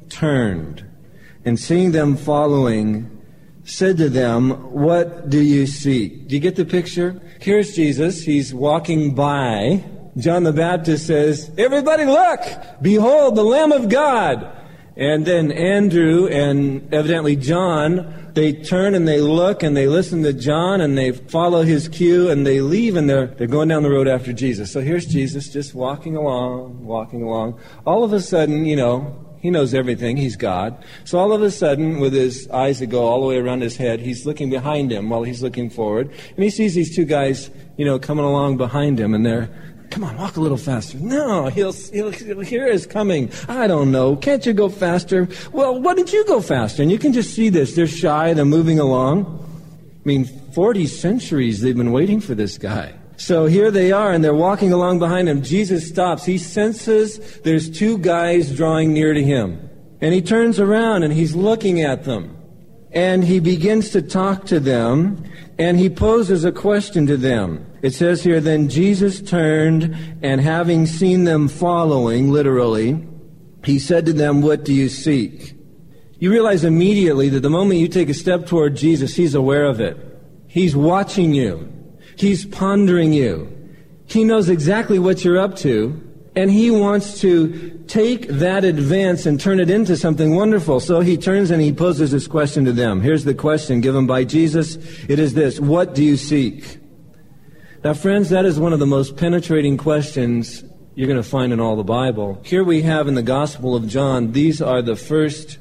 turned 0.09 0.83
and 1.45 1.61
seeing 1.61 1.93
them 1.93 2.17
following, 2.17 3.20
said 3.71 3.97
to 3.99 4.09
them, 4.09 4.51
What 4.73 5.31
do 5.31 5.41
you 5.41 5.67
seek? 5.67 6.29
Do 6.29 6.35
you 6.35 6.41
get 6.41 6.57
the 6.57 6.65
picture? 6.65 7.21
Here's 7.41 7.75
Jesus. 7.75 8.23
He's 8.23 8.53
walking 8.53 9.15
by. 9.15 9.85
John 10.17 10.43
the 10.43 10.53
Baptist 10.53 11.07
says, 11.07 11.51
Everybody 11.57 12.05
look! 12.05 12.41
Behold, 12.83 13.37
the 13.37 13.45
Lamb 13.45 13.73
of 13.73 13.89
God! 13.89 14.57
And 14.97 15.25
then 15.25 15.51
Andrew 15.53 16.27
and 16.27 16.93
evidently 16.93 17.37
John, 17.37 18.33
they 18.35 18.53
turn 18.53 18.95
and 18.95 19.09
they 19.09 19.21
look 19.21 19.63
and 19.63 19.77
they 19.77 19.87
listen 19.87 20.23
to 20.25 20.33
John 20.33 20.81
and 20.81 20.99
they 20.99 21.13
follow 21.13 21.63
his 21.63 21.89
cue 21.89 22.29
and 22.29 22.47
they 22.47 22.61
leave 22.61 22.97
and 22.97 23.09
they're, 23.09 23.29
they're 23.29 23.47
going 23.47 23.69
down 23.69 23.83
the 23.83 23.91
road 23.91 24.09
after 24.09 24.33
Jesus. 24.33 24.71
So 24.71 24.81
here's 24.81 25.07
Jesus 25.07 25.49
just 25.49 25.75
walking 25.75 26.17
along, 26.17 26.85
walking 26.85 27.23
along. 27.23 27.59
All 27.87 28.05
of 28.05 28.13
a 28.13 28.21
sudden, 28.21 28.67
you 28.67 28.77
know, 28.77 29.30
he 29.41 29.51
knows 29.51 29.73
everything. 29.73 30.17
He's 30.19 30.37
God. 30.37 30.77
So 31.05 31.19
all 31.19 31.33
of 31.33 31.41
a 31.41 31.51
sudden, 31.51 31.99
with 31.99 32.13
his 32.13 32.49
eyes 32.51 32.81
that 32.81 32.87
go 32.87 33.05
all 33.07 33.21
the 33.23 33.27
way 33.27 33.39
around 33.39 33.63
his 33.63 33.77
head, 33.77 34.01
he's 34.01 34.27
looking 34.27 34.51
behind 34.51 34.93
him 34.93 35.09
while 35.09 35.23
he's 35.23 35.43
looking 35.43 35.71
forward. 35.71 36.11
And 36.37 36.45
he 36.45 36.51
sees 36.51 36.75
these 36.75 36.95
two 36.95 37.07
guys, 37.07 37.51
you 37.79 37.87
know, 37.87 37.99
coming 37.99 38.25
along 38.25 38.59
behind 38.59 39.01
him, 39.01 39.15
and 39.15 39.25
they're, 39.25 39.49
come 39.89 40.05
on, 40.05 40.19
walk 40.19 40.37
a 40.37 40.41
little 40.41 40.59
faster. 40.59 40.99
No, 40.99 41.47
he'll, 41.47 41.73
he'll, 41.73 42.11
he'll 42.11 42.41
hear 42.41 42.69
us 42.69 42.85
coming. 42.85 43.33
I 43.49 43.67
don't 43.67 43.91
know. 43.91 44.15
Can't 44.17 44.45
you 44.45 44.53
go 44.53 44.69
faster? 44.69 45.27
Well, 45.53 45.81
why 45.81 45.95
don't 45.95 46.13
you 46.13 46.25
go 46.27 46.43
faster? 46.43 46.83
And 46.83 46.93
you 46.93 46.99
can 46.99 47.15
just 47.15 47.35
see 47.35 47.49
this. 47.49 47.75
They're 47.75 47.87
shy. 47.87 48.35
They're 48.35 48.45
moving 48.45 48.79
along. 48.79 49.39
I 50.05 50.09
mean, 50.09 50.25
40 50.53 50.87
centuries 50.87 51.63
they've 51.63 51.77
been 51.77 51.93
waiting 51.93 52.21
for 52.21 52.35
this 52.35 52.59
guy. 52.59 52.95
So 53.21 53.45
here 53.45 53.71
they 53.71 53.93
are, 53.93 54.13
and 54.13 54.25
they're 54.25 54.33
walking 54.33 54.73
along 54.73 54.99
behind 54.99 55.29
him. 55.29 55.43
Jesus 55.43 55.87
stops. 55.87 56.25
He 56.25 56.39
senses 56.39 57.39
there's 57.41 57.69
two 57.69 57.99
guys 57.99 58.57
drawing 58.57 58.95
near 58.95 59.13
to 59.13 59.23
him. 59.23 59.69
And 60.01 60.15
he 60.15 60.23
turns 60.23 60.59
around 60.59 61.03
and 61.03 61.13
he's 61.13 61.37
looking 61.37 61.83
at 61.83 62.05
them. 62.05 62.35
And 62.93 63.23
he 63.23 63.39
begins 63.39 63.91
to 63.91 64.01
talk 64.01 64.47
to 64.47 64.59
them, 64.59 65.23
and 65.59 65.79
he 65.79 65.91
poses 65.91 66.47
a 66.47 66.51
question 66.51 67.07
to 67.09 67.19
them. 67.19 67.67
It 67.83 67.91
says 67.91 68.25
here, 68.25 68.41
Then 68.41 68.71
Jesus 68.71 69.21
turned, 69.21 69.95
and 70.23 70.41
having 70.41 70.87
seen 70.87 71.25
them 71.25 71.47
following, 71.47 72.33
literally, 72.33 73.07
he 73.63 73.79
said 73.79 74.07
to 74.07 74.15
them, 74.15 74.41
What 74.41 74.65
do 74.65 74.73
you 74.73 74.89
seek? 74.89 75.55
You 76.19 76.31
realize 76.31 76.65
immediately 76.65 77.29
that 77.29 77.41
the 77.41 77.51
moment 77.51 77.81
you 77.81 77.89
take 77.89 78.09
a 78.09 78.15
step 78.15 78.47
toward 78.47 78.77
Jesus, 78.77 79.15
he's 79.15 79.35
aware 79.35 79.67
of 79.67 79.79
it. 79.79 79.99
He's 80.47 80.75
watching 80.75 81.35
you. 81.35 81.71
He's 82.21 82.45
pondering 82.45 83.15
you. 83.15 83.51
He 84.05 84.25
knows 84.25 84.51
exactly 84.51 84.99
what 84.99 85.25
you're 85.25 85.39
up 85.39 85.57
to, 85.57 85.99
and 86.37 86.51
he 86.51 86.71
wants 86.71 87.23
to 87.23 87.83
take 87.89 88.29
that 88.29 88.63
advance 88.63 89.25
and 89.25 89.41
turn 89.41 89.59
it 89.59 89.71
into 89.71 89.97
something 89.97 90.35
wonderful. 90.35 90.81
So 90.81 91.01
he 91.01 91.17
turns 91.17 91.51
and 91.51 91.63
he 91.63 91.73
poses 91.73 92.11
this 92.11 92.27
question 92.27 92.67
to 92.67 92.73
them. 92.73 93.01
Here's 93.01 93.25
the 93.25 93.33
question 93.33 93.81
given 93.81 94.07
by 94.07 94.25
Jesus. 94.25 94.77
It 95.09 95.19
is 95.19 95.33
this, 95.33 95.59
what 95.59 95.95
do 95.95 96.05
you 96.05 96.19
seek? 96.19 96.79
Now 97.83 97.95
friends, 97.95 98.29
that 98.29 98.45
is 98.45 98.61
one 98.61 98.75
of 98.75 98.81
the 98.81 98.87
most 98.87 99.17
penetrating 99.17 99.79
questions 99.79 100.63
you're 100.95 101.09
going 101.09 101.23
to 101.23 101.27
find 101.27 101.55
in 101.55 101.59
all 101.59 101.75
the 101.75 101.85
Bible. 101.85 102.39
Here 102.45 102.63
we 102.63 102.83
have 102.83 103.09
in 103.09 103.15
the 103.15 103.23
Gospel 103.23 103.75
of 103.75 103.89
John, 103.89 104.33
these 104.33 104.61
are 104.61 104.83
the 104.83 104.95
first 104.95 105.57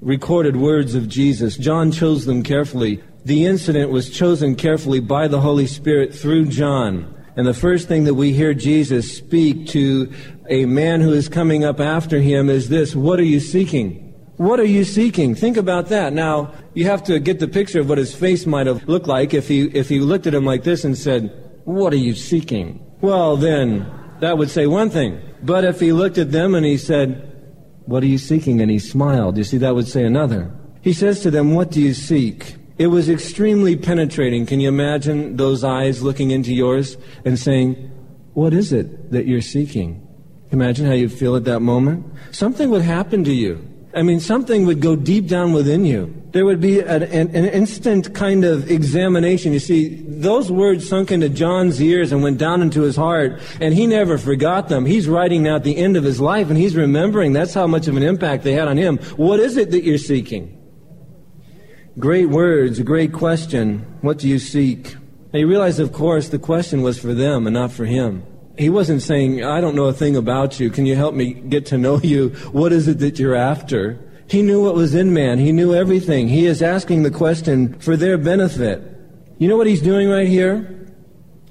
recorded 0.00 0.56
words 0.56 0.94
of 0.94 1.08
Jesus. 1.08 1.56
John 1.56 1.90
chose 1.92 2.24
them 2.24 2.42
carefully. 2.42 3.02
The 3.24 3.46
incident 3.46 3.90
was 3.90 4.10
chosen 4.10 4.54
carefully 4.54 5.00
by 5.00 5.28
the 5.28 5.40
Holy 5.40 5.66
Spirit 5.66 6.14
through 6.14 6.46
John. 6.46 7.14
And 7.36 7.46
the 7.46 7.54
first 7.54 7.88
thing 7.88 8.04
that 8.04 8.14
we 8.14 8.32
hear 8.32 8.54
Jesus 8.54 9.16
speak 9.16 9.66
to 9.68 10.12
a 10.48 10.66
man 10.66 11.00
who 11.00 11.12
is 11.12 11.28
coming 11.28 11.64
up 11.64 11.80
after 11.80 12.20
him 12.20 12.48
is 12.48 12.68
this 12.68 12.94
What 12.94 13.18
are 13.18 13.24
you 13.24 13.40
seeking? 13.40 14.14
What 14.36 14.60
are 14.60 14.64
you 14.64 14.84
seeking? 14.84 15.34
Think 15.34 15.56
about 15.56 15.88
that. 15.88 16.12
Now, 16.12 16.52
you 16.74 16.86
have 16.86 17.04
to 17.04 17.20
get 17.20 17.38
the 17.38 17.48
picture 17.48 17.80
of 17.80 17.88
what 17.88 17.98
his 17.98 18.14
face 18.14 18.46
might 18.46 18.66
have 18.66 18.88
looked 18.88 19.06
like 19.06 19.32
if 19.32 19.46
he, 19.48 19.66
if 19.66 19.88
he 19.88 20.00
looked 20.00 20.26
at 20.26 20.34
him 20.34 20.44
like 20.44 20.64
this 20.64 20.84
and 20.84 20.98
said, 20.98 21.32
What 21.64 21.92
are 21.92 21.98
you 21.98 22.14
seeking? 22.14 22.84
Well, 23.00 23.36
then, 23.36 23.90
that 24.20 24.38
would 24.38 24.50
say 24.50 24.66
one 24.66 24.90
thing. 24.90 25.20
But 25.42 25.64
if 25.64 25.80
he 25.80 25.92
looked 25.92 26.18
at 26.18 26.32
them 26.32 26.54
and 26.54 26.64
he 26.64 26.78
said, 26.78 27.33
What 27.86 28.02
are 28.02 28.06
you 28.06 28.18
seeking? 28.18 28.60
And 28.60 28.70
he 28.70 28.78
smiled, 28.78 29.36
you 29.36 29.44
see, 29.44 29.58
that 29.58 29.74
would 29.74 29.88
say 29.88 30.04
another. 30.04 30.50
He 30.80 30.92
says 30.92 31.20
to 31.20 31.30
them, 31.30 31.54
What 31.54 31.70
do 31.70 31.80
you 31.80 31.94
seek? 31.94 32.56
It 32.76 32.88
was 32.88 33.08
extremely 33.08 33.76
penetrating. 33.76 34.46
Can 34.46 34.60
you 34.60 34.68
imagine 34.68 35.36
those 35.36 35.62
eyes 35.62 36.02
looking 36.02 36.30
into 36.30 36.52
yours 36.52 36.96
and 37.24 37.38
saying, 37.38 37.74
What 38.34 38.52
is 38.52 38.72
it 38.72 39.10
that 39.12 39.26
you're 39.26 39.40
seeking? 39.40 40.06
Imagine 40.50 40.86
how 40.86 40.92
you'd 40.92 41.12
feel 41.12 41.36
at 41.36 41.44
that 41.44 41.60
moment. 41.60 42.06
Something 42.30 42.70
would 42.70 42.82
happen 42.82 43.24
to 43.24 43.32
you. 43.32 43.66
I 43.94 44.02
mean, 44.02 44.20
something 44.20 44.66
would 44.66 44.80
go 44.80 44.96
deep 44.96 45.26
down 45.26 45.52
within 45.52 45.84
you. 45.84 46.23
There 46.34 46.44
would 46.44 46.60
be 46.60 46.80
an, 46.80 47.04
an, 47.04 47.36
an, 47.36 47.44
instant 47.44 48.12
kind 48.12 48.44
of 48.44 48.68
examination. 48.68 49.52
You 49.52 49.60
see, 49.60 50.02
those 50.02 50.50
words 50.50 50.88
sunk 50.88 51.12
into 51.12 51.28
John's 51.28 51.80
ears 51.80 52.10
and 52.10 52.24
went 52.24 52.38
down 52.38 52.60
into 52.60 52.82
his 52.82 52.96
heart, 52.96 53.40
and 53.60 53.72
he 53.72 53.86
never 53.86 54.18
forgot 54.18 54.68
them. 54.68 54.84
He's 54.84 55.06
writing 55.06 55.44
now 55.44 55.54
at 55.54 55.62
the 55.62 55.76
end 55.76 55.96
of 55.96 56.02
his 56.02 56.20
life, 56.20 56.48
and 56.48 56.58
he's 56.58 56.74
remembering 56.74 57.34
that's 57.34 57.54
how 57.54 57.68
much 57.68 57.86
of 57.86 57.96
an 57.96 58.02
impact 58.02 58.42
they 58.42 58.52
had 58.52 58.66
on 58.66 58.76
him. 58.76 58.98
What 59.16 59.38
is 59.38 59.56
it 59.56 59.70
that 59.70 59.84
you're 59.84 59.96
seeking? 59.96 60.60
Great 62.00 62.30
words, 62.30 62.80
a 62.80 62.82
great 62.82 63.12
question. 63.12 63.86
What 64.00 64.18
do 64.18 64.28
you 64.28 64.40
seek? 64.40 64.96
Now 65.32 65.38
you 65.38 65.46
realize, 65.46 65.78
of 65.78 65.92
course, 65.92 66.30
the 66.30 66.40
question 66.40 66.82
was 66.82 66.98
for 66.98 67.14
them 67.14 67.46
and 67.46 67.54
not 67.54 67.70
for 67.70 67.84
him. 67.84 68.24
He 68.58 68.70
wasn't 68.70 69.02
saying, 69.02 69.44
I 69.44 69.60
don't 69.60 69.76
know 69.76 69.86
a 69.86 69.92
thing 69.92 70.16
about 70.16 70.58
you. 70.58 70.68
Can 70.68 70.84
you 70.84 70.96
help 70.96 71.14
me 71.14 71.32
get 71.32 71.66
to 71.66 71.78
know 71.78 72.00
you? 72.00 72.30
What 72.50 72.72
is 72.72 72.88
it 72.88 72.98
that 72.98 73.20
you're 73.20 73.36
after? 73.36 74.00
He 74.28 74.42
knew 74.42 74.62
what 74.62 74.74
was 74.74 74.94
in 74.94 75.12
man. 75.12 75.38
He 75.38 75.52
knew 75.52 75.74
everything. 75.74 76.28
He 76.28 76.46
is 76.46 76.62
asking 76.62 77.02
the 77.02 77.10
question 77.10 77.78
for 77.80 77.96
their 77.96 78.16
benefit. 78.16 78.82
You 79.38 79.48
know 79.48 79.56
what 79.56 79.66
he's 79.66 79.82
doing 79.82 80.08
right 80.08 80.28
here? 80.28 80.88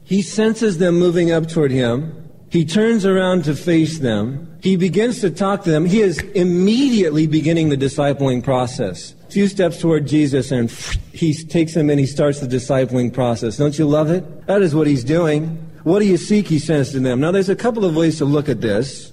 He 0.04 0.22
senses 0.22 0.78
them 0.78 1.00
moving 1.00 1.32
up 1.32 1.48
toward 1.48 1.72
him. 1.72 2.20
He 2.50 2.66
turns 2.66 3.06
around 3.06 3.46
to 3.46 3.56
face 3.56 4.00
them. 4.00 4.60
He 4.62 4.76
begins 4.76 5.22
to 5.22 5.32
talk 5.32 5.64
to 5.64 5.72
them. 5.72 5.86
He 5.86 6.02
is 6.02 6.20
immediately 6.36 7.26
beginning 7.26 7.70
the 7.70 7.78
discipling 7.78 8.44
process 8.44 9.16
A 9.28 9.32
few 9.32 9.48
steps 9.48 9.80
toward 9.80 10.06
Jesus 10.06 10.52
and 10.52 10.70
he 11.14 11.34
takes 11.34 11.74
them 11.74 11.90
and 11.90 12.00
he 12.00 12.06
starts 12.06 12.40
the 12.40 12.48
discipling 12.48 13.12
process. 13.12 13.58
Don't 13.58 13.78
you 13.78 13.88
love 13.88 14.12
it? 14.12 14.46
That 14.46 14.62
is 14.62 14.76
what 14.76 14.88
he's 14.88 15.04
doing. 15.04 15.58
What 15.84 16.00
do 16.00 16.06
you 16.06 16.18
seek? 16.18 16.48
He 16.48 16.60
says 16.60 16.92
to 16.92 17.00
them. 17.00 17.20
Now 17.20 17.32
there's 17.32 17.50
a 17.50 17.56
couple 17.56 17.86
of 17.86 17.96
ways 17.96 18.20
to 18.20 18.26
look 18.26 18.48
at 18.48 18.62
this. 18.62 19.12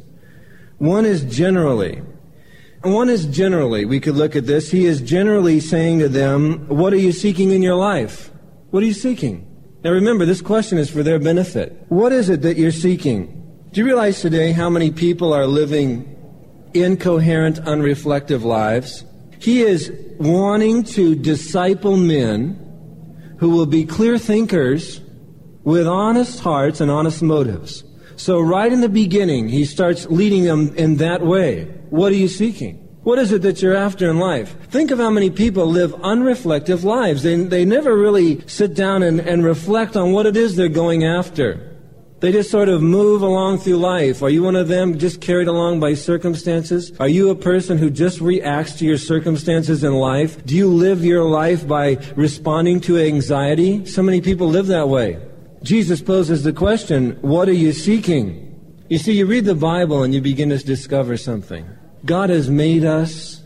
One 0.78 1.04
is 1.04 1.24
generally. 1.24 2.02
One 2.82 3.10
is 3.10 3.26
generally. 3.26 3.84
We 3.84 4.00
could 4.00 4.14
look 4.14 4.34
at 4.34 4.46
this. 4.46 4.70
He 4.70 4.86
is 4.86 5.02
generally 5.02 5.60
saying 5.60 5.98
to 5.98 6.08
them, 6.08 6.66
what 6.68 6.94
are 6.94 6.98
you 6.98 7.12
seeking 7.12 7.50
in 7.50 7.62
your 7.62 7.74
life? 7.74 8.30
What 8.70 8.82
are 8.82 8.86
you 8.86 8.94
seeking? 8.94 9.46
Now 9.84 9.90
remember, 9.90 10.24
this 10.24 10.40
question 10.40 10.78
is 10.78 10.88
for 10.88 11.02
their 11.02 11.18
benefit. 11.18 11.84
What 11.88 12.12
is 12.12 12.30
it 12.30 12.40
that 12.42 12.56
you're 12.56 12.70
seeking? 12.70 13.36
Do 13.72 13.80
you 13.80 13.86
realize 13.86 14.22
today 14.22 14.52
how 14.52 14.70
many 14.70 14.90
people 14.90 15.32
are 15.32 15.46
living 15.46 16.16
incoherent, 16.72 17.56
unreflective 17.64 18.44
lives? 18.44 19.04
He 19.40 19.60
is 19.60 19.92
wanting 20.18 20.84
to 20.84 21.14
disciple 21.14 21.96
men 21.96 23.36
who 23.38 23.50
will 23.50 23.66
be 23.66 23.84
clear 23.84 24.18
thinkers 24.18 25.00
with 25.64 25.86
honest 25.86 26.40
hearts 26.40 26.80
and 26.80 26.90
honest 26.90 27.22
motives. 27.22 27.84
So 28.16 28.40
right 28.40 28.72
in 28.72 28.80
the 28.80 28.88
beginning, 28.88 29.48
he 29.48 29.64
starts 29.66 30.06
leading 30.06 30.44
them 30.44 30.74
in 30.76 30.96
that 30.96 31.22
way. 31.22 31.74
What 31.90 32.12
are 32.12 32.16
you 32.16 32.28
seeking? 32.28 32.76
What 33.02 33.18
is 33.18 33.32
it 33.32 33.42
that 33.42 33.62
you're 33.62 33.76
after 33.76 34.10
in 34.10 34.18
life? 34.18 34.54
Think 34.68 34.90
of 34.90 34.98
how 34.98 35.10
many 35.10 35.30
people 35.30 35.66
live 35.66 35.92
unreflective 35.92 36.84
lives. 36.84 37.22
They, 37.22 37.34
they 37.36 37.64
never 37.64 37.96
really 37.96 38.46
sit 38.46 38.74
down 38.74 39.02
and, 39.02 39.20
and 39.20 39.42
reflect 39.42 39.96
on 39.96 40.12
what 40.12 40.26
it 40.26 40.36
is 40.36 40.54
they're 40.54 40.68
going 40.68 41.04
after. 41.04 41.66
They 42.20 42.30
just 42.30 42.50
sort 42.50 42.68
of 42.68 42.82
move 42.82 43.22
along 43.22 43.60
through 43.60 43.78
life. 43.78 44.22
Are 44.22 44.28
you 44.28 44.42
one 44.42 44.54
of 44.54 44.68
them 44.68 44.98
just 44.98 45.22
carried 45.22 45.48
along 45.48 45.80
by 45.80 45.94
circumstances? 45.94 46.92
Are 47.00 47.08
you 47.08 47.30
a 47.30 47.34
person 47.34 47.78
who 47.78 47.88
just 47.88 48.20
reacts 48.20 48.74
to 48.74 48.84
your 48.84 48.98
circumstances 48.98 49.82
in 49.82 49.94
life? 49.94 50.44
Do 50.44 50.54
you 50.54 50.68
live 50.68 51.02
your 51.02 51.24
life 51.24 51.66
by 51.66 51.96
responding 52.16 52.80
to 52.82 52.98
anxiety? 52.98 53.86
So 53.86 54.02
many 54.02 54.20
people 54.20 54.48
live 54.48 54.66
that 54.66 54.90
way. 54.90 55.18
Jesus 55.62 56.02
poses 56.02 56.44
the 56.44 56.52
question, 56.52 57.16
what 57.22 57.48
are 57.48 57.54
you 57.54 57.72
seeking? 57.72 58.46
You 58.90 58.98
see, 58.98 59.12
you 59.12 59.24
read 59.24 59.46
the 59.46 59.54
Bible 59.54 60.02
and 60.02 60.12
you 60.12 60.20
begin 60.20 60.50
to 60.50 60.58
discover 60.58 61.16
something. 61.16 61.66
God 62.04 62.30
has 62.30 62.48
made 62.48 62.84
us, 62.84 63.42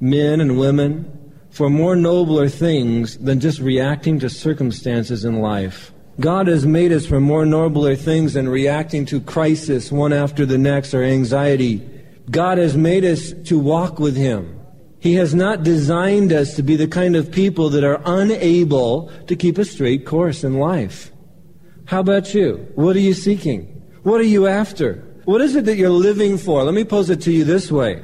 men 0.00 0.40
and 0.40 0.58
women, 0.58 1.14
for 1.50 1.68
more 1.68 1.96
nobler 1.96 2.48
things 2.48 3.18
than 3.18 3.40
just 3.40 3.58
reacting 3.58 4.20
to 4.20 4.30
circumstances 4.30 5.24
in 5.24 5.40
life. 5.40 5.92
God 6.20 6.46
has 6.48 6.66
made 6.66 6.92
us 6.92 7.06
for 7.06 7.20
more 7.20 7.46
nobler 7.46 7.96
things 7.96 8.34
than 8.34 8.48
reacting 8.48 9.06
to 9.06 9.20
crisis 9.20 9.92
one 9.92 10.12
after 10.12 10.44
the 10.44 10.58
next 10.58 10.94
or 10.94 11.02
anxiety. 11.02 11.88
God 12.30 12.58
has 12.58 12.76
made 12.76 13.04
us 13.04 13.32
to 13.44 13.58
walk 13.58 13.98
with 13.98 14.16
Him. 14.16 14.58
He 15.00 15.14
has 15.14 15.34
not 15.34 15.62
designed 15.62 16.32
us 16.32 16.56
to 16.56 16.62
be 16.62 16.76
the 16.76 16.88
kind 16.88 17.14
of 17.14 17.30
people 17.30 17.70
that 17.70 17.84
are 17.84 18.02
unable 18.04 19.12
to 19.26 19.36
keep 19.36 19.58
a 19.58 19.64
straight 19.64 20.06
course 20.06 20.42
in 20.42 20.58
life. 20.58 21.12
How 21.86 22.00
about 22.00 22.34
you? 22.34 22.68
What 22.74 22.96
are 22.96 23.00
you 23.00 23.14
seeking? 23.14 23.64
What 24.02 24.20
are 24.20 24.24
you 24.24 24.46
after? 24.46 25.07
What 25.28 25.42
is 25.42 25.54
it 25.56 25.66
that 25.66 25.76
you're 25.76 25.90
living 25.90 26.38
for? 26.38 26.64
Let 26.64 26.72
me 26.72 26.84
pose 26.84 27.10
it 27.10 27.20
to 27.24 27.30
you 27.30 27.44
this 27.44 27.70
way. 27.70 28.02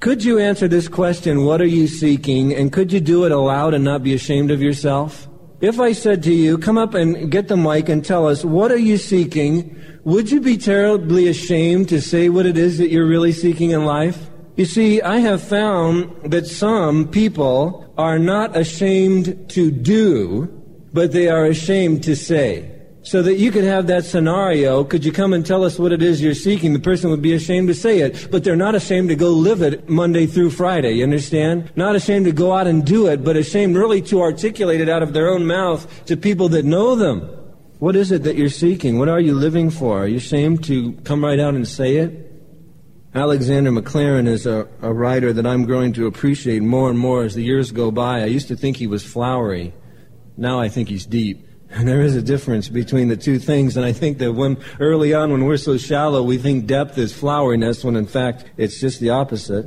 Could 0.00 0.22
you 0.22 0.38
answer 0.38 0.68
this 0.68 0.88
question, 0.88 1.46
what 1.46 1.62
are 1.62 1.72
you 1.80 1.86
seeking, 1.86 2.52
and 2.52 2.70
could 2.70 2.92
you 2.92 3.00
do 3.00 3.24
it 3.24 3.32
aloud 3.32 3.72
and 3.72 3.82
not 3.82 4.02
be 4.02 4.12
ashamed 4.12 4.50
of 4.50 4.60
yourself? 4.60 5.26
If 5.62 5.80
I 5.80 5.92
said 5.92 6.22
to 6.24 6.34
you, 6.34 6.58
come 6.58 6.76
up 6.76 6.92
and 6.92 7.30
get 7.30 7.48
the 7.48 7.56
mic 7.56 7.88
and 7.88 8.04
tell 8.04 8.28
us, 8.28 8.44
what 8.44 8.70
are 8.70 8.76
you 8.76 8.98
seeking? 8.98 9.74
Would 10.04 10.30
you 10.30 10.42
be 10.42 10.58
terribly 10.58 11.28
ashamed 11.28 11.88
to 11.88 12.02
say 12.02 12.28
what 12.28 12.44
it 12.44 12.58
is 12.58 12.76
that 12.76 12.90
you're 12.90 13.08
really 13.08 13.32
seeking 13.32 13.70
in 13.70 13.86
life? 13.86 14.28
You 14.56 14.66
see, 14.66 15.00
I 15.00 15.20
have 15.20 15.40
found 15.42 16.30
that 16.30 16.46
some 16.46 17.08
people 17.08 17.90
are 17.96 18.18
not 18.18 18.54
ashamed 18.54 19.48
to 19.52 19.70
do, 19.70 20.44
but 20.92 21.12
they 21.12 21.30
are 21.30 21.46
ashamed 21.46 22.04
to 22.04 22.14
say 22.14 22.75
so 23.06 23.22
that 23.22 23.36
you 23.36 23.52
could 23.52 23.62
have 23.62 23.86
that 23.86 24.04
scenario. 24.04 24.82
Could 24.82 25.04
you 25.04 25.12
come 25.12 25.32
and 25.32 25.46
tell 25.46 25.62
us 25.62 25.78
what 25.78 25.92
it 25.92 26.02
is 26.02 26.20
you're 26.20 26.34
seeking? 26.34 26.72
The 26.72 26.80
person 26.80 27.08
would 27.10 27.22
be 27.22 27.34
ashamed 27.34 27.68
to 27.68 27.74
say 27.74 28.00
it, 28.00 28.28
but 28.32 28.42
they're 28.42 28.56
not 28.56 28.74
ashamed 28.74 29.10
to 29.10 29.14
go 29.14 29.30
live 29.30 29.62
it 29.62 29.88
Monday 29.88 30.26
through 30.26 30.50
Friday. 30.50 30.94
You 30.94 31.04
understand? 31.04 31.70
Not 31.76 31.94
ashamed 31.94 32.24
to 32.24 32.32
go 32.32 32.52
out 32.52 32.66
and 32.66 32.84
do 32.84 33.06
it, 33.06 33.22
but 33.22 33.36
ashamed 33.36 33.76
really 33.76 34.02
to 34.02 34.20
articulate 34.20 34.80
it 34.80 34.88
out 34.88 35.04
of 35.04 35.12
their 35.12 35.28
own 35.28 35.46
mouth 35.46 36.04
to 36.06 36.16
people 36.16 36.48
that 36.48 36.64
know 36.64 36.96
them. 36.96 37.20
What 37.78 37.94
is 37.94 38.10
it 38.10 38.24
that 38.24 38.34
you're 38.34 38.48
seeking? 38.48 38.98
What 38.98 39.08
are 39.08 39.20
you 39.20 39.34
living 39.34 39.70
for? 39.70 40.02
Are 40.02 40.08
you 40.08 40.16
ashamed 40.16 40.64
to 40.64 40.94
come 41.04 41.24
right 41.24 41.38
out 41.38 41.54
and 41.54 41.68
say 41.68 41.98
it? 41.98 42.32
Alexander 43.14 43.70
Maclaren 43.70 44.26
is 44.26 44.46
a, 44.46 44.66
a 44.82 44.92
writer 44.92 45.32
that 45.32 45.46
I'm 45.46 45.64
growing 45.64 45.92
to 45.92 46.06
appreciate 46.06 46.60
more 46.60 46.90
and 46.90 46.98
more 46.98 47.22
as 47.22 47.36
the 47.36 47.44
years 47.44 47.70
go 47.70 47.92
by. 47.92 48.22
I 48.22 48.26
used 48.26 48.48
to 48.48 48.56
think 48.56 48.78
he 48.78 48.88
was 48.88 49.04
flowery. 49.04 49.72
Now 50.36 50.58
I 50.58 50.68
think 50.68 50.88
he's 50.88 51.06
deep. 51.06 51.45
And 51.70 51.88
there 51.88 52.02
is 52.02 52.16
a 52.16 52.22
difference 52.22 52.68
between 52.68 53.08
the 53.08 53.16
two 53.16 53.38
things. 53.38 53.76
And 53.76 53.84
I 53.84 53.92
think 53.92 54.18
that 54.18 54.32
when 54.32 54.58
early 54.80 55.14
on, 55.14 55.30
when 55.32 55.44
we're 55.44 55.56
so 55.56 55.76
shallow, 55.76 56.22
we 56.22 56.38
think 56.38 56.66
depth 56.66 56.98
is 56.98 57.12
floweriness, 57.12 57.84
when 57.84 57.96
in 57.96 58.06
fact 58.06 58.44
it's 58.56 58.80
just 58.80 59.00
the 59.00 59.10
opposite. 59.10 59.66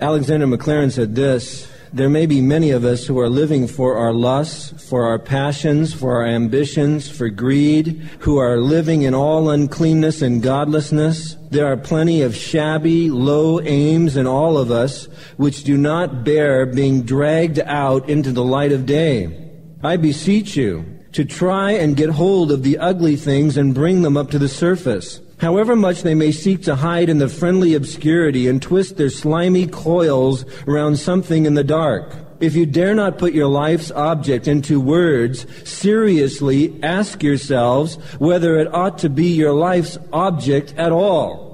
Alexander 0.00 0.46
Maclaren 0.46 0.90
said 0.90 1.14
this 1.14 1.70
There 1.92 2.08
may 2.08 2.26
be 2.26 2.40
many 2.40 2.70
of 2.70 2.84
us 2.84 3.06
who 3.06 3.20
are 3.20 3.28
living 3.28 3.68
for 3.68 3.96
our 3.96 4.12
lusts, 4.12 4.88
for 4.88 5.06
our 5.06 5.18
passions, 5.18 5.92
for 5.92 6.16
our 6.16 6.26
ambitions, 6.26 7.08
for 7.08 7.28
greed, 7.28 8.00
who 8.20 8.38
are 8.38 8.58
living 8.58 9.02
in 9.02 9.14
all 9.14 9.50
uncleanness 9.50 10.22
and 10.22 10.42
godlessness. 10.42 11.36
There 11.50 11.66
are 11.66 11.76
plenty 11.76 12.22
of 12.22 12.34
shabby, 12.34 13.10
low 13.10 13.60
aims 13.60 14.16
in 14.16 14.26
all 14.26 14.58
of 14.58 14.70
us 14.70 15.04
which 15.36 15.64
do 15.64 15.76
not 15.76 16.24
bear 16.24 16.66
being 16.66 17.02
dragged 17.02 17.58
out 17.60 18.08
into 18.08 18.32
the 18.32 18.44
light 18.44 18.72
of 18.72 18.86
day. 18.86 19.38
I 19.84 19.96
beseech 19.96 20.56
you, 20.56 20.84
to 21.12 21.24
try 21.24 21.72
and 21.72 21.96
get 21.96 22.10
hold 22.10 22.50
of 22.50 22.62
the 22.62 22.78
ugly 22.78 23.16
things 23.16 23.56
and 23.56 23.74
bring 23.74 24.02
them 24.02 24.16
up 24.16 24.30
to 24.30 24.38
the 24.38 24.48
surface. 24.48 25.20
However 25.38 25.74
much 25.74 26.02
they 26.02 26.14
may 26.14 26.32
seek 26.32 26.62
to 26.62 26.76
hide 26.76 27.08
in 27.08 27.18
the 27.18 27.28
friendly 27.28 27.74
obscurity 27.74 28.46
and 28.48 28.62
twist 28.62 28.96
their 28.96 29.10
slimy 29.10 29.66
coils 29.66 30.44
around 30.68 30.96
something 30.98 31.46
in 31.46 31.54
the 31.54 31.64
dark. 31.64 32.14
if 32.40 32.56
you 32.56 32.66
dare 32.66 32.94
not 32.94 33.18
put 33.18 33.32
your 33.32 33.46
life's 33.46 33.92
object 33.92 34.48
into 34.48 34.80
words, 34.80 35.46
seriously 35.64 36.76
ask 36.82 37.22
yourselves 37.22 37.94
whether 38.18 38.58
it 38.58 38.74
ought 38.74 38.98
to 38.98 39.08
be 39.08 39.28
your 39.28 39.52
life's 39.52 39.96
object 40.12 40.74
at 40.76 40.90
all. 40.90 41.51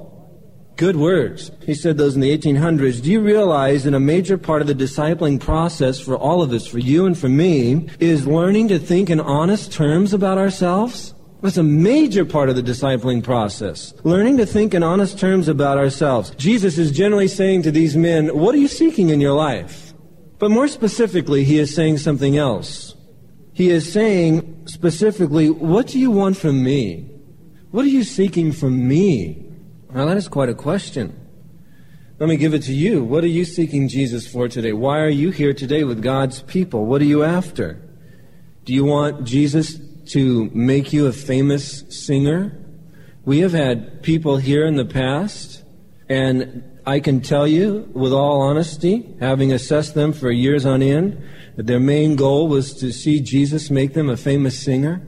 Good 0.78 0.94
words. 0.94 1.50
He 1.66 1.74
said 1.74 1.98
those 1.98 2.14
in 2.14 2.20
the 2.20 2.38
1800s. 2.38 3.02
Do 3.02 3.10
you 3.10 3.20
realize 3.20 3.82
that 3.82 3.94
a 3.94 4.00
major 4.00 4.38
part 4.38 4.62
of 4.62 4.68
the 4.68 4.76
discipling 4.76 5.40
process 5.40 5.98
for 5.98 6.16
all 6.16 6.40
of 6.40 6.52
us, 6.52 6.68
for 6.68 6.78
you 6.78 7.04
and 7.04 7.18
for 7.18 7.28
me, 7.28 7.88
is 7.98 8.28
learning 8.28 8.68
to 8.68 8.78
think 8.78 9.10
in 9.10 9.18
honest 9.18 9.72
terms 9.72 10.14
about 10.14 10.38
ourselves? 10.38 11.14
That's 11.42 11.56
a 11.56 11.64
major 11.64 12.24
part 12.24 12.48
of 12.48 12.54
the 12.54 12.62
discipling 12.62 13.24
process. 13.24 13.92
Learning 14.04 14.36
to 14.36 14.46
think 14.46 14.72
in 14.72 14.84
honest 14.84 15.18
terms 15.18 15.48
about 15.48 15.78
ourselves. 15.78 16.30
Jesus 16.36 16.78
is 16.78 16.92
generally 16.92 17.26
saying 17.26 17.62
to 17.62 17.72
these 17.72 17.96
men, 17.96 18.28
What 18.38 18.54
are 18.54 18.58
you 18.58 18.68
seeking 18.68 19.08
in 19.08 19.20
your 19.20 19.34
life? 19.34 19.92
But 20.38 20.52
more 20.52 20.68
specifically, 20.68 21.42
he 21.42 21.58
is 21.58 21.74
saying 21.74 21.98
something 21.98 22.36
else. 22.36 22.94
He 23.52 23.70
is 23.70 23.92
saying 23.92 24.68
specifically, 24.68 25.50
What 25.50 25.88
do 25.88 25.98
you 25.98 26.12
want 26.12 26.36
from 26.36 26.62
me? 26.62 27.10
What 27.72 27.84
are 27.84 27.88
you 27.88 28.04
seeking 28.04 28.52
from 28.52 28.86
me? 28.86 29.47
Now, 29.92 30.04
that 30.04 30.18
is 30.18 30.28
quite 30.28 30.50
a 30.50 30.54
question. 30.54 31.18
Let 32.18 32.28
me 32.28 32.36
give 32.36 32.52
it 32.52 32.62
to 32.64 32.74
you. 32.74 33.02
What 33.02 33.24
are 33.24 33.28
you 33.28 33.44
seeking 33.44 33.88
Jesus 33.88 34.30
for 34.30 34.48
today? 34.48 34.72
Why 34.72 35.00
are 35.00 35.08
you 35.08 35.30
here 35.30 35.54
today 35.54 35.84
with 35.84 36.02
God's 36.02 36.42
people? 36.42 36.84
What 36.84 37.00
are 37.00 37.06
you 37.06 37.24
after? 37.24 37.80
Do 38.64 38.74
you 38.74 38.84
want 38.84 39.24
Jesus 39.24 39.78
to 40.12 40.50
make 40.52 40.92
you 40.92 41.06
a 41.06 41.12
famous 41.12 41.84
singer? 41.88 42.52
We 43.24 43.38
have 43.38 43.52
had 43.52 44.02
people 44.02 44.36
here 44.36 44.66
in 44.66 44.76
the 44.76 44.84
past, 44.84 45.62
and 46.08 46.64
I 46.84 47.00
can 47.00 47.22
tell 47.22 47.46
you 47.46 47.88
with 47.94 48.12
all 48.12 48.42
honesty, 48.42 49.16
having 49.20 49.52
assessed 49.52 49.94
them 49.94 50.12
for 50.12 50.30
years 50.30 50.66
on 50.66 50.82
end, 50.82 51.22
that 51.56 51.66
their 51.66 51.80
main 51.80 52.16
goal 52.16 52.48
was 52.48 52.74
to 52.80 52.92
see 52.92 53.20
Jesus 53.20 53.70
make 53.70 53.94
them 53.94 54.10
a 54.10 54.18
famous 54.18 54.58
singer. 54.58 55.00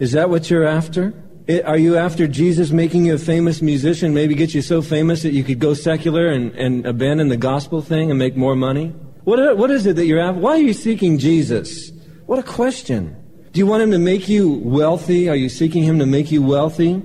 Is 0.00 0.10
that 0.12 0.28
what 0.28 0.50
you're 0.50 0.66
after? 0.66 1.14
Are 1.46 1.76
you 1.76 1.98
after 1.98 2.26
Jesus 2.26 2.70
making 2.70 3.04
you 3.04 3.14
a 3.14 3.18
famous 3.18 3.60
musician, 3.60 4.14
maybe 4.14 4.34
get 4.34 4.54
you 4.54 4.62
so 4.62 4.80
famous 4.80 5.22
that 5.22 5.34
you 5.34 5.44
could 5.44 5.58
go 5.58 5.74
secular 5.74 6.28
and, 6.28 6.54
and 6.54 6.86
abandon 6.86 7.28
the 7.28 7.36
gospel 7.36 7.82
thing 7.82 8.08
and 8.08 8.18
make 8.18 8.34
more 8.34 8.56
money? 8.56 8.94
What, 9.24 9.38
uh, 9.38 9.54
what 9.54 9.70
is 9.70 9.84
it 9.84 9.96
that 9.96 10.06
you're 10.06 10.20
after? 10.20 10.40
Why 10.40 10.52
are 10.52 10.62
you 10.62 10.72
seeking 10.72 11.18
Jesus? 11.18 11.90
What 12.24 12.38
a 12.38 12.42
question. 12.42 13.14
Do 13.52 13.58
you 13.58 13.66
want 13.66 13.82
him 13.82 13.90
to 13.90 13.98
make 13.98 14.26
you 14.26 14.54
wealthy? 14.64 15.28
Are 15.28 15.36
you 15.36 15.50
seeking 15.50 15.82
him 15.82 15.98
to 15.98 16.06
make 16.06 16.32
you 16.32 16.42
wealthy? 16.42 17.02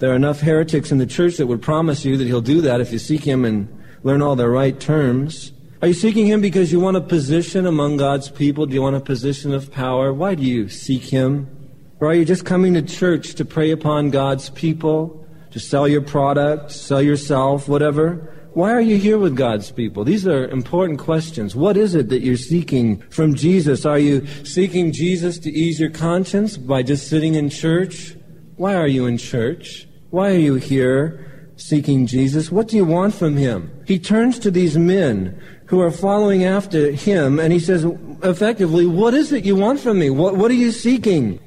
There 0.00 0.10
are 0.12 0.16
enough 0.16 0.40
heretics 0.40 0.92
in 0.92 0.98
the 0.98 1.06
church 1.06 1.38
that 1.38 1.46
would 1.46 1.62
promise 1.62 2.04
you 2.04 2.18
that 2.18 2.26
he'll 2.26 2.42
do 2.42 2.60
that 2.60 2.82
if 2.82 2.92
you 2.92 2.98
seek 2.98 3.24
him 3.24 3.46
and 3.46 3.68
learn 4.02 4.20
all 4.20 4.36
the 4.36 4.50
right 4.50 4.78
terms. 4.78 5.52
Are 5.80 5.88
you 5.88 5.94
seeking 5.94 6.26
him 6.26 6.42
because 6.42 6.72
you 6.72 6.80
want 6.80 6.98
a 6.98 7.00
position 7.00 7.66
among 7.66 7.96
God's 7.96 8.28
people? 8.28 8.66
Do 8.66 8.74
you 8.74 8.82
want 8.82 8.96
a 8.96 9.00
position 9.00 9.54
of 9.54 9.72
power? 9.72 10.12
Why 10.12 10.34
do 10.34 10.42
you 10.42 10.68
seek 10.68 11.04
him? 11.04 11.55
Or 12.00 12.08
are 12.08 12.14
you 12.14 12.24
just 12.24 12.44
coming 12.44 12.74
to 12.74 12.82
church 12.82 13.34
to 13.36 13.44
prey 13.44 13.70
upon 13.70 14.10
God's 14.10 14.50
people, 14.50 15.26
to 15.52 15.58
sell 15.58 15.88
your 15.88 16.02
product, 16.02 16.70
sell 16.72 17.00
yourself, 17.00 17.68
whatever? 17.68 18.32
Why 18.52 18.72
are 18.72 18.80
you 18.80 18.96
here 18.96 19.18
with 19.18 19.36
God's 19.36 19.70
people? 19.70 20.04
These 20.04 20.26
are 20.26 20.48
important 20.48 20.98
questions. 20.98 21.54
What 21.54 21.76
is 21.76 21.94
it 21.94 22.08
that 22.08 22.22
you're 22.22 22.36
seeking 22.36 23.02
from 23.10 23.34
Jesus? 23.34 23.84
Are 23.84 23.98
you 23.98 24.26
seeking 24.44 24.92
Jesus 24.92 25.38
to 25.40 25.50
ease 25.50 25.78
your 25.78 25.90
conscience 25.90 26.56
by 26.56 26.82
just 26.82 27.08
sitting 27.08 27.34
in 27.34 27.50
church? 27.50 28.16
Why 28.56 28.74
are 28.74 28.86
you 28.86 29.06
in 29.06 29.18
church? 29.18 29.86
Why 30.10 30.30
are 30.30 30.38
you 30.38 30.54
here 30.54 31.50
seeking 31.56 32.06
Jesus? 32.06 32.50
What 32.50 32.68
do 32.68 32.76
you 32.76 32.84
want 32.84 33.14
from 33.14 33.36
him? 33.36 33.70
He 33.86 33.98
turns 33.98 34.38
to 34.40 34.50
these 34.50 34.78
men 34.78 35.38
who 35.66 35.80
are 35.80 35.90
following 35.90 36.44
after 36.44 36.92
him 36.92 37.38
and 37.38 37.52
he 37.52 37.58
says, 37.58 37.84
effectively, 38.22 38.86
what 38.86 39.14
is 39.14 39.32
it 39.32 39.44
you 39.44 39.56
want 39.56 39.80
from 39.80 39.98
me? 39.98 40.10
What, 40.10 40.36
what 40.36 40.50
are 40.50 40.54
you 40.54 40.72
seeking? 40.72 41.40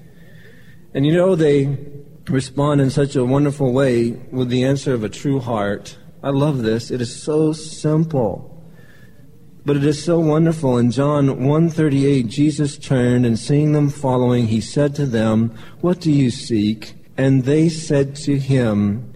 And 0.93 1.05
you 1.05 1.13
know, 1.13 1.35
they 1.35 1.77
respond 2.27 2.81
in 2.81 2.89
such 2.89 3.15
a 3.15 3.25
wonderful 3.25 3.73
way 3.73 4.11
with 4.31 4.49
the 4.49 4.63
answer 4.63 4.93
of 4.93 5.03
a 5.03 5.09
true 5.09 5.39
heart. 5.39 5.97
I 6.23 6.29
love 6.29 6.63
this. 6.63 6.91
It 6.91 7.01
is 7.01 7.21
so 7.21 7.53
simple. 7.53 8.45
But 9.65 9.77
it 9.77 9.85
is 9.85 10.03
so 10.03 10.19
wonderful. 10.19 10.77
In 10.77 10.91
John 10.91 11.45
138, 11.45 12.27
Jesus 12.27 12.77
turned 12.77 13.25
and 13.25 13.37
seeing 13.37 13.73
them 13.73 13.89
following, 13.89 14.47
he 14.47 14.61
said 14.61 14.95
to 14.95 15.05
them, 15.05 15.55
What 15.81 15.99
do 15.99 16.11
you 16.11 16.31
seek? 16.31 16.95
And 17.17 17.43
they 17.43 17.69
said 17.69 18.15
to 18.17 18.39
him, 18.39 19.13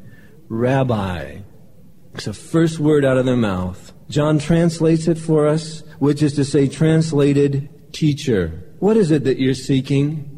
Rabbi. 0.49 1.39
It's 2.13 2.25
the 2.25 2.33
first 2.33 2.79
word 2.79 3.05
out 3.05 3.17
of 3.17 3.25
their 3.25 3.35
mouth. 3.35 3.93
John 4.09 4.37
translates 4.37 5.07
it 5.07 5.17
for 5.17 5.47
us, 5.47 5.81
which 5.97 6.21
is 6.21 6.33
to 6.35 6.45
say, 6.45 6.67
translated 6.67 7.93
teacher. 7.93 8.75
What 8.79 8.97
is 8.97 9.09
it 9.09 9.23
that 9.23 9.39
you're 9.39 9.55
seeking? 9.55 10.32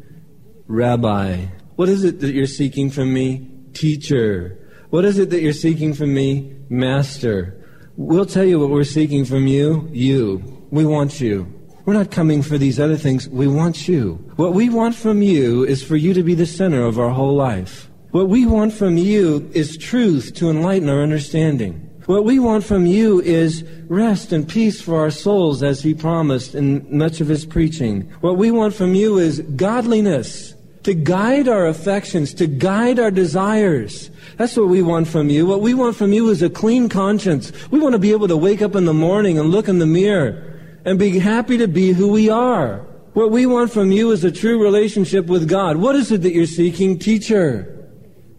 Rabbi. 0.68 1.46
What 1.76 1.88
is 1.88 2.02
it 2.02 2.20
that 2.20 2.34
you're 2.34 2.46
seeking 2.46 2.90
from 2.90 3.12
me? 3.12 3.48
Teacher. 3.72 4.58
What 4.90 5.04
is 5.04 5.18
it 5.18 5.30
that 5.30 5.40
you're 5.40 5.52
seeking 5.52 5.94
from 5.94 6.12
me? 6.12 6.56
Master. 6.68 7.64
We'll 7.96 8.26
tell 8.26 8.44
you 8.44 8.58
what 8.58 8.70
we're 8.70 8.84
seeking 8.84 9.24
from 9.24 9.46
you. 9.46 9.88
You. 9.92 10.66
We 10.70 10.84
want 10.84 11.20
you. 11.20 11.52
We're 11.84 11.94
not 11.94 12.10
coming 12.10 12.42
for 12.42 12.58
these 12.58 12.80
other 12.80 12.96
things. 12.96 13.28
We 13.28 13.46
want 13.46 13.86
you. 13.86 14.14
What 14.34 14.54
we 14.54 14.68
want 14.68 14.96
from 14.96 15.22
you 15.22 15.64
is 15.64 15.84
for 15.84 15.94
you 15.94 16.12
to 16.14 16.24
be 16.24 16.34
the 16.34 16.46
center 16.46 16.84
of 16.84 16.98
our 16.98 17.10
whole 17.10 17.36
life. 17.36 17.88
What 18.10 18.28
we 18.28 18.44
want 18.44 18.72
from 18.72 18.96
you 18.96 19.48
is 19.54 19.76
truth 19.76 20.34
to 20.34 20.50
enlighten 20.50 20.88
our 20.88 21.02
understanding. 21.02 21.88
What 22.06 22.24
we 22.24 22.38
want 22.38 22.64
from 22.64 22.86
you 22.86 23.20
is 23.20 23.64
rest 23.88 24.32
and 24.32 24.48
peace 24.48 24.80
for 24.80 24.98
our 24.98 25.10
souls 25.10 25.62
as 25.62 25.82
he 25.82 25.94
promised 25.94 26.54
in 26.54 26.86
much 26.96 27.20
of 27.20 27.28
his 27.28 27.44
preaching. 27.44 28.02
What 28.20 28.36
we 28.36 28.50
want 28.50 28.74
from 28.74 28.94
you 28.94 29.18
is 29.18 29.40
godliness 29.40 30.54
to 30.86 30.94
guide 30.94 31.48
our 31.48 31.66
affections, 31.66 32.32
to 32.32 32.46
guide 32.46 33.00
our 33.00 33.10
desires. 33.10 34.08
That's 34.36 34.56
what 34.56 34.68
we 34.68 34.82
want 34.82 35.08
from 35.08 35.30
you. 35.30 35.44
What 35.44 35.60
we 35.60 35.74
want 35.74 35.96
from 35.96 36.12
you 36.12 36.30
is 36.30 36.42
a 36.42 36.48
clean 36.48 36.88
conscience. 36.88 37.50
We 37.72 37.80
want 37.80 37.94
to 37.94 37.98
be 37.98 38.12
able 38.12 38.28
to 38.28 38.36
wake 38.36 38.62
up 38.62 38.76
in 38.76 38.84
the 38.84 38.94
morning 38.94 39.36
and 39.36 39.50
look 39.50 39.66
in 39.66 39.80
the 39.80 39.86
mirror 39.86 40.80
and 40.84 40.96
be 40.96 41.18
happy 41.18 41.58
to 41.58 41.66
be 41.66 41.90
who 41.90 42.06
we 42.06 42.30
are. 42.30 42.86
What 43.14 43.32
we 43.32 43.46
want 43.46 43.72
from 43.72 43.90
you 43.90 44.12
is 44.12 44.22
a 44.22 44.30
true 44.30 44.62
relationship 44.62 45.26
with 45.26 45.48
God. 45.48 45.76
What 45.76 45.96
is 45.96 46.12
it 46.12 46.22
that 46.22 46.32
you're 46.32 46.46
seeking, 46.46 47.00
teacher? 47.00 47.90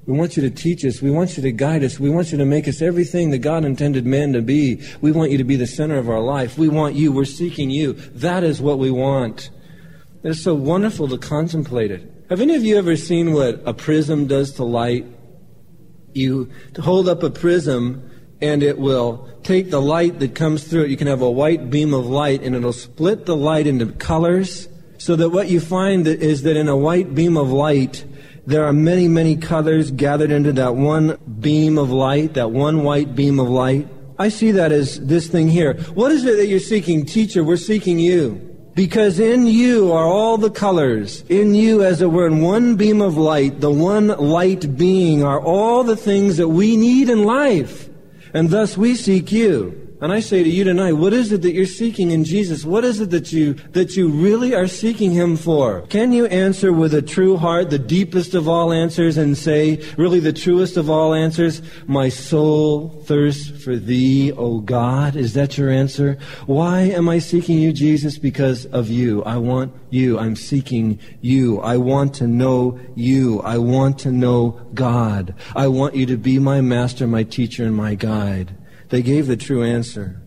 We 0.05 0.17
want 0.17 0.37
you 0.37 0.43
to 0.43 0.49
teach 0.49 0.85
us. 0.85 1.01
We 1.01 1.11
want 1.11 1.35
you 1.35 1.43
to 1.43 1.51
guide 1.51 1.83
us. 1.83 1.99
We 1.99 2.09
want 2.09 2.31
you 2.31 2.37
to 2.37 2.45
make 2.45 2.69
us 2.69 2.81
everything 2.81 3.31
that 3.31 3.39
God 3.39 3.65
intended 3.65 4.05
man 4.05 4.31
to 4.31 4.41
be. 4.41 4.81
We 5.01 5.11
want 5.11 5.31
you 5.31 5.37
to 5.37 5.43
be 5.43 5.57
the 5.57 5.67
center 5.67 5.97
of 5.97 6.07
our 6.07 6.21
life. 6.21 6.57
We 6.57 6.69
want 6.69 6.95
you. 6.95 7.11
We're 7.11 7.25
seeking 7.25 7.69
you. 7.69 7.91
That 7.91 8.45
is 8.45 8.61
what 8.61 8.79
we 8.79 8.89
want. 8.89 9.49
It's 10.23 10.41
so 10.41 10.55
wonderful 10.55 11.09
to 11.09 11.17
contemplate 11.17 11.91
it. 11.91 12.13
Have 12.29 12.41
any 12.41 12.55
of 12.55 12.63
you 12.65 12.77
ever 12.77 12.97
seen 12.97 13.31
what 13.31 13.61
a 13.65 13.73
prism 13.73 14.27
does 14.27 14.51
to 14.55 14.65
light? 14.65 15.05
You 16.13 16.51
hold 16.77 17.07
up 17.07 17.23
a 17.23 17.29
prism 17.29 18.11
and 18.41 18.61
it 18.63 18.77
will 18.77 19.29
take 19.43 19.69
the 19.69 19.81
light 19.81 20.19
that 20.19 20.35
comes 20.35 20.65
through 20.65 20.83
it. 20.83 20.89
You 20.89 20.97
can 20.97 21.07
have 21.07 21.21
a 21.21 21.31
white 21.31 21.69
beam 21.69 21.93
of 21.93 22.05
light 22.05 22.43
and 22.43 22.53
it'll 22.53 22.73
split 22.73 23.25
the 23.25 23.35
light 23.37 23.65
into 23.65 23.85
colors 23.93 24.67
so 24.97 25.15
that 25.15 25.29
what 25.29 25.47
you 25.47 25.61
find 25.61 26.05
is 26.05 26.41
that 26.41 26.57
in 26.57 26.67
a 26.67 26.75
white 26.75 27.15
beam 27.15 27.37
of 27.37 27.49
light, 27.49 28.03
there 28.45 28.65
are 28.65 28.73
many, 28.73 29.07
many 29.07 29.37
colors 29.37 29.89
gathered 29.91 30.31
into 30.31 30.51
that 30.51 30.75
one 30.75 31.17
beam 31.39 31.77
of 31.77 31.91
light, 31.91 32.33
that 32.33 32.51
one 32.51 32.83
white 32.83 33.15
beam 33.15 33.39
of 33.39 33.47
light. 33.47 33.87
I 34.19 34.27
see 34.27 34.51
that 34.51 34.73
as 34.73 34.99
this 34.99 35.27
thing 35.27 35.47
here. 35.47 35.75
What 35.93 36.11
is 36.11 36.25
it 36.25 36.35
that 36.35 36.47
you're 36.47 36.59
seeking? 36.59 37.05
Teacher, 37.05 37.41
we're 37.41 37.55
seeking 37.55 37.99
you. 37.99 38.46
Because 38.77 39.19
in 39.19 39.47
you 39.47 39.91
are 39.91 40.05
all 40.05 40.37
the 40.37 40.51
colors. 40.51 41.23
In 41.29 41.55
you, 41.55 41.83
as 41.83 41.99
it 41.99 42.11
were, 42.11 42.27
in 42.27 42.41
one 42.43 42.75
beam 42.75 43.01
of 43.01 43.17
light, 43.17 43.59
the 43.59 43.71
one 43.71 44.09
light 44.09 44.77
being, 44.77 45.23
are 45.23 45.41
all 45.41 45.83
the 45.83 45.95
things 45.95 46.37
that 46.37 46.49
we 46.49 46.77
need 46.77 47.09
in 47.09 47.23
life. 47.23 47.89
And 48.35 48.51
thus 48.51 48.77
we 48.77 48.93
seek 48.93 49.31
you. 49.31 49.86
And 49.99 50.11
I 50.11 50.19
say 50.19 50.43
to 50.43 50.49
you 50.49 50.63
tonight, 50.63 50.93
what 50.93 51.11
is 51.11 51.31
it 51.31 51.41
that 51.41 51.53
you're 51.53 51.65
seeking 51.65 52.11
in 52.11 52.23
Jesus? 52.23 52.63
What 52.63 52.85
is 52.85 52.99
it 52.99 53.09
that 53.09 53.33
you, 53.33 53.55
that 53.71 53.97
you 53.97 54.09
really 54.09 54.53
are 54.53 54.67
seeking 54.67 55.11
Him 55.11 55.35
for? 55.35 55.81
Can 55.87 56.11
you 56.11 56.27
answer 56.27 56.71
with 56.71 56.93
a 56.93 57.01
true 57.01 57.35
heart, 57.35 57.71
the 57.71 57.79
deepest 57.79 58.35
of 58.35 58.47
all 58.47 58.71
answers, 58.71 59.17
and 59.17 59.35
say, 59.35 59.83
really 59.97 60.19
the 60.19 60.33
truest 60.33 60.77
of 60.77 60.87
all 60.87 61.15
answers, 61.15 61.63
my 61.87 62.09
soul 62.09 62.89
thirsts 63.05 63.63
for 63.63 63.75
Thee, 63.75 64.31
O 64.33 64.59
God? 64.59 65.15
Is 65.15 65.33
that 65.33 65.57
your 65.57 65.71
answer? 65.71 66.19
Why 66.45 66.81
am 66.81 67.09
I 67.09 67.17
seeking 67.17 67.57
you, 67.57 67.73
Jesus? 67.73 68.19
Because 68.19 68.67
of 68.67 68.89
you. 68.89 69.23
I 69.23 69.37
want 69.37 69.73
you. 69.89 70.19
I'm 70.19 70.35
seeking 70.35 70.99
you. 71.21 71.59
I 71.61 71.77
want 71.77 72.13
to 72.15 72.27
know 72.27 72.79
you. 72.95 73.41
I 73.41 73.57
want 73.57 73.97
to 73.99 74.11
know 74.11 74.61
God. 74.75 75.33
I 75.55 75.67
want 75.69 75.95
you 75.95 76.05
to 76.05 76.17
be 76.17 76.37
my 76.37 76.61
master, 76.61 77.07
my 77.07 77.23
teacher, 77.23 77.65
and 77.65 77.75
my 77.75 77.95
guide. 77.95 78.56
They 78.89 79.01
gave 79.01 79.27
the 79.27 79.37
true 79.37 79.63
answer. 79.63 80.21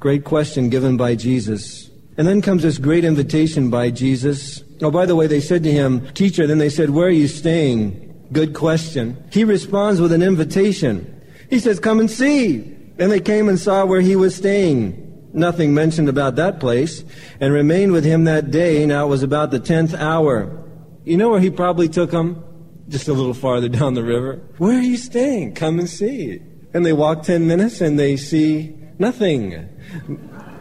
Great 0.00 0.24
question 0.24 0.68
given 0.68 0.96
by 0.96 1.14
Jesus. 1.14 1.90
And 2.16 2.26
then 2.26 2.42
comes 2.42 2.62
this 2.62 2.78
great 2.78 3.04
invitation 3.04 3.70
by 3.70 3.90
Jesus. 3.90 4.62
Oh, 4.82 4.90
by 4.90 5.06
the 5.06 5.16
way, 5.16 5.26
they 5.26 5.40
said 5.40 5.62
to 5.62 5.72
him, 5.72 6.06
Teacher, 6.12 6.46
then 6.46 6.58
they 6.58 6.68
said, 6.68 6.90
Where 6.90 7.06
are 7.06 7.10
you 7.10 7.28
staying? 7.28 8.28
Good 8.32 8.54
question. 8.54 9.22
He 9.30 9.44
responds 9.44 10.00
with 10.00 10.12
an 10.12 10.22
invitation. 10.22 11.22
He 11.48 11.58
says, 11.58 11.80
Come 11.80 12.00
and 12.00 12.10
see. 12.10 12.58
Then 12.96 13.10
they 13.10 13.20
came 13.20 13.48
and 13.48 13.58
saw 13.58 13.84
where 13.84 14.00
he 14.00 14.16
was 14.16 14.34
staying. 14.34 14.98
Nothing 15.32 15.72
mentioned 15.72 16.10
about 16.10 16.36
that 16.36 16.60
place, 16.60 17.04
and 17.40 17.54
remained 17.54 17.92
with 17.92 18.04
him 18.04 18.24
that 18.24 18.50
day. 18.50 18.84
Now 18.84 19.06
it 19.06 19.08
was 19.08 19.22
about 19.22 19.50
the 19.50 19.60
tenth 19.60 19.94
hour. 19.94 20.62
You 21.04 21.16
know 21.16 21.30
where 21.30 21.40
he 21.40 21.50
probably 21.50 21.88
took 21.88 22.10
them? 22.10 22.44
Just 22.88 23.08
a 23.08 23.14
little 23.14 23.34
farther 23.34 23.68
down 23.70 23.94
the 23.94 24.04
river. 24.04 24.42
Where 24.58 24.78
are 24.78 24.82
you 24.82 24.98
staying? 24.98 25.54
Come 25.54 25.78
and 25.78 25.88
see. 25.88 26.42
And 26.74 26.84
they 26.86 26.92
walk 26.92 27.22
ten 27.22 27.46
minutes 27.46 27.80
and 27.80 27.98
they 27.98 28.16
see 28.16 28.74
nothing. 28.98 29.68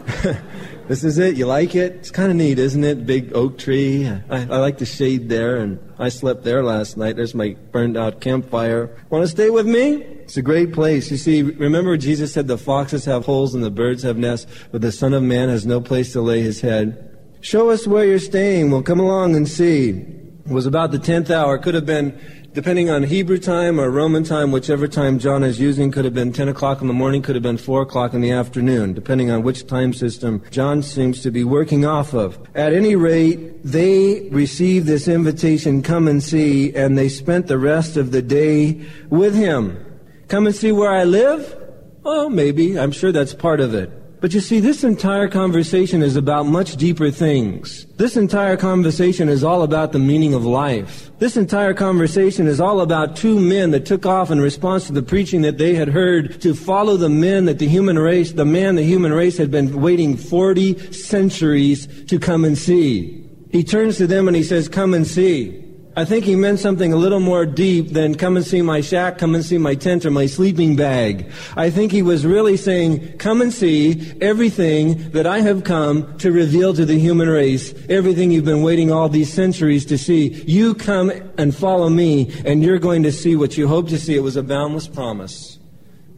this 0.88 1.04
is 1.04 1.18
it. 1.18 1.36
You 1.36 1.46
like 1.46 1.76
it? 1.76 1.94
It's 1.94 2.12
kind 2.12 2.30
of 2.30 2.38
neat, 2.38 2.60
isn't 2.60 2.84
it? 2.84 3.06
Big 3.06 3.34
oak 3.34 3.58
tree. 3.58 4.08
I, 4.08 4.22
I, 4.30 4.58
like 4.58 4.78
the 4.78 4.86
shade 4.86 5.30
there, 5.30 5.58
and 5.58 5.80
I 6.00 6.10
slept 6.10 6.44
there 6.44 6.64
last 6.64 6.98
night. 6.98 7.16
There's 7.16 7.36
my 7.36 7.56
burned 7.72 7.98
out 7.98 8.20
campfire. 8.20 8.96
Want 9.10 9.24
to 9.24 9.28
stay 9.28 9.50
with 9.50 9.68
me? 9.68 10.04
It's 10.24 10.38
a 10.38 10.42
great 10.42 10.74
place. 10.74 11.12
You 11.12 11.18
see, 11.18 11.44
remember 11.44 11.98
Jesus 11.98 12.34
said 12.34 12.48
the 12.48 12.58
foxes 12.58 13.06
have 13.06 13.26
holes 13.26 13.54
and 13.54 13.64
the 13.64 13.72
birds 13.72 14.04
have 14.04 14.18
nests, 14.18 14.52
but 14.72 14.82
the 14.82 14.92
Son 14.92 15.14
of 15.14 15.24
Man 15.24 15.50
has 15.50 15.66
no 15.66 15.82
place 15.82 16.14
to 16.14 16.22
lay 16.22 16.42
his 16.42 16.62
head. 16.62 17.08
Show 17.42 17.70
us 17.70 17.88
where 17.88 18.06
you're 18.06 18.20
staying. 18.20 18.70
We'll 18.70 18.84
come 18.84 19.00
along 19.00 19.36
and 19.36 19.48
see. 19.48 19.90
It 19.90 20.52
was 20.52 20.66
about 20.66 20.92
the 20.92 21.00
tenth 21.00 21.32
hour. 21.32 21.58
Could 21.58 21.76
have 21.76 21.86
been 21.86 22.20
depending 22.54 22.90
on 22.90 23.04
Hebrew 23.04 23.38
time 23.38 23.80
or 23.80 23.90
Roman 23.90 24.24
time, 24.24 24.52
whichever 24.52 24.88
time 24.88 25.20
John 25.20 25.44
is 25.44 25.60
using, 25.60 25.92
could 25.92 26.06
have 26.06 26.14
been 26.14 26.34
10 26.34 26.50
o'clock 26.50 26.82
in 26.82 26.88
the 26.88 26.94
morning, 26.94 27.22
could 27.22 27.36
have 27.36 27.44
been 27.44 27.58
4 27.58 27.84
o'clock 27.84 28.14
in 28.14 28.22
the 28.22 28.32
afternoon, 28.32 28.94
depending 28.94 29.32
on 29.32 29.44
which 29.44 29.68
time 29.68 29.94
system 29.94 30.44
John 30.52 30.84
seems 30.84 31.22
to 31.22 31.32
be 31.32 31.44
working 31.44 31.86
off 31.86 32.14
of. 32.14 32.40
At 32.56 32.74
any 32.74 32.96
rate, 32.96 33.64
they 33.64 34.28
received 34.30 34.88
this 34.88 35.08
invitation, 35.08 35.82
come 35.82 36.08
and 36.08 36.22
see, 36.22 36.74
and 36.76 36.98
they 36.98 37.10
spent 37.10 37.48
the 37.48 37.58
rest 37.58 37.96
of 37.96 38.12
the 38.12 38.22
day 38.22 38.86
with 39.10 39.36
him. 39.36 39.86
Come 40.28 40.46
and 40.48 40.56
see 40.56 40.72
where 40.72 40.92
I 40.92 41.04
live? 41.04 41.58
Oh, 42.04 42.30
maybe. 42.30 42.80
I'm 42.80 42.92
sure 42.92 43.12
that's 43.12 43.34
part 43.34 43.60
of 43.60 43.74
it. 43.74 43.92
But 44.22 44.36
you 44.36 44.40
see, 44.40 44.60
this 44.60 44.84
entire 44.84 45.28
conversation 45.28 46.04
is 46.04 46.16
about 46.16 46.46
much 46.46 46.76
deeper 46.76 47.10
things. 47.10 47.88
This 47.98 48.16
entire 48.16 48.56
conversation 48.56 49.28
is 49.28 49.44
all 49.44 49.64
about 49.64 49.94
the 49.94 50.00
meaning 50.00 50.36
of 50.36 50.46
life. 50.46 51.10
This 51.18 51.38
entire 51.38 51.74
conversation 51.74 52.46
is 52.46 52.62
all 52.62 52.82
about 52.82 53.16
two 53.16 53.40
men 53.40 53.72
that 53.72 53.88
took 53.88 54.06
off 54.06 54.30
in 54.30 54.40
response 54.40 54.86
to 54.86 54.94
the 54.94 55.02
preaching 55.02 55.42
that 55.42 55.58
they 55.58 55.74
had 55.74 55.88
heard 55.88 56.40
to 56.42 56.54
follow 56.54 56.98
the 56.98 57.10
men 57.10 57.46
that 57.46 57.58
the 57.58 57.68
human 57.68 57.98
race, 57.98 58.34
the 58.34 58.46
man 58.46 58.76
the 58.76 58.84
human 58.84 59.12
race 59.12 59.38
had 59.40 59.50
been 59.50 59.82
waiting 59.82 60.16
40 60.16 60.94
centuries 60.94 61.88
to 62.06 62.20
come 62.20 62.46
and 62.46 62.56
see. 62.56 63.28
He 63.52 63.64
turns 63.64 63.98
to 63.98 64.06
them 64.06 64.28
and 64.28 64.38
he 64.38 64.44
says, 64.44 64.70
come 64.70 64.94
and 64.94 65.08
see. 65.08 65.61
I 65.94 66.06
think 66.06 66.24
he 66.24 66.38
meant 66.38 66.60
something 66.60 66.94
a 66.94 66.96
little 66.96 67.20
more 67.20 67.46
deep 67.46 67.90
than 67.90 68.16
come 68.16 68.38
and 68.38 68.46
see 68.46 68.62
my 68.62 68.80
shack, 68.80 69.18
come 69.18 69.36
and 69.36 69.44
see 69.44 69.58
my 69.58 69.76
tent 69.76 70.06
or 70.06 70.12
my 70.12 70.26
sleeping 70.26 70.78
bag. 70.78 71.30
I 71.58 71.70
think 71.70 71.92
he 71.92 72.02
was 72.02 72.26
really 72.26 72.56
saying, 72.56 73.18
come 73.18 73.42
and 73.42 73.52
see 73.52 74.14
everything 74.22 75.12
that 75.12 75.28
I 75.28 75.42
have 75.42 75.66
come 75.66 76.18
to 76.20 76.32
reveal 76.32 76.74
to 76.76 76.86
the 76.86 76.98
human 76.98 77.28
race, 77.28 77.74
everything 77.90 78.32
you've 78.32 78.46
been 78.46 78.64
waiting 78.64 78.90
all 78.90 79.10
these 79.10 79.34
centuries 79.34 79.86
to 79.88 79.98
see. 79.98 80.30
You 80.48 80.76
come 80.76 81.12
and 81.38 81.54
follow 81.54 81.90
me 81.90 82.32
and 82.46 82.64
you're 82.64 82.80
going 82.80 83.04
to 83.04 83.12
see 83.12 83.36
what 83.36 83.58
you 83.58 83.68
hope 83.68 83.90
to 83.90 84.00
see. 84.00 84.16
It 84.16 84.24
was 84.24 84.38
a 84.38 84.44
boundless 84.44 84.88
promise. 84.88 85.60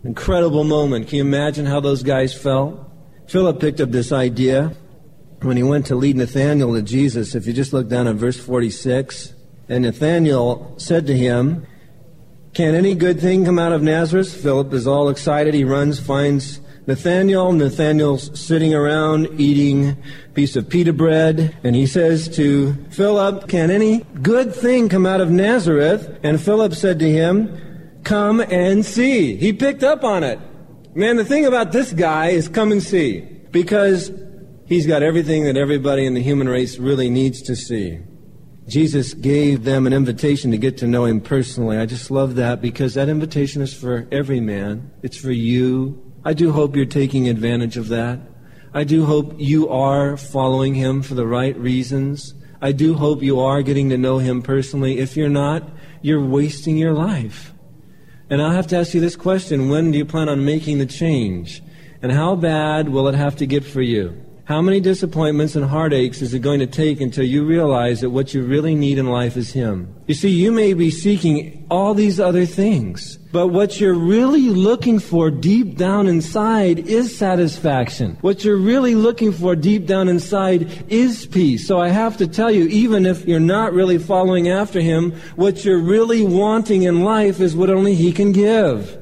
Incredible 0.03 0.65
moment. 0.65 1.07
Can 1.07 1.17
you 1.17 1.23
imagine 1.23 1.65
how 1.65 1.79
those 1.79 2.03
guys 2.03 2.31
felt? 2.31 2.79
Philip 3.27 3.59
picked 3.59 3.81
up 3.81 3.89
this 3.89 4.11
idea 4.11 4.75
when 5.41 5.57
he 5.57 5.63
went 5.63 5.87
to 5.87 5.95
lead 5.95 6.15
Nathanael 6.15 6.73
to 6.75 6.83
Jesus. 6.83 7.33
If 7.33 7.47
you 7.47 7.53
just 7.53 7.73
look 7.73 7.87
down 7.87 8.07
at 8.07 8.17
verse 8.17 8.37
46, 8.39 9.33
and 9.69 9.83
Nathanael 9.83 10.73
said 10.77 11.07
to 11.07 11.17
him, 11.17 11.65
Can 12.53 12.75
any 12.75 12.95
good 12.95 13.19
thing 13.19 13.45
come 13.45 13.59
out 13.59 13.71
of 13.71 13.81
Nazareth? 13.81 14.33
Philip 14.33 14.73
is 14.73 14.87
all 14.87 15.09
excited. 15.09 15.53
He 15.53 15.63
runs, 15.63 15.99
finds 15.99 16.59
Nathanael. 16.85 17.53
Nathanael's 17.53 18.37
sitting 18.39 18.73
around 18.73 19.39
eating 19.39 19.89
a 19.89 20.29
piece 20.33 20.55
of 20.55 20.69
pita 20.69 20.91
bread. 20.91 21.57
And 21.63 21.75
he 21.75 21.87
says 21.87 22.27
to 22.35 22.73
Philip, 22.91 23.47
Can 23.47 23.71
any 23.71 23.99
good 24.21 24.53
thing 24.53 24.89
come 24.89 25.05
out 25.05 25.21
of 25.21 25.31
Nazareth? 25.31 26.19
And 26.23 26.41
Philip 26.41 26.73
said 26.73 26.99
to 26.99 27.09
him, 27.09 28.01
Come 28.03 28.41
and 28.41 28.85
see. 28.85 29.37
He 29.37 29.53
picked 29.53 29.83
up 29.83 30.03
on 30.03 30.23
it. 30.23 30.39
Man, 30.93 31.15
the 31.15 31.25
thing 31.25 31.45
about 31.45 31.71
this 31.71 31.93
guy 31.93 32.29
is 32.29 32.49
come 32.49 32.71
and 32.73 32.83
see. 32.83 33.21
Because 33.51 34.11
he's 34.65 34.85
got 34.85 35.03
everything 35.03 35.45
that 35.45 35.55
everybody 35.55 36.05
in 36.05 36.15
the 36.15 36.21
human 36.21 36.49
race 36.49 36.77
really 36.77 37.09
needs 37.09 37.41
to 37.43 37.55
see. 37.55 37.99
Jesus 38.67 39.13
gave 39.13 39.63
them 39.63 39.85
an 39.85 39.93
invitation 39.93 40.51
to 40.51 40.57
get 40.57 40.77
to 40.77 40.87
know 40.87 41.05
him 41.05 41.19
personally. 41.19 41.77
I 41.77 41.85
just 41.85 42.09
love 42.09 42.35
that 42.35 42.61
because 42.61 42.93
that 42.93 43.09
invitation 43.09 43.61
is 43.61 43.73
for 43.73 44.07
every 44.11 44.39
man. 44.39 44.91
It's 45.01 45.17
for 45.17 45.31
you. 45.31 46.01
I 46.23 46.33
do 46.33 46.51
hope 46.51 46.75
you're 46.75 46.85
taking 46.85 47.27
advantage 47.27 47.75
of 47.75 47.89
that. 47.89 48.19
I 48.73 48.85
do 48.85 49.05
hope 49.05 49.35
you 49.37 49.69
are 49.69 50.15
following 50.15 50.75
him 50.75 51.01
for 51.01 51.13
the 51.13 51.27
right 51.27 51.55
reasons. 51.57 52.33
I 52.61 52.71
do 52.71 52.93
hope 52.93 53.21
you 53.21 53.41
are 53.41 53.61
getting 53.61 53.89
to 53.89 53.97
know 53.97 54.19
him 54.19 54.41
personally. 54.41 54.99
If 54.99 55.17
you're 55.17 55.27
not, 55.27 55.69
you're 56.01 56.25
wasting 56.25 56.77
your 56.77 56.93
life. 56.93 57.53
And 58.29 58.41
I'll 58.41 58.51
have 58.51 58.67
to 58.67 58.77
ask 58.77 58.93
you 58.93 59.01
this 59.01 59.17
question 59.17 59.69
when 59.69 59.91
do 59.91 59.97
you 59.97 60.05
plan 60.05 60.29
on 60.29 60.45
making 60.45 60.77
the 60.77 60.85
change? 60.85 61.61
And 62.01 62.11
how 62.11 62.35
bad 62.35 62.89
will 62.89 63.07
it 63.09 63.15
have 63.15 63.35
to 63.37 63.45
get 63.45 63.63
for 63.65 63.81
you? 63.81 64.22
How 64.45 64.61
many 64.61 64.81
disappointments 64.81 65.55
and 65.55 65.63
heartaches 65.63 66.21
is 66.21 66.33
it 66.33 66.39
going 66.39 66.59
to 66.59 66.67
take 66.67 66.99
until 66.99 67.23
you 67.23 67.45
realize 67.45 68.01
that 68.01 68.09
what 68.09 68.33
you 68.33 68.43
really 68.43 68.75
need 68.75 68.97
in 68.97 69.05
life 69.05 69.37
is 69.37 69.53
Him? 69.53 69.95
You 70.05 70.15
see, 70.15 70.31
you 70.31 70.51
may 70.51 70.73
be 70.73 70.91
seeking 70.91 71.65
all 71.71 71.93
these 71.93 72.19
other 72.19 72.45
things, 72.45 73.15
but 73.31 73.47
what 73.47 73.79
you're 73.79 73.93
really 73.93 74.49
looking 74.49 74.99
for 74.99 75.31
deep 75.31 75.77
down 75.77 76.07
inside 76.07 76.79
is 76.79 77.17
satisfaction. 77.17 78.17
What 78.19 78.43
you're 78.43 78.57
really 78.57 78.95
looking 78.95 79.31
for 79.31 79.55
deep 79.55 79.85
down 79.85 80.09
inside 80.09 80.91
is 80.91 81.25
peace. 81.25 81.65
So 81.65 81.79
I 81.79 81.87
have 81.87 82.17
to 82.17 82.27
tell 82.27 82.51
you, 82.51 82.67
even 82.67 83.05
if 83.05 83.25
you're 83.25 83.39
not 83.39 83.71
really 83.71 83.97
following 83.97 84.49
after 84.49 84.81
Him, 84.81 85.13
what 85.37 85.63
you're 85.63 85.81
really 85.81 86.21
wanting 86.21 86.83
in 86.83 87.05
life 87.05 87.39
is 87.39 87.55
what 87.55 87.69
only 87.69 87.95
He 87.95 88.11
can 88.11 88.33
give. 88.33 88.99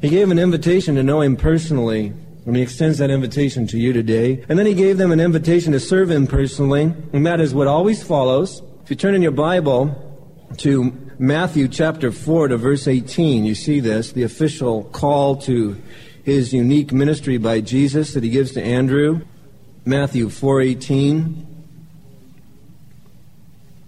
He 0.00 0.10
gave 0.10 0.30
an 0.30 0.38
invitation 0.38 0.94
to 0.94 1.02
know 1.02 1.22
Him 1.22 1.36
personally. 1.36 2.12
And 2.46 2.56
he 2.56 2.62
extends 2.62 2.98
that 2.98 3.10
invitation 3.10 3.66
to 3.68 3.78
you 3.78 3.92
today. 3.92 4.44
And 4.48 4.58
then 4.58 4.66
he 4.66 4.74
gave 4.74 4.98
them 4.98 5.12
an 5.12 5.20
invitation 5.20 5.72
to 5.72 5.80
serve 5.80 6.10
him 6.10 6.26
personally. 6.26 6.94
And 7.12 7.26
that 7.26 7.40
is 7.40 7.54
what 7.54 7.66
always 7.66 8.02
follows. 8.02 8.62
If 8.82 8.90
you 8.90 8.96
turn 8.96 9.14
in 9.14 9.22
your 9.22 9.32
Bible 9.32 10.06
to 10.58 10.92
Matthew 11.18 11.68
chapter 11.68 12.10
4 12.10 12.48
to 12.48 12.56
verse 12.56 12.88
18, 12.88 13.44
you 13.44 13.54
see 13.54 13.78
this, 13.80 14.12
the 14.12 14.22
official 14.22 14.84
call 14.84 15.36
to 15.42 15.80
his 16.24 16.52
unique 16.52 16.92
ministry 16.92 17.38
by 17.38 17.60
Jesus 17.60 18.14
that 18.14 18.22
he 18.24 18.30
gives 18.30 18.52
to 18.52 18.62
Andrew. 18.62 19.20
Matthew 19.84 20.28
4:18. 20.28 21.46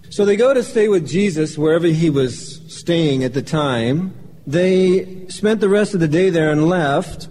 So 0.09 0.25
they 0.25 0.35
go 0.35 0.53
to 0.53 0.63
stay 0.63 0.87
with 0.87 1.07
Jesus 1.07 1.57
wherever 1.57 1.87
he 1.87 2.09
was 2.09 2.61
staying 2.67 3.23
at 3.23 3.33
the 3.33 3.41
time. 3.41 4.13
They 4.45 5.25
spent 5.29 5.59
the 5.59 5.69
rest 5.69 5.93
of 5.93 5.99
the 5.99 6.07
day 6.07 6.29
there 6.29 6.51
and 6.51 6.67
left. 6.67 7.27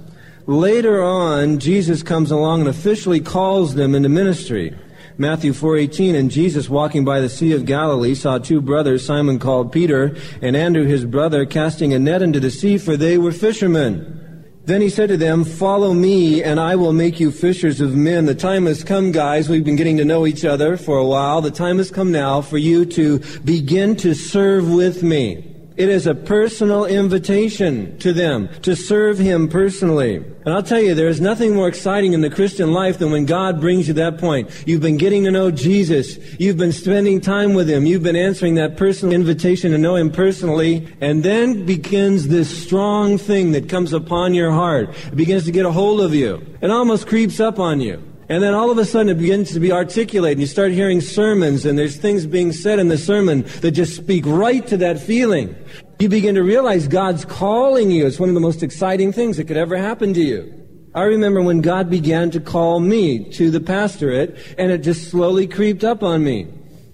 Later 0.47 1.03
on, 1.03 1.61
Jesus 1.61 2.03
comes 2.03 2.33
along 2.33 2.61
and 2.61 2.69
officially 2.69 3.21
calls 3.21 3.75
them 3.75 3.95
into 3.95 4.09
ministry. 4.09 4.75
Matthew 5.17 5.53
4:18 5.53 6.17
and 6.17 6.31
Jesus 6.31 6.69
walking 6.69 7.05
by 7.05 7.21
the 7.21 7.29
sea 7.29 7.53
of 7.53 7.65
Galilee 7.65 8.15
saw 8.15 8.39
two 8.39 8.61
brothers 8.61 9.05
Simon 9.05 9.39
called 9.39 9.71
Peter 9.71 10.17
and 10.41 10.57
Andrew 10.57 10.85
his 10.85 11.05
brother 11.05 11.45
casting 11.45 11.93
a 11.93 11.99
net 11.99 12.23
into 12.23 12.41
the 12.41 12.51
sea 12.51 12.77
for 12.77 12.97
they 12.97 13.19
were 13.19 13.31
fishermen. 13.31 14.19
Then 14.65 14.81
he 14.81 14.89
said 14.89 15.11
to 15.11 15.17
them, 15.17 15.45
"Follow 15.45 15.93
me 15.93 16.43
and 16.43 16.59
I 16.59 16.77
will 16.77 16.93
make 16.93 17.21
you 17.21 17.31
fishers 17.31 17.81
of 17.81 17.95
men." 17.95 18.27
The 18.27 18.35
time 18.35 18.67
has 18.67 18.83
come, 18.83 19.13
guys. 19.13 19.49
We've 19.49 19.65
been 19.65 19.77
getting 19.77 19.99
to 19.99 20.05
know 20.05 20.27
each 20.27 20.45
other 20.45 20.77
for 20.77 20.99
a 20.99 21.07
while. 21.07 21.41
The 21.41 21.51
time 21.51 21.79
has 21.79 21.91
come 21.91 22.11
now 22.11 22.41
for 22.41 22.59
you 22.59 22.85
to 22.87 23.21
begin 23.45 23.95
to 23.97 24.15
serve 24.15 24.73
with 24.73 25.03
me. 25.05 25.52
It 25.77 25.89
is 25.89 26.07
a 26.07 26.15
personal 26.15 26.85
invitation 26.85 27.99
to 27.99 28.13
them 28.13 28.49
to 28.63 28.77
serve 28.77 29.19
Him 29.19 29.49
personally. 29.49 30.17
And 30.17 30.49
I'll 30.55 30.63
tell 30.63 30.81
you, 30.81 30.95
there 30.95 31.09
is 31.09 31.21
nothing 31.21 31.55
more 31.55 31.69
exciting 31.69 32.13
in 32.13 32.21
the 32.21 32.31
Christian 32.31 32.73
life 32.73 32.99
than 32.99 33.11
when 33.11 33.27
God 33.27 33.61
brings 33.61 33.89
you 33.89 33.95
to 33.95 34.01
that 34.01 34.19
point. 34.19 34.51
You've 34.67 34.81
been 34.81 34.97
getting 34.97 35.25
to 35.25 35.31
know 35.31 35.51
Jesus. 35.51 36.19
You've 36.39 36.57
been 36.57 36.73
spending 36.73 37.21
time 37.21 37.55
with 37.55 37.71
Him. 37.71 37.87
You've 37.87 38.03
been 38.03 38.17
answering 38.17 38.57
that 38.57 38.77
personal 38.77 39.15
invitation 39.15 39.73
to 39.73 39.79
know 39.79 39.97
Him 39.97 40.11
personally. 40.11 40.93
And 41.01 41.23
then 41.23 41.65
begins 41.65 42.29
this 42.29 42.63
strong 42.63 43.19
thing 43.19 43.53
that 43.53 43.69
comes 43.69 43.93
upon 43.93 44.35
your 44.35 44.51
heart. 44.51 44.91
It 45.07 45.17
begins 45.17 45.45
to 45.45 45.53
get 45.53 45.65
a 45.65 45.73
hold 45.73 46.01
of 46.01 46.15
you. 46.15 46.45
It 46.61 46.71
almost 46.71 47.07
creeps 47.07 47.41
up 47.41 47.59
on 47.59 47.81
you. 47.81 48.12
And 48.33 48.43
then 48.43 48.55
all 48.55 48.71
of 48.71 48.79
a 48.79 48.87
sudden 48.87 49.11
it 49.11 49.19
begins 49.19 49.53
to 49.53 49.61
be 49.61 49.73
articulated. 49.73 50.39
And 50.39 50.41
you 50.41 50.47
start 50.47 50.73
hearing 50.73 51.03
sermons 51.03 51.67
and 51.67 51.79
there's 51.79 51.99
things 51.99 52.25
being 52.25 52.51
said 52.51 52.79
in 52.79 52.89
the 52.89 52.97
sermon 52.97 53.43
that 53.61 53.73
just 53.73 53.95
speak 53.95 54.25
right 54.25 54.67
to 54.69 54.79
that 54.79 54.99
feeling. 54.99 55.55
You 55.99 56.09
begin 56.09 56.37
to 56.37 56.43
realize 56.43 56.89
God's 56.89 57.27
calling 57.27 57.91
you. 57.91 58.07
It's 58.07 58.19
one 58.19 58.31
of 58.31 58.35
the 58.35 58.41
most 58.41 58.63
exciting 58.63 59.13
things 59.13 59.37
that 59.37 59.49
could 59.49 59.59
ever 59.59 59.77
happen 59.77 60.15
to 60.15 60.23
you. 60.23 60.51
I 60.95 61.03
remember 61.03 61.43
when 61.43 61.61
God 61.61 61.91
began 61.91 62.31
to 62.31 62.41
call 62.41 62.81
me 62.81 63.31
to 63.33 63.51
the 63.51 63.61
pastorate 63.61 64.39
and 64.57 64.73
it 64.73 64.79
just 64.79 65.11
slowly 65.11 65.47
creeped 65.47 65.85
up 65.85 66.03
on 66.03 66.25
me. 66.25 66.49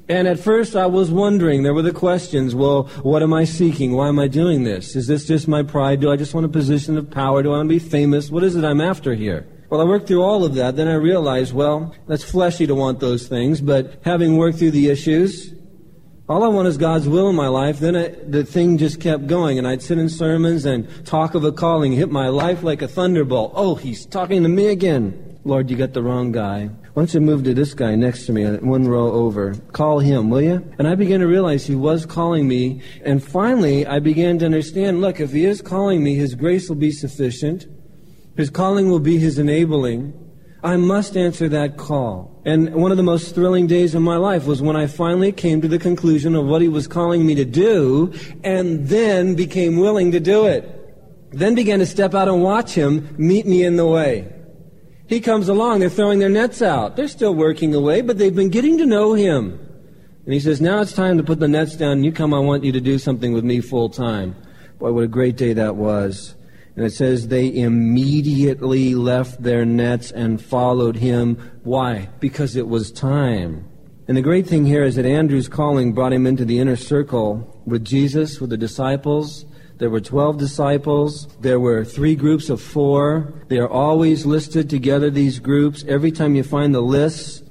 And 0.09 0.27
at 0.27 0.41
first 0.41 0.75
I 0.75 0.87
was 0.87 1.09
wondering, 1.09 1.63
there 1.63 1.73
were 1.73 1.83
the 1.83 1.93
questions, 1.93 2.57
well, 2.57 2.89
what 3.05 3.23
am 3.23 3.33
I 3.33 3.45
seeking? 3.45 3.93
Why 3.93 4.09
am 4.09 4.19
I 4.19 4.27
doing 4.27 4.65
this? 4.65 4.97
Is 4.97 5.07
this 5.07 5.25
just 5.25 5.47
my 5.47 5.63
pride? 5.63 6.01
Do 6.01 6.11
I 6.11 6.17
just 6.17 6.35
want 6.35 6.47
a 6.47 6.49
position 6.49 6.99
of 6.99 7.09
power? 7.09 7.45
Do 7.45 7.53
I 7.53 7.59
want 7.59 7.69
to 7.69 7.75
be 7.75 7.79
famous? 7.79 8.29
What 8.29 8.43
is 8.43 8.57
it 8.57 8.65
I'm 8.65 8.81
after 8.81 9.15
here? 9.15 9.47
Well, 9.71 9.83
I 9.83 9.85
worked 9.85 10.09
through 10.09 10.23
all 10.23 10.45
of 10.45 10.55
that. 10.55 10.77
Then 10.77 10.89
I 10.89 10.95
realized, 10.95 11.53
well, 11.53 11.95
that's 12.07 12.25
fleshy 12.25 12.67
to 12.67 12.75
want 12.75 13.01
those 13.01 13.29
things, 13.29 13.61
but 13.61 14.01
having 14.03 14.39
worked 14.39 14.59
through 14.59 14.71
the 14.71 14.89
issues, 14.89 15.53
all 16.29 16.43
I 16.43 16.49
want 16.49 16.69
is 16.69 16.79
God's 16.79 17.09
will 17.09 17.29
in 17.29 17.37
my 17.37 17.49
life. 17.49 17.79
Then 17.79 17.97
I, 17.97 18.09
the 18.09 18.45
thing 18.45 18.79
just 18.79 19.01
kept 19.01 19.27
going, 19.27 19.59
and 19.59 19.67
I'd 19.67 19.83
sit 19.83 19.99
in 19.99 20.09
sermons 20.09 20.65
and 20.65 21.07
talk 21.07 21.35
of 21.35 21.45
a 21.45 21.53
calling, 21.53 21.93
hit 21.93 22.11
my 22.11 22.29
life 22.29 22.63
like 22.63 22.83
a 22.83 22.89
thunderbolt. 22.89 23.53
Oh, 23.55 23.75
he's 23.75 24.07
talking 24.07 24.43
to 24.43 24.49
me 24.49 24.69
again. 24.69 25.39
Lord, 25.45 25.71
you 25.71 25.77
got 25.77 25.93
the 25.95 26.03
wrong 26.03 26.33
guy. 26.33 26.67
Why 26.67 27.03
don't 27.03 27.15
you 27.15 27.21
move 27.21 27.45
to 27.45 27.55
this 27.55 27.73
guy 27.73 27.95
next 27.95 28.27
to 28.27 28.33
me, 28.33 28.45
uh, 28.45 28.57
one 28.59 28.87
row 28.87 29.13
over? 29.13 29.55
Call 29.73 30.01
him, 30.01 30.31
will 30.31 30.43
you? 30.43 30.75
And 30.79 30.89
I 30.89 30.95
began 30.95 31.21
to 31.21 31.27
realize 31.27 31.65
he 31.65 31.75
was 31.75 32.05
calling 32.05 32.49
me, 32.49 32.83
and 33.05 33.23
finally 33.23 33.87
I 33.87 33.99
began 33.99 34.39
to 34.41 34.47
understand, 34.47 35.01
look, 35.01 35.21
if 35.21 35.33
he 35.33 35.45
is 35.45 35.63
calling 35.63 36.03
me, 36.03 36.17
his 36.17 36.35
grace 36.35 36.69
will 36.69 36.77
be 36.77 36.91
sufficient. 36.91 37.67
His 38.39 38.51
calling 38.51 38.89
will 38.89 39.01
be 39.01 39.19
his 39.19 39.37
enabling. 39.37 40.15
I 40.63 40.77
must 40.77 41.17
answer 41.17 41.49
that 41.49 41.77
call. 41.77 42.41
And 42.47 42.73
one 42.73 42.93
of 42.93 42.97
the 42.97 43.03
most 43.03 43.35
thrilling 43.35 43.67
days 43.67 43.97
of 43.97 44.03
my 44.03 44.17
life 44.17 44.47
was 44.47 44.63
when 44.63 44.77
I 44.77 44.87
finally 44.87 45.33
came 45.33 45.61
to 45.61 45.67
the 45.67 45.79
conclusion 45.81 46.37
of 46.37 46.47
what 46.47 46.63
he 46.63 46.69
was 46.69 46.87
calling 46.87 47.27
me 47.27 47.35
to 47.35 47.45
do 47.45 48.15
and 48.45 48.87
then 48.87 49.35
became 49.35 49.77
willing 49.77 50.13
to 50.13 50.21
do 50.21 50.47
it. 50.47 50.73
Then 51.33 51.57
began 51.57 51.81
to 51.81 51.87
step 51.87 52.15
out 52.15 52.29
and 52.29 52.41
watch 52.41 52.75
him 52.75 53.13
meet 53.19 53.45
me 53.45 53.65
in 53.65 53.75
the 53.75 53.87
way. 53.87 54.33
He 55.09 55.21
comes 55.21 55.49
along, 55.49 55.81
they're 55.81 55.91
throwing 55.91 56.21
their 56.21 56.29
nets 56.29 56.63
out. 56.63 56.95
They're 56.95 57.09
still 57.09 57.35
working 57.35 57.75
away, 57.75 58.03
but 58.03 58.19
they've 58.19 58.33
been 58.33 58.51
getting 58.51 58.79
to 58.79 58.87
know 58.87 59.15
him. 59.15 59.59
And 60.25 60.33
he 60.33 60.39
says, 60.39 60.61
now 60.61 60.81
it's 60.81 60.93
time 60.93 61.17
to 61.17 61.25
put 61.25 61.41
the 61.41 61.49
nets 61.49 61.75
down. 61.75 62.05
You 62.05 62.13
come, 62.13 62.33
I 62.33 62.39
want 62.39 62.63
you 62.63 62.71
to 62.71 62.81
do 62.81 63.01
something 63.01 63.33
with 63.33 63.43
me 63.43 63.61
full 63.61 63.89
time. 63.89 64.37
Boy, 64.79 64.93
what 64.93 65.03
a 65.03 65.09
great 65.09 65.37
day 65.37 65.55
that 65.55 65.75
was. 65.75 66.37
And 66.79 66.87
it 66.87 66.93
says 66.93 67.27
they 67.27 67.53
immediately 67.53 68.95
left 68.95 69.43
their 69.43 69.65
nets 69.65 70.13
and 70.13 70.41
followed 70.41 70.95
him. 70.95 71.37
Why? 71.65 72.09
Because 72.21 72.55
it 72.55 72.69
was 72.69 72.93
time. 72.93 73.69
And 74.07 74.17
the 74.17 74.23
great 74.23 74.47
thing 74.47 74.65
here 74.65 74.85
is 74.85 74.95
that 74.95 75.05
Andrew's 75.05 75.49
calling 75.49 75.93
brought 75.93 76.13
him 76.13 76.25
into 76.25 76.45
the 76.45 76.61
inner 76.61 76.77
circle 76.77 77.61
with 77.67 77.85
Jesus, 77.85 78.41
with 78.41 78.51
the 78.51 78.57
disciples. 78.57 79.45
There 79.79 79.91
were 79.91 79.99
12 79.99 80.39
disciples. 80.39 81.27
There 81.41 81.59
were 81.59 81.85
three 81.85 82.15
groups 82.15 82.49
of 82.49 82.63
four. 82.63 83.43
They 83.49 83.59
are 83.59 83.69
always 83.69 84.25
listed 84.25 84.71
together, 84.71 85.11
these 85.11 85.41
groups. 85.41 85.85
Every 85.89 86.13
time 86.13 86.37
you 86.37 86.45
find 86.45 86.73
the 86.73 86.81
lists, 86.81 87.43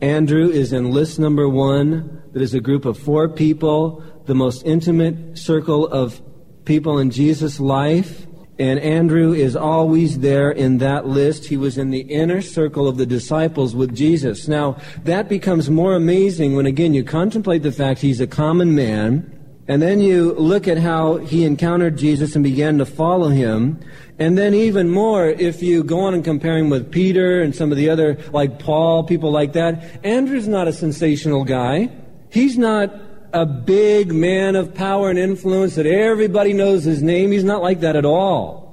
Andrew 0.00 0.48
is 0.48 0.72
in 0.72 0.90
list 0.90 1.18
number 1.18 1.50
one. 1.50 2.22
That 2.32 2.40
is 2.40 2.54
a 2.54 2.60
group 2.60 2.86
of 2.86 2.98
four 2.98 3.28
people, 3.28 4.02
the 4.24 4.34
most 4.34 4.64
intimate 4.64 5.36
circle 5.36 5.86
of 5.86 6.22
people 6.64 6.98
in 6.98 7.10
Jesus' 7.10 7.60
life. 7.60 8.26
And 8.60 8.78
Andrew 8.80 9.32
is 9.32 9.56
always 9.56 10.18
there 10.18 10.50
in 10.50 10.78
that 10.78 11.06
list. 11.06 11.46
He 11.46 11.56
was 11.56 11.78
in 11.78 11.88
the 11.88 12.02
inner 12.02 12.42
circle 12.42 12.86
of 12.86 12.98
the 12.98 13.06
disciples 13.06 13.74
with 13.74 13.94
Jesus. 13.94 14.48
Now, 14.48 14.76
that 15.04 15.30
becomes 15.30 15.70
more 15.70 15.94
amazing 15.94 16.54
when, 16.54 16.66
again, 16.66 16.92
you 16.92 17.02
contemplate 17.02 17.62
the 17.62 17.72
fact 17.72 18.00
he's 18.00 18.20
a 18.20 18.26
common 18.26 18.74
man. 18.74 19.34
And 19.66 19.80
then 19.80 20.00
you 20.00 20.34
look 20.34 20.68
at 20.68 20.76
how 20.76 21.16
he 21.16 21.46
encountered 21.46 21.96
Jesus 21.96 22.34
and 22.34 22.44
began 22.44 22.76
to 22.76 22.84
follow 22.84 23.28
him. 23.28 23.80
And 24.18 24.36
then 24.36 24.52
even 24.52 24.90
more, 24.90 25.26
if 25.26 25.62
you 25.62 25.82
go 25.82 26.00
on 26.00 26.12
and 26.12 26.22
compare 26.22 26.58
him 26.58 26.68
with 26.68 26.92
Peter 26.92 27.40
and 27.40 27.56
some 27.56 27.72
of 27.72 27.78
the 27.78 27.88
other, 27.88 28.18
like 28.30 28.58
Paul, 28.58 29.04
people 29.04 29.30
like 29.30 29.54
that, 29.54 30.04
Andrew's 30.04 30.48
not 30.48 30.68
a 30.68 30.72
sensational 30.74 31.44
guy. 31.44 31.88
He's 32.28 32.58
not 32.58 32.92
a 33.32 33.46
big 33.46 34.12
man 34.12 34.56
of 34.56 34.74
power 34.74 35.10
and 35.10 35.18
influence 35.18 35.74
that 35.76 35.86
everybody 35.86 36.52
knows 36.52 36.84
his 36.84 37.02
name. 37.02 37.32
He's 37.32 37.44
not 37.44 37.62
like 37.62 37.80
that 37.80 37.96
at 37.96 38.04
all. 38.04 38.70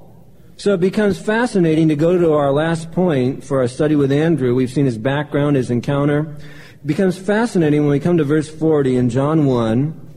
So 0.58 0.74
it 0.74 0.80
becomes 0.80 1.20
fascinating 1.20 1.90
to 1.90 1.96
go 1.96 2.18
to 2.18 2.34
our 2.34 2.52
last 2.52 2.92
point 2.92 3.44
for 3.44 3.60
our 3.62 3.68
study 3.68 3.96
with 3.96 4.12
Andrew. 4.12 4.56
We've 4.56 4.72
seen 4.72 4.86
his 4.86 4.98
background, 4.98 5.56
his 5.56 5.70
encounter. 5.70 6.36
It 6.74 6.88
becomes 6.88 7.18
fascinating 7.18 7.82
when 7.82 7.92
we 7.92 8.00
come 8.00 8.18
to 8.18 8.24
verse 8.24 8.50
40 8.50 8.96
in 8.96 9.10
John 9.10 9.46
1 9.46 10.08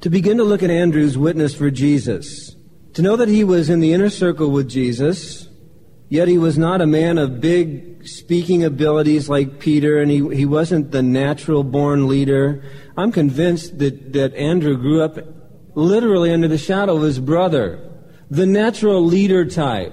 to 0.00 0.10
begin 0.10 0.38
to 0.38 0.44
look 0.44 0.64
at 0.64 0.70
Andrew's 0.70 1.16
witness 1.16 1.54
for 1.54 1.70
Jesus. 1.70 2.56
To 2.94 3.02
know 3.02 3.14
that 3.16 3.28
he 3.28 3.44
was 3.44 3.70
in 3.70 3.80
the 3.80 3.92
inner 3.92 4.10
circle 4.10 4.50
with 4.50 4.68
Jesus, 4.68 5.48
yet 6.08 6.26
he 6.26 6.38
was 6.38 6.58
not 6.58 6.80
a 6.80 6.86
man 6.86 7.16
of 7.16 7.40
big 7.40 7.93
speaking 8.06 8.64
abilities 8.64 9.28
like 9.28 9.58
Peter, 9.58 10.00
and 10.00 10.10
he, 10.10 10.34
he 10.34 10.46
wasn't 10.46 10.90
the 10.90 11.02
natural 11.02 11.64
born 11.64 12.08
leader. 12.08 12.62
I'm 12.96 13.12
convinced 13.12 13.78
that, 13.78 14.12
that 14.12 14.34
Andrew 14.34 14.76
grew 14.76 15.02
up 15.02 15.18
literally 15.74 16.32
under 16.32 16.48
the 16.48 16.58
shadow 16.58 16.96
of 16.96 17.02
his 17.02 17.18
brother, 17.18 17.80
the 18.30 18.46
natural 18.46 19.04
leader 19.04 19.44
type. 19.44 19.92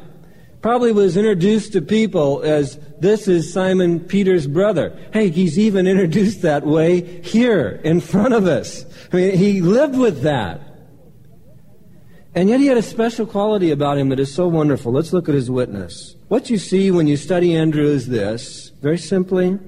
Probably 0.61 0.91
was 0.91 1.17
introduced 1.17 1.73
to 1.73 1.81
people 1.81 2.41
as 2.43 2.77
this 2.99 3.27
is 3.27 3.51
Simon 3.51 3.99
Peter's 3.99 4.45
brother. 4.45 4.95
Hey, 5.11 5.29
he's 5.29 5.57
even 5.57 5.87
introduced 5.87 6.43
that 6.43 6.65
way 6.65 7.21
here 7.23 7.81
in 7.83 7.99
front 7.99 8.35
of 8.35 8.45
us. 8.45 8.85
I 9.11 9.15
mean, 9.15 9.35
he 9.35 9.61
lived 9.61 9.97
with 9.97 10.21
that. 10.21 10.70
And 12.33 12.47
yet 12.47 12.61
he 12.61 12.67
had 12.67 12.77
a 12.77 12.81
special 12.81 13.25
quality 13.25 13.71
about 13.71 13.97
him 13.97 14.09
that 14.09 14.19
is 14.19 14.33
so 14.33 14.47
wonderful. 14.47 14.93
Let's 14.93 15.11
look 15.11 15.27
at 15.27 15.35
his 15.35 15.51
witness. 15.51 16.15
What 16.29 16.49
you 16.49 16.57
see 16.57 16.89
when 16.89 17.07
you 17.07 17.17
study 17.17 17.55
Andrew 17.55 17.85
is 17.85 18.07
this 18.07 18.69
very 18.81 18.97
simply, 18.97 19.59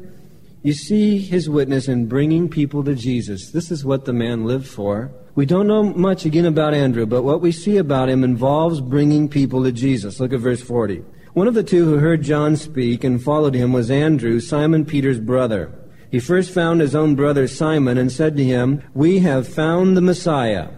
you 0.61 0.72
see 0.72 1.20
his 1.20 1.49
witness 1.49 1.89
in 1.89 2.07
bringing 2.07 2.47
people 2.47 2.86
to 2.86 2.95
Jesus. 2.95 3.51
This 3.51 3.70
is 3.70 3.84
what 3.84 4.05
the 4.05 4.14
man 4.14 4.45
lived 4.45 4.68
for. 4.68 5.11
We 5.36 5.45
don't 5.45 5.68
know 5.68 5.84
much 5.84 6.24
again 6.24 6.45
about 6.45 6.74
Andrew, 6.74 7.05
but 7.05 7.24
what 7.24 7.41
we 7.41 7.51
see 7.51 7.76
about 7.76 8.07
him 8.07 8.24
involves 8.24 8.80
bringing 8.80 9.28
people 9.28 9.64
to 9.64 9.74
Jesus. 9.74 10.22
Look 10.22 10.32
at 10.32 10.39
verse 10.39 10.61
40. 10.61 11.03
One 11.34 11.47
of 11.47 11.55
the 11.55 11.64
two 11.64 11.84
who 11.84 11.97
heard 11.97 12.22
John 12.22 12.55
speak 12.55 13.03
and 13.03 13.22
followed 13.22 13.55
him 13.55 13.74
was 13.74 13.91
Andrew, 13.91 14.39
Simon 14.39 14.86
Peter's 14.86 15.20
brother. 15.20 15.74
He 16.11 16.20
first 16.20 16.51
found 16.51 16.80
his 16.80 16.95
own 16.95 17.16
brother 17.16 17.47
Simon 17.47 17.97
and 17.97 18.11
said 18.11 18.38
to 18.38 18.43
him, 18.43 18.84
We 18.93 19.20
have 19.20 19.47
found 19.47 19.97
the 19.97 20.01
Messiah, 20.01 20.70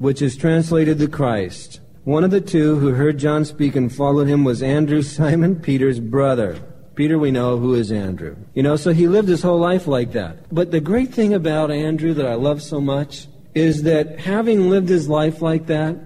which 0.00 0.22
is 0.22 0.34
translated 0.34 0.98
the 0.98 1.06
Christ. 1.06 1.78
One 2.04 2.24
of 2.24 2.30
the 2.30 2.40
two 2.40 2.78
who 2.78 2.94
heard 2.94 3.18
John 3.18 3.44
speak 3.44 3.76
and 3.76 3.94
followed 3.94 4.28
him 4.28 4.44
was 4.44 4.62
Andrew, 4.62 5.02
Simon 5.18 5.56
Peter's 5.60 6.00
brother. 6.00 6.58
Peter, 6.94 7.18
we 7.18 7.30
know 7.30 7.58
who 7.58 7.74
is 7.74 7.92
Andrew. 7.92 8.34
You 8.54 8.62
know, 8.62 8.76
so 8.76 8.92
he 8.92 9.06
lived 9.06 9.28
his 9.28 9.42
whole 9.42 9.58
life 9.58 9.86
like 9.86 10.12
that. 10.12 10.52
But 10.52 10.70
the 10.70 10.80
great 10.80 11.12
thing 11.12 11.34
about 11.34 11.70
Andrew 11.70 12.14
that 12.14 12.26
I 12.26 12.34
love 12.34 12.62
so 12.62 12.80
much 12.80 13.28
is 13.54 13.82
that 13.82 14.20
having 14.20 14.70
lived 14.70 14.88
his 14.88 15.06
life 15.06 15.42
like 15.42 15.66
that, 15.66 15.96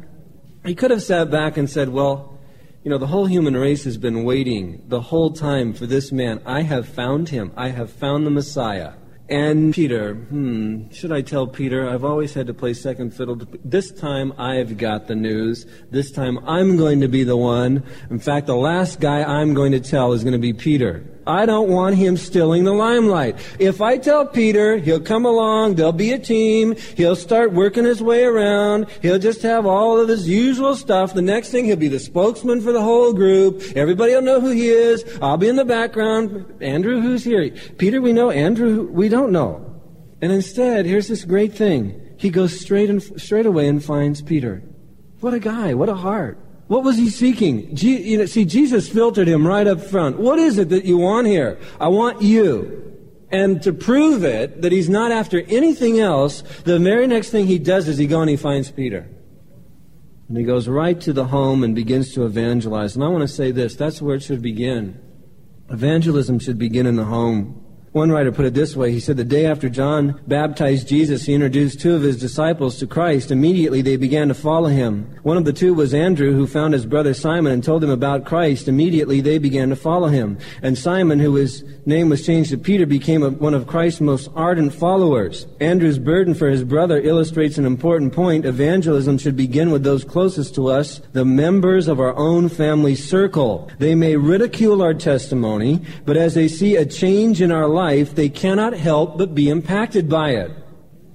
he 0.67 0.75
could 0.75 0.91
have 0.91 1.03
sat 1.03 1.31
back 1.31 1.57
and 1.57 1.71
said, 1.71 1.89
Well, 1.89 2.37
you 2.83 2.91
know, 2.91 2.99
the 2.99 3.07
whole 3.07 3.27
human 3.27 3.57
race 3.57 3.85
has 3.85 3.97
been 3.97 4.25
waiting 4.25 4.83
the 4.89 5.01
whole 5.01 5.31
time 5.31 5.73
for 5.73 5.87
this 5.87 6.11
man. 6.11 6.43
I 6.45 6.63
have 6.63 6.89
found 6.89 7.29
him. 7.29 7.53
I 7.57 7.69
have 7.69 7.91
found 7.91 8.27
the 8.27 8.31
Messiah. 8.31 8.95
And 9.29 9.73
Peter, 9.73 10.15
hmm, 10.15 10.91
should 10.91 11.11
I 11.11 11.23
tell 11.23 11.47
Peter? 11.47 11.89
I've 11.89 12.05
always 12.05 12.35
had 12.35 12.47
to 12.49 12.55
play 12.55 12.75
second 12.75 13.15
fiddle. 13.15 13.39
To, 13.39 13.49
this 13.65 13.91
time 13.91 14.35
I've 14.37 14.77
got 14.77 15.07
the 15.07 15.15
news. 15.15 15.65
This 15.91 16.11
time 16.11 16.39
I'm 16.47 16.77
going 16.77 17.01
to 17.01 17.09
be 17.09 17.25
the 17.25 17.37
one. 17.37 17.83
In 18.11 18.19
fact, 18.19 18.47
the 18.47 18.57
last 18.57 19.01
guy 19.01 19.23
I'm 19.23 19.55
going 19.55 19.73
to 19.73 19.81
tell 19.81 20.13
is 20.13 20.25
going 20.25 20.35
to 20.35 20.39
be 20.39 20.53
Peter. 20.53 21.07
I 21.27 21.47
don't 21.47 21.69
want 21.69 21.97
him 21.97 22.17
stealing 22.17 22.65
the 22.65 22.73
limelight. 22.73 23.37
If 23.59 23.81
I 23.81 23.99
tell 23.99 24.27
Peter, 24.27 24.77
he'll 24.77 25.01
come 25.01 25.25
along, 25.25 25.77
there'll 25.77 25.93
be 25.93 26.13
a 26.13 26.19
team, 26.19 26.77
he'll 26.97 27.17
start 27.17 27.53
working 27.53 27.85
his 27.85 28.03
way 28.03 28.25
around, 28.25 28.87
he'll 29.03 29.19
just 29.19 29.43
have 29.43 29.67
all 29.67 29.99
of 29.99 30.09
his 30.09 30.29
usual 30.29 30.77
stuff. 30.77 31.15
The 31.15 31.23
next 31.23 31.51
thing, 31.51 31.65
he'll 31.65 31.77
be 31.77 31.89
the 31.89 31.99
spokesman 31.99 32.61
for 32.61 32.73
the 32.73 32.83
whole 32.83 33.13
group. 33.13 33.63
Everybody 33.75 34.15
will 34.15 34.23
know 34.23 34.41
who 34.41 34.51
he 34.51 34.69
is. 34.69 35.05
I'll 35.23 35.37
be 35.37 35.49
in 35.49 35.57
the 35.57 35.65
background. 35.65 36.45
Andrew, 36.61 37.01
who's 37.01 37.25
here? 37.25 37.51
Peter, 37.79 38.01
we 38.01 38.13
know. 38.13 38.31
Andrew, 38.31 38.89
we 38.91 39.09
don't 39.09 39.33
know. 39.33 39.81
And 40.21 40.33
instead, 40.33 40.87
here's 40.87 41.09
this 41.09 41.25
great 41.25 41.55
thing. 41.55 42.01
He 42.17 42.31
goes 42.31 42.59
straight 42.59 42.91
and 42.91 43.03
straight 43.21 43.47
away 43.47 43.69
and 43.69 43.85
finds 43.85 44.23
Peter. 44.23 44.63
What 45.21 45.35
a 45.35 45.41
guy. 45.41 45.75
What 45.75 45.89
a 45.89 45.95
heart. 45.95 46.39
What 46.67 46.83
was 46.83 46.97
he 46.97 47.11
seeking? 47.11 47.75
Je- 47.77 48.03
you 48.03 48.19
know, 48.19 48.27
see, 48.27 48.45
Jesus 48.45 48.89
filtered 48.89 49.29
him 49.29 49.47
right 49.47 49.67
up 49.67 49.81
front. 49.81 50.19
What 50.19 50.39
is 50.39 50.59
it 50.59 50.71
that 50.71 50.85
you 50.85 50.97
want 50.97 51.27
here? 51.27 51.59
I 51.79 51.89
want 51.89 52.23
you. 52.23 52.81
And 53.31 53.63
to 53.63 53.73
prove 53.73 54.25
it, 54.25 54.63
that 54.63 54.73
he's 54.73 54.89
not 54.89 55.11
after 55.11 55.43
anything 55.43 55.99
else, 55.99 56.43
the 56.65 56.79
very 56.79 57.07
next 57.07 57.31
thing 57.31 57.47
he 57.47 57.59
does 57.59 57.89
is 57.89 57.99
he 57.99 58.07
goes 58.07 58.23
and 58.23 58.31
he 58.31 58.37
finds 58.37 58.71
Peter. 58.71 59.09
And 60.29 60.39
he 60.39 60.45
goes 60.45 60.69
right 60.69 60.99
to 61.03 61.13
the 61.13 61.27
home 61.27 61.65
and 61.65 61.75
begins 61.75 62.15
to 62.15 62.25
evangelize. 62.25 62.95
And 62.95 63.05
I 63.05 63.09
want 63.09 63.23
to 63.23 63.29
say 63.29 63.51
this 63.51 63.77
that's 63.77 64.01
where 64.01 64.17
it 64.17 64.23
should 64.23 64.41
begin. 64.41 65.01
Evangelism 65.69 66.39
should 66.39 66.59
begin 66.59 66.87
in 66.87 66.97
the 66.97 67.05
home. 67.05 67.64
One 67.95 68.11
writer 68.11 68.33
put 68.33 68.45
it 68.45 68.55
this 68.55 68.75
way. 68.75 68.91
He 68.91 68.99
said, 68.99 69.17
The 69.17 69.23
day 69.23 69.47
after 69.47 69.69
John 69.69 70.21
baptized 70.27 70.89
Jesus, 70.89 71.27
he 71.27 71.33
introduced 71.33 71.81
two 71.81 71.95
of 71.95 72.03
his 72.03 72.19
disciples 72.19 72.77
to 72.81 72.89
Christ. 72.89 73.31
Immediately 73.31 73.83
they 73.83 73.97
began 73.97 74.27
to 74.27 74.35
follow 74.35 74.69
him. 74.69 75.17
One 75.23 75.37
of 75.37 75.45
the 75.45 75.53
two 75.53 75.75
was 75.75 75.95
Andrew, 75.95 76.33
who 76.33 76.49
found 76.49 76.75
his 76.75 76.87
brother 76.87 77.15
Simon 77.15 77.53
and 77.53 77.63
told 77.63 77.85
him 77.85 77.91
about 77.91 78.25
Christ. 78.25 78.67
Immediately 78.67 79.21
they 79.21 79.39
began 79.39 79.69
to 79.69 79.77
follow 79.77 80.09
him. 80.09 80.39
And 80.61 80.77
Simon, 80.77 81.21
who 81.21 81.37
his 81.37 81.63
name 81.87 82.09
was 82.09 82.27
changed 82.27 82.51
to 82.51 82.59
Peter, 82.59 82.85
became 82.85 83.23
a, 83.23 83.31
one 83.31 83.55
of 83.55 83.69
Christ's 83.69 84.01
most 84.01 84.29
ardent 84.35 84.75
followers. 84.75 85.47
Andrew's 85.61 86.01
burden 86.01 86.35
for 86.35 86.49
his 86.49 86.65
brother 86.65 86.99
illustrates 86.99 87.59
an 87.59 87.65
important 87.65 88.13
point. 88.13 88.45
Evangelism 88.45 89.19
should 89.19 89.37
begin 89.37 89.71
with 89.71 89.85
those 89.85 90.03
closest 90.03 90.57
to 90.57 90.67
us, 90.67 91.01
the 91.13 91.25
members 91.25 91.87
of 91.87 92.01
our 92.01 92.17
own 92.17 92.49
family 92.49 92.97
circle. 92.97 93.71
They 93.79 93.95
may 93.95 94.17
ridicule 94.17 94.83
our 94.83 94.95
testimony, 94.95 95.81
but 96.05 96.17
as 96.17 96.35
they 96.35 96.49
see 96.49 96.75
a 96.75 96.85
change 96.85 97.41
in 97.41 97.53
our 97.53 97.69
life, 97.69 97.84
life, 97.85 98.15
they 98.15 98.31
cannot 98.31 98.73
help 98.73 99.19
but 99.19 99.35
be 99.35 99.51
impacted 99.51 100.09
by 100.09 100.31
it. 100.31 100.51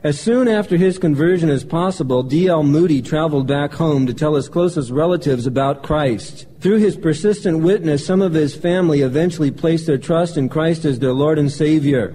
As 0.04 0.20
soon 0.20 0.48
after 0.48 0.78
his 0.78 1.00
conversion 1.00 1.50
as 1.50 1.64
possible, 1.66 2.22
D.L. 2.24 2.64
Moody 2.64 3.02
traveled 3.02 3.48
back 3.48 3.74
home 3.74 4.06
to 4.06 4.14
tell 4.14 4.36
his 4.36 4.48
closest 4.48 4.92
relatives 4.92 5.46
about 5.48 5.84
Christ. 5.84 6.46
Through 6.62 6.78
his 6.78 6.96
persistent 6.96 7.64
witness, 7.64 8.06
some 8.06 8.22
of 8.22 8.34
his 8.34 8.56
family 8.56 9.02
eventually 9.02 9.52
placed 9.52 9.88
their 9.88 9.98
trust 9.98 10.38
in 10.38 10.48
Christ 10.48 10.86
as 10.86 11.00
their 11.00 11.12
Lord 11.12 11.40
and 11.40 11.52
Savior. 11.52 12.06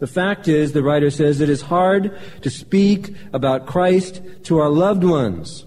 The 0.00 0.14
fact 0.20 0.48
is, 0.48 0.72
the 0.72 0.82
writer 0.82 1.10
says, 1.10 1.40
it 1.40 1.50
is 1.50 1.60
hard 1.60 2.18
to 2.42 2.50
speak 2.50 3.14
about 3.34 3.66
Christ 3.66 4.22
to 4.44 4.58
our 4.58 4.70
loved 4.70 5.04
ones. 5.04 5.66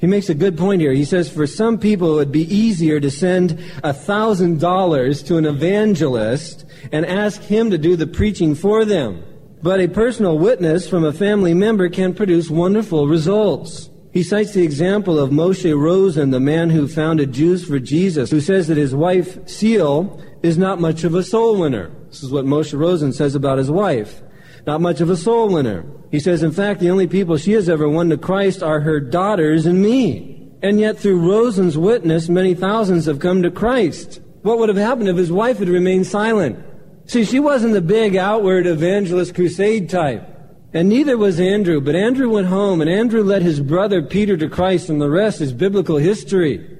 He 0.00 0.06
makes 0.06 0.30
a 0.30 0.34
good 0.34 0.56
point 0.56 0.80
here. 0.80 0.92
He 0.92 1.04
says, 1.04 1.30
for 1.30 1.46
some 1.46 1.78
people, 1.78 2.14
it 2.14 2.16
would 2.16 2.32
be 2.32 2.54
easier 2.54 3.00
to 3.00 3.10
send 3.10 3.62
a 3.84 3.92
thousand 3.92 4.58
dollars 4.58 5.22
to 5.24 5.36
an 5.36 5.44
evangelist 5.44 6.64
and 6.90 7.04
ask 7.04 7.42
him 7.42 7.70
to 7.70 7.76
do 7.76 7.96
the 7.96 8.06
preaching 8.06 8.54
for 8.54 8.86
them. 8.86 9.22
But 9.62 9.78
a 9.78 9.88
personal 9.88 10.38
witness 10.38 10.88
from 10.88 11.04
a 11.04 11.12
family 11.12 11.52
member 11.52 11.90
can 11.90 12.14
produce 12.14 12.48
wonderful 12.48 13.08
results. 13.08 13.90
He 14.10 14.22
cites 14.22 14.54
the 14.54 14.64
example 14.64 15.18
of 15.18 15.30
Moishe 15.30 15.78
Rosen, 15.78 16.30
the 16.30 16.40
man 16.40 16.70
who 16.70 16.88
founded 16.88 17.32
Jews 17.32 17.64
for 17.64 17.78
Jesus, 17.78 18.30
who 18.30 18.40
says 18.40 18.68
that 18.68 18.78
his 18.78 18.94
wife, 18.94 19.36
Ceil, 19.44 20.18
is 20.42 20.56
not 20.56 20.80
much 20.80 21.04
of 21.04 21.14
a 21.14 21.22
soul 21.22 21.58
winner. 21.60 21.90
This 22.08 22.22
is 22.22 22.32
what 22.32 22.46
Moishe 22.46 22.76
Rosen 22.76 23.12
says 23.12 23.34
about 23.34 23.58
his 23.58 23.70
wife. 23.70 24.22
Not 24.66 24.80
much 24.80 25.00
of 25.00 25.10
a 25.10 25.16
soul 25.16 25.52
winner. 25.52 25.84
He 26.10 26.20
says, 26.20 26.42
in 26.42 26.52
fact, 26.52 26.80
the 26.80 26.90
only 26.90 27.06
people 27.06 27.36
she 27.36 27.52
has 27.52 27.68
ever 27.68 27.88
won 27.88 28.10
to 28.10 28.16
Christ 28.16 28.62
are 28.62 28.80
her 28.80 29.00
daughters 29.00 29.66
and 29.66 29.80
me. 29.80 30.50
And 30.62 30.78
yet, 30.78 30.98
through 30.98 31.26
Rosen's 31.26 31.78
witness, 31.78 32.28
many 32.28 32.54
thousands 32.54 33.06
have 33.06 33.18
come 33.18 33.42
to 33.42 33.50
Christ. 33.50 34.20
What 34.42 34.58
would 34.58 34.68
have 34.68 34.78
happened 34.78 35.08
if 35.08 35.16
his 35.16 35.32
wife 35.32 35.58
had 35.58 35.68
remained 35.68 36.06
silent? 36.06 36.58
See, 37.06 37.24
she 37.24 37.40
wasn't 37.40 37.72
the 37.72 37.80
big 37.80 38.16
outward 38.16 38.66
evangelist 38.66 39.34
crusade 39.34 39.88
type. 39.88 40.26
And 40.72 40.88
neither 40.88 41.16
was 41.18 41.40
Andrew, 41.40 41.80
but 41.80 41.96
Andrew 41.96 42.30
went 42.30 42.46
home 42.46 42.80
and 42.80 42.88
Andrew 42.88 43.24
led 43.24 43.42
his 43.42 43.60
brother 43.60 44.02
Peter 44.02 44.36
to 44.36 44.48
Christ 44.48 44.88
and 44.88 45.00
the 45.00 45.10
rest 45.10 45.40
is 45.40 45.52
biblical 45.52 45.96
history. 45.96 46.78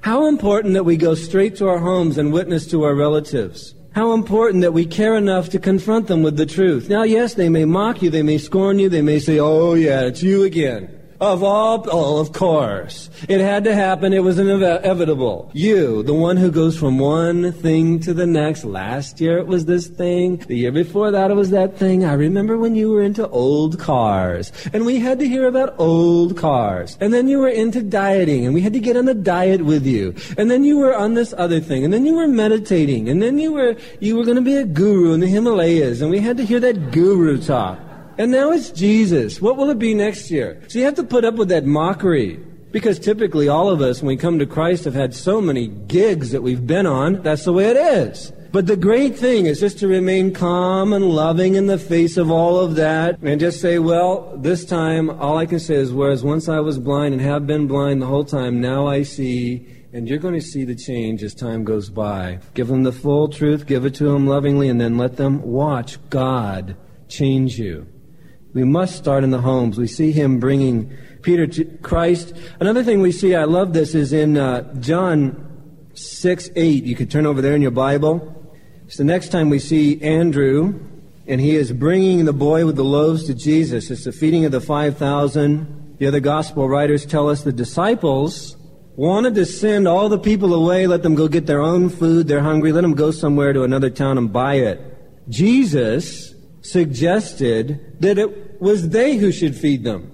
How 0.00 0.26
important 0.26 0.74
that 0.74 0.84
we 0.84 0.96
go 0.96 1.14
straight 1.14 1.56
to 1.56 1.68
our 1.68 1.78
homes 1.78 2.16
and 2.16 2.32
witness 2.32 2.66
to 2.68 2.84
our 2.84 2.94
relatives. 2.94 3.74
How 3.92 4.12
important 4.12 4.62
that 4.62 4.72
we 4.72 4.86
care 4.86 5.16
enough 5.16 5.48
to 5.50 5.58
confront 5.58 6.06
them 6.06 6.22
with 6.22 6.36
the 6.36 6.46
truth. 6.46 6.88
Now, 6.88 7.02
yes, 7.02 7.34
they 7.34 7.48
may 7.48 7.64
mock 7.64 8.02
you, 8.02 8.10
they 8.10 8.22
may 8.22 8.38
scorn 8.38 8.78
you, 8.78 8.88
they 8.88 9.02
may 9.02 9.18
say, 9.18 9.38
oh 9.38 9.74
yeah, 9.74 10.02
it's 10.02 10.22
you 10.22 10.44
again. 10.44 10.97
Of 11.20 11.42
all, 11.42 11.84
oh, 11.90 12.20
of 12.20 12.32
course. 12.32 13.10
It 13.28 13.40
had 13.40 13.64
to 13.64 13.74
happen. 13.74 14.12
It 14.12 14.22
was 14.22 14.38
inevitable. 14.38 15.50
You, 15.52 16.04
the 16.04 16.14
one 16.14 16.36
who 16.36 16.52
goes 16.52 16.78
from 16.78 17.00
one 17.00 17.50
thing 17.50 17.98
to 18.00 18.14
the 18.14 18.26
next. 18.26 18.64
Last 18.64 19.20
year 19.20 19.38
it 19.38 19.48
was 19.48 19.64
this 19.64 19.88
thing. 19.88 20.36
The 20.36 20.56
year 20.56 20.70
before 20.70 21.10
that 21.10 21.32
it 21.32 21.34
was 21.34 21.50
that 21.50 21.76
thing. 21.76 22.04
I 22.04 22.12
remember 22.12 22.56
when 22.56 22.76
you 22.76 22.90
were 22.90 23.02
into 23.02 23.28
old 23.30 23.80
cars. 23.80 24.52
And 24.72 24.86
we 24.86 25.00
had 25.00 25.18
to 25.18 25.28
hear 25.28 25.48
about 25.48 25.74
old 25.78 26.36
cars. 26.36 26.96
And 27.00 27.12
then 27.12 27.26
you 27.26 27.40
were 27.40 27.48
into 27.48 27.82
dieting. 27.82 28.46
And 28.46 28.54
we 28.54 28.60
had 28.60 28.74
to 28.74 28.80
get 28.80 28.96
on 28.96 29.08
a 29.08 29.14
diet 29.14 29.64
with 29.64 29.84
you. 29.86 30.14
And 30.36 30.48
then 30.48 30.62
you 30.62 30.78
were 30.78 30.94
on 30.94 31.14
this 31.14 31.34
other 31.36 31.58
thing. 31.58 31.84
And 31.84 31.92
then 31.92 32.06
you 32.06 32.14
were 32.14 32.28
meditating. 32.28 33.08
And 33.08 33.20
then 33.20 33.38
you 33.38 33.52
were, 33.52 33.74
you 33.98 34.16
were 34.16 34.24
going 34.24 34.36
to 34.36 34.42
be 34.42 34.56
a 34.56 34.64
guru 34.64 35.14
in 35.14 35.20
the 35.20 35.26
Himalayas. 35.26 36.00
And 36.00 36.12
we 36.12 36.20
had 36.20 36.36
to 36.36 36.44
hear 36.44 36.60
that 36.60 36.92
guru 36.92 37.38
talk. 37.38 37.87
And 38.18 38.32
now 38.32 38.50
it's 38.50 38.70
Jesus. 38.70 39.40
What 39.40 39.56
will 39.56 39.70
it 39.70 39.78
be 39.78 39.94
next 39.94 40.30
year? 40.30 40.60
So 40.68 40.78
you 40.78 40.84
have 40.84 40.96
to 40.96 41.04
put 41.04 41.24
up 41.24 41.36
with 41.36 41.48
that 41.50 41.64
mockery. 41.64 42.40
Because 42.70 42.98
typically 42.98 43.48
all 43.48 43.70
of 43.70 43.80
us, 43.80 44.02
when 44.02 44.08
we 44.08 44.16
come 44.16 44.38
to 44.40 44.46
Christ, 44.46 44.84
have 44.84 44.94
had 44.94 45.14
so 45.14 45.40
many 45.40 45.68
gigs 45.68 46.32
that 46.32 46.42
we've 46.42 46.66
been 46.66 46.84
on. 46.84 47.22
That's 47.22 47.44
the 47.44 47.52
way 47.52 47.70
it 47.70 47.76
is. 47.76 48.32
But 48.50 48.66
the 48.66 48.76
great 48.76 49.16
thing 49.16 49.46
is 49.46 49.60
just 49.60 49.78
to 49.78 49.88
remain 49.88 50.34
calm 50.34 50.92
and 50.92 51.10
loving 51.10 51.54
in 51.54 51.66
the 51.66 51.78
face 51.78 52.16
of 52.16 52.30
all 52.30 52.58
of 52.58 52.74
that 52.74 53.18
and 53.22 53.40
just 53.40 53.60
say, 53.60 53.78
well, 53.78 54.36
this 54.36 54.64
time 54.64 55.10
all 55.10 55.38
I 55.38 55.46
can 55.46 55.60
say 55.60 55.76
is, 55.76 55.92
whereas 55.92 56.24
once 56.24 56.48
I 56.48 56.60
was 56.60 56.78
blind 56.78 57.14
and 57.14 57.22
have 57.22 57.46
been 57.46 57.66
blind 57.66 58.02
the 58.02 58.06
whole 58.06 58.24
time, 58.24 58.60
now 58.60 58.86
I 58.86 59.02
see. 59.02 59.66
And 59.92 60.08
you're 60.08 60.18
going 60.18 60.34
to 60.34 60.40
see 60.40 60.64
the 60.64 60.74
change 60.74 61.22
as 61.22 61.34
time 61.34 61.64
goes 61.64 61.88
by. 61.88 62.40
Give 62.54 62.68
them 62.68 62.82
the 62.82 62.92
full 62.92 63.28
truth, 63.28 63.66
give 63.66 63.84
it 63.86 63.94
to 63.96 64.04
them 64.04 64.26
lovingly, 64.26 64.68
and 64.68 64.80
then 64.80 64.98
let 64.98 65.16
them 65.16 65.42
watch 65.42 65.98
God 66.10 66.76
change 67.08 67.58
you. 67.58 67.86
We 68.58 68.64
must 68.64 68.96
start 68.96 69.22
in 69.22 69.30
the 69.30 69.40
homes. 69.40 69.78
We 69.78 69.86
see 69.86 70.10
him 70.10 70.40
bringing 70.40 70.92
Peter 71.22 71.46
to 71.46 71.64
Christ. 71.80 72.34
Another 72.58 72.82
thing 72.82 73.00
we 73.00 73.12
see, 73.12 73.36
I 73.36 73.44
love 73.44 73.72
this, 73.72 73.94
is 73.94 74.12
in 74.12 74.36
uh, 74.36 74.74
John 74.80 75.92
6 75.94 76.50
8. 76.56 76.82
You 76.82 76.96
could 76.96 77.08
turn 77.08 77.24
over 77.24 77.40
there 77.40 77.54
in 77.54 77.62
your 77.62 77.70
Bible. 77.70 78.52
It's 78.84 78.96
the 78.96 79.04
next 79.04 79.28
time 79.28 79.48
we 79.48 79.60
see 79.60 80.02
Andrew, 80.02 80.74
and 81.28 81.40
he 81.40 81.54
is 81.54 81.70
bringing 81.70 82.24
the 82.24 82.32
boy 82.32 82.66
with 82.66 82.74
the 82.74 82.82
loaves 82.82 83.26
to 83.26 83.34
Jesus. 83.34 83.92
It's 83.92 84.02
the 84.02 84.10
feeding 84.10 84.44
of 84.44 84.50
the 84.50 84.60
5,000. 84.60 85.98
The 85.98 86.08
other 86.08 86.18
gospel 86.18 86.68
writers 86.68 87.06
tell 87.06 87.28
us 87.28 87.44
the 87.44 87.52
disciples 87.52 88.56
wanted 88.96 89.36
to 89.36 89.46
send 89.46 89.86
all 89.86 90.08
the 90.08 90.18
people 90.18 90.52
away, 90.52 90.88
let 90.88 91.04
them 91.04 91.14
go 91.14 91.28
get 91.28 91.46
their 91.46 91.62
own 91.62 91.90
food. 91.90 92.26
They're 92.26 92.40
hungry. 92.40 92.72
Let 92.72 92.80
them 92.80 92.94
go 92.94 93.12
somewhere 93.12 93.52
to 93.52 93.62
another 93.62 93.88
town 93.88 94.18
and 94.18 94.32
buy 94.32 94.54
it. 94.54 94.80
Jesus 95.28 96.34
suggested 96.62 97.96
that 98.00 98.18
it 98.18 98.47
was 98.60 98.90
they 98.90 99.16
who 99.16 99.32
should 99.32 99.56
feed 99.56 99.84
them. 99.84 100.12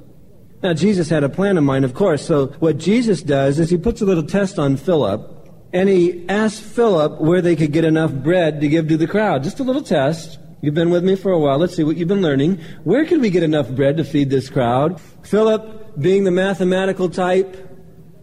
Now, 0.62 0.72
Jesus 0.72 1.11
had 1.11 1.24
a 1.24 1.28
plan 1.28 1.59
in 1.59 1.64
mind, 1.64 1.84
of 1.84 1.92
course. 1.95 2.24
So, 2.26 2.47
what 2.59 2.78
Jesus 2.78 3.22
does 3.22 3.59
is 3.59 3.68
he 3.68 3.76
puts 3.76 4.01
a 4.01 4.07
little 4.07 4.22
test 4.22 4.59
on 4.59 4.76
Philip, 4.76 5.30
and 5.74 5.88
he 5.88 6.26
asks 6.28 6.61
Philip 6.61 7.20
where 7.20 7.42
they 7.42 7.55
could 7.55 7.72
get 7.72 7.84
enough 7.84 8.12
bread 8.12 8.61
to 8.61 8.68
give 8.68 8.88
to 8.88 8.97
the 8.97 9.07
crowd. 9.07 9.42
Just 9.42 9.61
a 9.61 9.62
little 9.62 9.82
test. 9.82 10.38
You've 10.62 10.74
been 10.74 10.88
with 10.88 11.05
me 11.05 11.16
for 11.16 11.30
a 11.30 11.38
while. 11.38 11.59
Let's 11.59 11.76
see 11.76 11.84
what 11.84 11.99
you've 11.99 12.09
been 12.09 12.22
learning. 12.22 12.59
Where 12.84 13.05
can 13.05 13.20
we 13.20 13.28
get 13.28 13.42
enough 13.42 13.68
bread 13.68 13.99
to 13.99 14.05
feed 14.05 14.30
this 14.30 14.49
crowd? 14.49 14.99
Philip, 15.22 16.01
being 16.01 16.24
the 16.24 16.30
mathematical 16.30 17.11
type, 17.11 17.55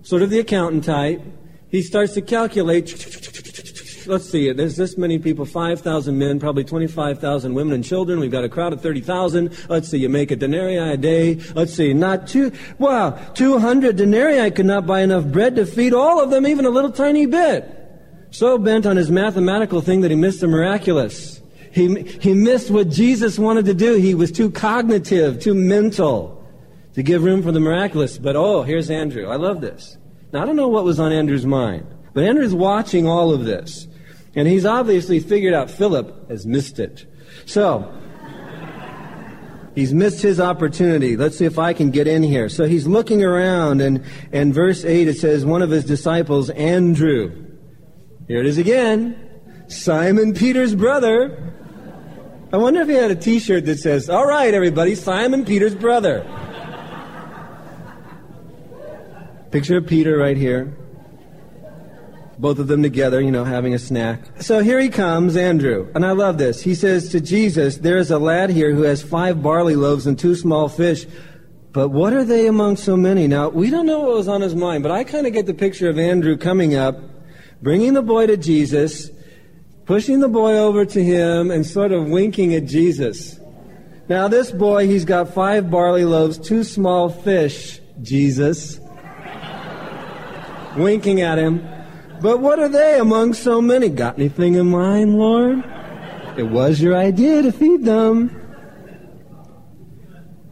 sort 0.02 0.24
of 0.24 0.32
the 0.32 0.40
accountant 0.40 0.84
type, 0.84 1.22
he 1.70 1.84
starts 1.84 2.14
to 2.14 2.22
calculate 2.22 2.88
let's 4.08 4.30
see, 4.30 4.52
there's 4.52 4.76
this 4.76 4.98
many 4.98 5.20
people 5.20 5.46
5,000 5.46 6.18
men, 6.18 6.40
probably 6.40 6.64
25,000 6.64 7.54
women 7.54 7.74
and 7.74 7.84
children. 7.84 8.20
We've 8.20 8.32
got 8.32 8.44
a 8.44 8.50
crowd 8.50 8.74
of 8.74 8.82
30,000. 8.82 9.70
Let's 9.70 9.90
see, 9.90 9.98
you 9.98 10.10
make 10.10 10.32
a 10.32 10.36
denarii 10.36 10.78
a 10.78 10.98
day. 10.98 11.36
Let's 11.54 11.74
see, 11.74 11.94
not 11.94 12.28
two, 12.28 12.52
wow, 12.78 13.12
200 13.34 13.96
denarii 13.96 14.52
could 14.52 14.66
not 14.66 14.86
buy 14.86 15.02
enough 15.02 15.26
bread 15.26 15.56
to 15.56 15.66
feed 15.66 15.94
all 15.94 16.22
of 16.22 16.30
them, 16.30 16.46
even 16.48 16.66
a 16.66 16.70
little 16.70 16.92
tiny 16.92 17.26
bit. 17.26 17.78
So 18.32 18.58
bent 18.58 18.86
on 18.86 18.96
his 18.96 19.12
mathematical 19.12 19.82
thing 19.82 20.02
that 20.02 20.12
he 20.12 20.18
missed 20.18 20.42
the 20.42 20.48
miraculous. 20.48 21.42
He, 21.72 22.02
he 22.02 22.34
missed 22.34 22.70
what 22.70 22.90
Jesus 22.90 23.40
wanted 23.40 23.66
to 23.66 23.74
do. 23.74 23.96
He 23.96 24.16
was 24.16 24.32
too 24.32 24.52
cognitive, 24.52 25.40
too 25.40 25.54
mental 25.54 26.46
to 26.94 27.04
give 27.04 27.24
room 27.24 27.42
for 27.42 27.52
the 27.52 27.60
miraculous. 27.60 28.18
But 28.18 28.36
oh, 28.36 28.64
here's 28.64 28.90
Andrew. 28.90 29.28
I 29.28 29.36
love 29.36 29.62
this. 29.62 29.98
Now, 30.32 30.44
I 30.44 30.46
don't 30.46 30.56
know 30.56 30.68
what 30.68 30.84
was 30.84 31.00
on 31.00 31.12
Andrew's 31.12 31.46
mind, 31.46 31.86
but 32.14 32.24
Andrew's 32.24 32.54
watching 32.54 33.08
all 33.08 33.34
of 33.34 33.44
this. 33.44 33.88
And 34.36 34.48
he's 34.48 34.66
obviously 34.66 35.20
figured 35.20 35.54
out 35.54 35.70
Philip 35.70 36.30
has 36.30 36.46
missed 36.46 36.80
it. 36.80 37.06
So, 37.46 37.94
he's 39.76 39.94
missed 39.94 40.22
his 40.22 40.40
opportunity. 40.40 41.18
Let's 41.18 41.38
see 41.38 41.46
if 41.46 41.60
I 41.60 41.74
can 41.74 41.92
get 41.92 42.08
in 42.08 42.24
here. 42.24 42.48
So 42.48 42.66
he's 42.66 42.88
looking 42.88 43.24
around, 43.24 43.82
and, 43.82 44.04
and 44.32 44.54
verse 44.54 44.86
8 44.86 45.08
it 45.08 45.18
says, 45.18 45.46
one 45.46 45.62
of 45.62 45.70
his 45.70 45.84
disciples, 45.84 46.50
Andrew. 46.50 47.48
Here 48.28 48.40
it 48.40 48.46
is 48.46 48.58
again. 48.58 49.30
Simon 49.68 50.34
Peter's 50.34 50.76
brother. 50.76 51.54
I 52.54 52.58
wonder 52.58 52.82
if 52.82 52.88
he 52.88 52.96
had 52.96 53.12
a 53.12 53.16
t 53.16 53.40
shirt 53.40 53.66
that 53.66 53.80
says, 53.80 54.10
All 54.10 54.26
right, 54.26 54.54
everybody, 54.54 54.96
Simon 54.96 55.46
Peter's 55.46 55.76
brother. 55.76 56.26
Picture 59.52 59.78
of 59.78 59.88
Peter 59.88 60.18
right 60.18 60.38
here 60.38 60.78
both 62.42 62.58
of 62.58 62.68
them 62.68 62.82
together, 62.82 63.22
you 63.22 63.30
know, 63.30 63.46
having 63.46 63.76
a 63.76 63.80
snack. 63.80 64.20
So 64.42 64.64
here 64.64 64.80
he 64.80 64.90
comes, 64.90 65.38
Andrew. 65.38 65.92
And 65.94 66.04
I 66.04 66.12
love 66.12 66.40
this. 66.40 66.64
He 66.64 66.74
says 66.74 67.10
to 67.10 67.22
Jesus, 67.22 67.78
There 67.78 68.00
is 68.00 68.10
a 68.10 68.18
lad 68.18 68.50
here 68.50 68.74
who 68.74 68.82
has 68.82 69.04
five 69.04 69.44
barley 69.44 69.76
loaves 69.76 70.08
and 70.08 70.18
two 70.18 70.34
small 70.34 70.68
fish. 70.68 71.06
But 71.72 71.90
what 71.90 72.14
are 72.14 72.26
they 72.26 72.48
among 72.48 72.78
so 72.78 72.98
many? 72.98 73.28
Now, 73.28 73.50
we 73.50 73.70
don't 73.70 73.86
know 73.86 74.00
what 74.00 74.16
was 74.16 74.28
on 74.28 74.42
his 74.42 74.56
mind, 74.56 74.82
but 74.82 74.92
I 74.92 75.04
kind 75.04 75.28
of 75.28 75.34
get 75.34 75.46
the 75.46 75.54
picture 75.54 75.88
of 75.88 76.00
Andrew 76.00 76.36
coming 76.36 76.76
up, 76.76 77.00
bringing 77.62 77.94
the 77.94 78.02
boy 78.02 78.26
to 78.26 78.36
Jesus, 78.38 79.12
pushing 79.86 80.20
the 80.20 80.28
boy 80.28 80.58
over 80.58 80.84
to 80.84 81.04
him 81.04 81.52
and 81.52 81.64
sort 81.64 81.92
of 81.92 82.10
winking 82.10 82.56
at 82.56 82.66
Jesus. 82.66 83.40
Now, 84.10 84.28
this 84.28 84.52
boy, 84.52 84.88
he's 84.88 85.06
got 85.06 85.34
five 85.34 85.70
barley 85.70 86.06
loaves, 86.06 86.40
two 86.40 86.64
small 86.64 87.08
fish, 87.10 87.80
Jesus, 88.02 88.80
winking 90.76 91.22
at 91.22 91.38
him. 91.38 91.81
But 92.22 92.40
what 92.40 92.60
are 92.60 92.70
they 92.70 93.00
among 93.00 93.34
so 93.34 93.62
many? 93.62 93.90
Got 93.90 94.20
anything 94.20 94.56
in 94.56 94.70
mind, 94.70 95.18
Lord? 95.18 95.64
It 96.38 96.44
was 96.44 96.80
your 96.80 96.96
idea 96.96 97.42
to 97.42 97.52
feed 97.52 97.84
them. 97.84 98.38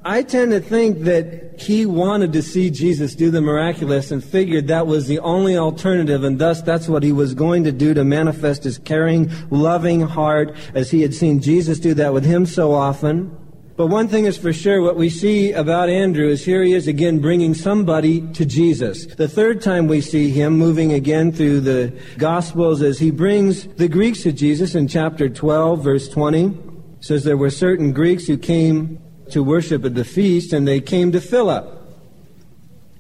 I 0.03 0.24
tend 0.24 0.51
to 0.51 0.59
think 0.59 1.01
that 1.01 1.61
he 1.61 1.86
wanted 1.86 2.34
to 2.34 2.41
see 2.41 2.70
Jesus 2.70 3.15
do 3.15 3.30
the 3.30 3.41
miraculous 3.41 4.11
and 4.11 4.24
figured 4.24 4.67
that 4.67 4.88
was 4.88 5.07
the 5.07 5.20
only 5.20 5.57
alternative, 5.57 6.24
and 6.24 6.39
thus 6.39 6.61
that's 6.61 6.88
what 6.88 7.03
he 7.03 7.11
was 7.11 7.34
going 7.34 7.65
to 7.65 7.72
do 7.72 7.93
to 7.93 8.03
manifest 8.03 8.63
his 8.63 8.78
caring, 8.78 9.30
loving 9.51 10.01
heart 10.01 10.55
as 10.74 10.89
he 10.89 11.01
had 11.01 11.13
seen 11.13 11.41
Jesus 11.41 11.80
do 11.80 11.93
that 11.95 12.13
with 12.13 12.26
him 12.26 12.45
so 12.45 12.72
often. 12.74 13.38
But 13.80 13.88
one 13.88 14.09
thing 14.09 14.25
is 14.25 14.38
for 14.38 14.51
sure, 14.51 14.82
what 14.82 14.97
we 14.97 15.09
see 15.09 15.53
about 15.53 15.88
Andrew 15.88 16.27
is 16.27 16.43
here 16.43 16.63
he 16.63 16.73
is 16.73 16.89
again 16.89 17.19
bringing 17.19 17.53
somebody 17.53 18.19
to 18.34 18.45
Jesus. 18.45 19.05
The 19.05 19.30
third 19.30 19.61
time 19.61 19.88
we 19.88 20.01
see 20.01 20.32
him 20.32 20.57
moving 20.57 20.91
again 20.91 21.32
through 21.32 21.61
the 21.61 21.97
Gospels 22.17 22.82
as 22.82 22.99
he 22.99 23.09
brings 23.09 23.67
the 23.75 23.88
Greeks 23.88 24.23
to 24.23 24.34
Jesus 24.34 24.75
in 24.75 24.89
chapter 24.89 25.30
12, 25.30 25.82
verse 25.82 26.09
20. 26.09 26.57
says 26.99 27.23
there 27.23 27.38
were 27.38 27.49
certain 27.49 27.93
Greeks 27.93 28.27
who 28.27 28.38
came 28.38 28.99
to 29.32 29.41
worship 29.41 29.86
at 29.86 29.95
the 29.95 30.03
feast, 30.03 30.51
and 30.51 30.67
they 30.67 30.82
came 30.82 31.13
to 31.13 31.21
Philip. 31.21 31.65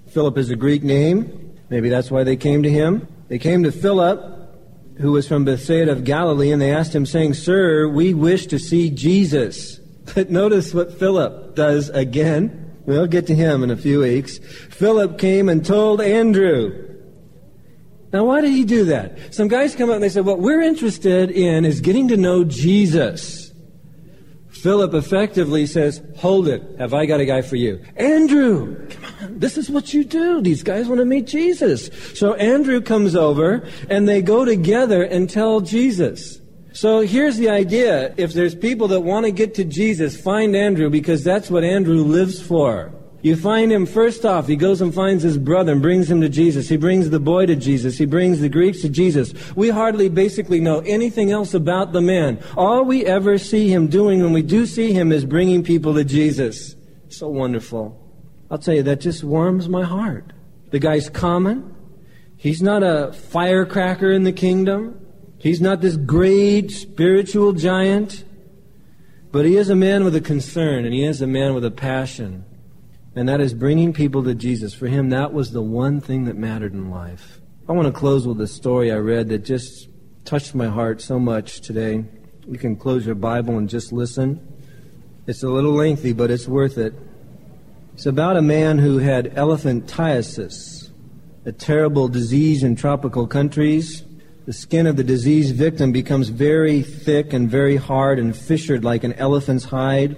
Philip 0.07 0.37
is 0.37 0.49
a 0.49 0.55
Greek 0.55 0.81
name. 0.81 1.57
Maybe 1.69 1.89
that's 1.89 2.09
why 2.09 2.23
they 2.23 2.37
came 2.37 2.63
to 2.63 2.69
him. 2.69 3.05
They 3.27 3.37
came 3.37 3.63
to 3.63 3.71
Philip, 3.73 4.23
who 4.97 5.11
was 5.11 5.27
from 5.27 5.43
Bethsaida 5.43 5.91
of 5.91 6.05
Galilee, 6.05 6.51
and 6.51 6.61
they 6.61 6.71
asked 6.73 6.95
him, 6.95 7.05
saying, 7.05 7.33
Sir, 7.33 7.89
we 7.89 8.13
wish 8.13 8.47
to 8.47 8.57
see 8.57 8.89
Jesus. 8.89 9.78
But 10.15 10.29
notice 10.29 10.73
what 10.73 10.97
Philip 10.97 11.55
does 11.55 11.89
again. 11.89 12.65
We'll 12.85 13.07
get 13.07 13.27
to 13.27 13.35
him 13.35 13.63
in 13.63 13.71
a 13.71 13.77
few 13.77 13.99
weeks. 13.99 14.39
Philip 14.39 15.19
came 15.19 15.49
and 15.49 15.65
told 15.65 16.01
Andrew. 16.01 16.87
Now, 18.11 18.25
why 18.25 18.41
did 18.41 18.51
he 18.51 18.63
do 18.63 18.85
that? 18.85 19.33
Some 19.33 19.47
guys 19.47 19.75
come 19.75 19.89
up 19.89 19.95
and 19.95 20.03
they 20.03 20.09
said, 20.09 20.25
What 20.25 20.39
we're 20.39 20.61
interested 20.61 21.29
in 21.29 21.65
is 21.65 21.81
getting 21.81 22.07
to 22.07 22.17
know 22.17 22.43
Jesus. 22.43 23.51
Philip 24.49 24.93
effectively 24.93 25.67
says, 25.67 26.01
Hold 26.17 26.47
it. 26.47 26.63
Have 26.79 26.93
I 26.93 27.05
got 27.05 27.19
a 27.19 27.25
guy 27.25 27.41
for 27.41 27.55
you? 27.55 27.79
Andrew, 27.95 28.87
come 28.89 29.05
on. 29.21 29.39
This 29.39 29.57
is 29.57 29.69
what 29.69 29.93
you 29.93 30.03
do. 30.03 30.41
These 30.41 30.63
guys 30.63 30.87
want 30.87 30.99
to 30.99 31.05
meet 31.05 31.27
Jesus. 31.27 31.89
So 32.17 32.33
Andrew 32.33 32.81
comes 32.81 33.15
over 33.15 33.67
and 33.89 34.07
they 34.07 34.21
go 34.21 34.43
together 34.43 35.03
and 35.03 35.29
tell 35.29 35.61
Jesus. 35.61 36.39
So 36.79 37.01
here's 37.01 37.35
the 37.35 37.49
idea. 37.49 38.13
If 38.15 38.31
there's 38.31 38.55
people 38.55 38.87
that 38.87 39.01
want 39.01 39.25
to 39.25 39.33
get 39.33 39.55
to 39.55 39.65
Jesus, 39.65 40.15
find 40.15 40.55
Andrew 40.55 40.89
because 40.89 41.25
that's 41.25 41.51
what 41.51 41.65
Andrew 41.65 42.03
lives 42.03 42.41
for. 42.41 42.93
You 43.21 43.35
find 43.35 43.69
him 43.69 43.85
first 43.85 44.23
off, 44.23 44.47
he 44.47 44.55
goes 44.55 44.79
and 44.79 44.95
finds 44.95 45.21
his 45.21 45.37
brother 45.37 45.73
and 45.73 45.81
brings 45.81 46.09
him 46.09 46.21
to 46.21 46.29
Jesus. 46.29 46.69
He 46.69 46.77
brings 46.77 47.09
the 47.09 47.19
boy 47.19 47.47
to 47.47 47.57
Jesus. 47.57 47.97
He 47.97 48.05
brings 48.05 48.39
the 48.39 48.47
Greeks 48.47 48.79
to 48.83 48.87
Jesus. 48.87 49.33
We 49.57 49.67
hardly 49.67 50.07
basically 50.07 50.61
know 50.61 50.79
anything 50.85 51.31
else 51.31 51.53
about 51.53 51.91
the 51.91 51.99
man. 51.99 52.41
All 52.55 52.85
we 52.85 53.05
ever 53.05 53.37
see 53.37 53.67
him 53.67 53.87
doing 53.87 54.23
when 54.23 54.31
we 54.31 54.41
do 54.41 54.65
see 54.65 54.93
him 54.93 55.11
is 55.11 55.25
bringing 55.25 55.63
people 55.63 55.95
to 55.95 56.05
Jesus. 56.05 56.77
So 57.09 57.27
wonderful. 57.27 58.01
I'll 58.49 58.57
tell 58.57 58.75
you, 58.75 58.83
that 58.83 59.01
just 59.01 59.21
warms 59.25 59.67
my 59.67 59.83
heart. 59.83 60.31
The 60.71 60.79
guy's 60.79 61.09
common. 61.09 61.75
He's 62.37 62.61
not 62.61 62.83
a 62.83 63.11
firecracker 63.11 64.13
in 64.13 64.23
the 64.23 64.31
kingdom. 64.31 65.07
He's 65.39 65.61
not 65.61 65.81
this 65.81 65.97
great 65.97 66.71
spiritual 66.71 67.53
giant. 67.53 68.25
But 69.31 69.45
he 69.45 69.57
is 69.57 69.69
a 69.69 69.75
man 69.75 70.03
with 70.03 70.15
a 70.15 70.21
concern 70.21 70.85
and 70.85 70.93
he 70.93 71.05
is 71.05 71.21
a 71.21 71.27
man 71.27 71.53
with 71.53 71.63
a 71.63 71.71
passion 71.71 72.45
and 73.15 73.27
that 73.27 73.41
is 73.41 73.53
bringing 73.53 73.91
people 73.91 74.23
to 74.23 74.35
Jesus. 74.35 74.73
For 74.73 74.87
him, 74.87 75.09
that 75.09 75.33
was 75.33 75.51
the 75.51 75.61
one 75.61 75.99
thing 75.99 76.25
that 76.25 76.37
mattered 76.37 76.73
in 76.73 76.89
life. 76.89 77.41
I 77.67 77.73
want 77.73 77.87
to 77.87 77.91
close 77.91 78.27
with 78.27 78.39
a 78.41 78.47
story 78.47 78.91
I 78.91 78.97
read 78.97 79.29
that 79.29 79.39
just 79.39 79.89
touched 80.25 80.55
my 80.55 80.67
heart 80.67 81.01
so 81.01 81.19
much 81.19 81.61
today. 81.61 82.05
You 82.47 82.57
can 82.57 82.75
close 82.75 83.05
your 83.05 83.15
Bible 83.15 83.57
and 83.57 83.67
just 83.67 83.91
listen. 83.91 84.39
It's 85.27 85.43
a 85.43 85.49
little 85.49 85.73
lengthy, 85.73 86.13
but 86.13 86.31
it's 86.31 86.47
worth 86.47 86.77
it. 86.77 86.93
It's 87.93 88.05
about 88.05 88.37
a 88.37 88.41
man 88.41 88.77
who 88.77 88.99
had 88.99 89.33
elephantiasis, 89.35 90.89
a 91.45 91.51
terrible 91.51 92.07
disease 92.07 92.63
in 92.63 92.75
tropical 92.75 93.27
countries. 93.27 94.03
The 94.45 94.53
skin 94.53 94.87
of 94.87 94.95
the 94.95 95.03
diseased 95.03 95.55
victim 95.55 95.91
becomes 95.91 96.29
very 96.29 96.81
thick 96.81 97.33
and 97.33 97.49
very 97.49 97.75
hard 97.75 98.19
and 98.19 98.35
fissured 98.35 98.83
like 98.83 99.03
an 99.03 99.13
elephant's 99.13 99.65
hide. 99.65 100.17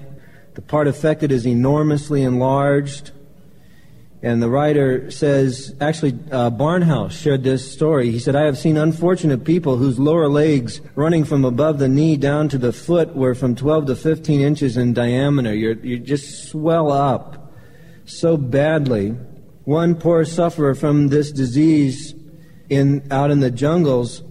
The 0.53 0.61
part 0.61 0.87
affected 0.87 1.31
is 1.31 1.45
enormously 1.45 2.23
enlarged. 2.23 3.11
And 4.23 4.41
the 4.41 4.49
writer 4.49 5.09
says, 5.09 5.75
actually, 5.81 6.13
uh, 6.31 6.51
Barnhouse 6.51 7.11
shared 7.11 7.43
this 7.43 7.71
story. 7.71 8.11
He 8.11 8.19
said, 8.19 8.35
I 8.35 8.45
have 8.45 8.57
seen 8.57 8.77
unfortunate 8.77 9.43
people 9.43 9.77
whose 9.77 9.97
lower 9.97 10.27
legs, 10.27 10.79
running 10.93 11.23
from 11.23 11.43
above 11.43 11.79
the 11.79 11.89
knee 11.89 12.17
down 12.17 12.47
to 12.49 12.59
the 12.59 12.71
foot, 12.71 13.15
were 13.15 13.33
from 13.33 13.55
12 13.55 13.87
to 13.87 13.95
15 13.95 14.39
inches 14.39 14.77
in 14.77 14.93
diameter. 14.93 15.55
You're, 15.55 15.73
you 15.73 15.97
just 15.97 16.49
swell 16.49 16.91
up 16.91 17.51
so 18.05 18.37
badly. 18.37 19.15
One 19.63 19.95
poor 19.95 20.23
sufferer 20.25 20.75
from 20.75 21.07
this 21.07 21.31
disease 21.31 22.13
in, 22.71 23.07
out 23.11 23.29
in 23.29 23.41
the 23.41 23.51
jungles 23.51 24.23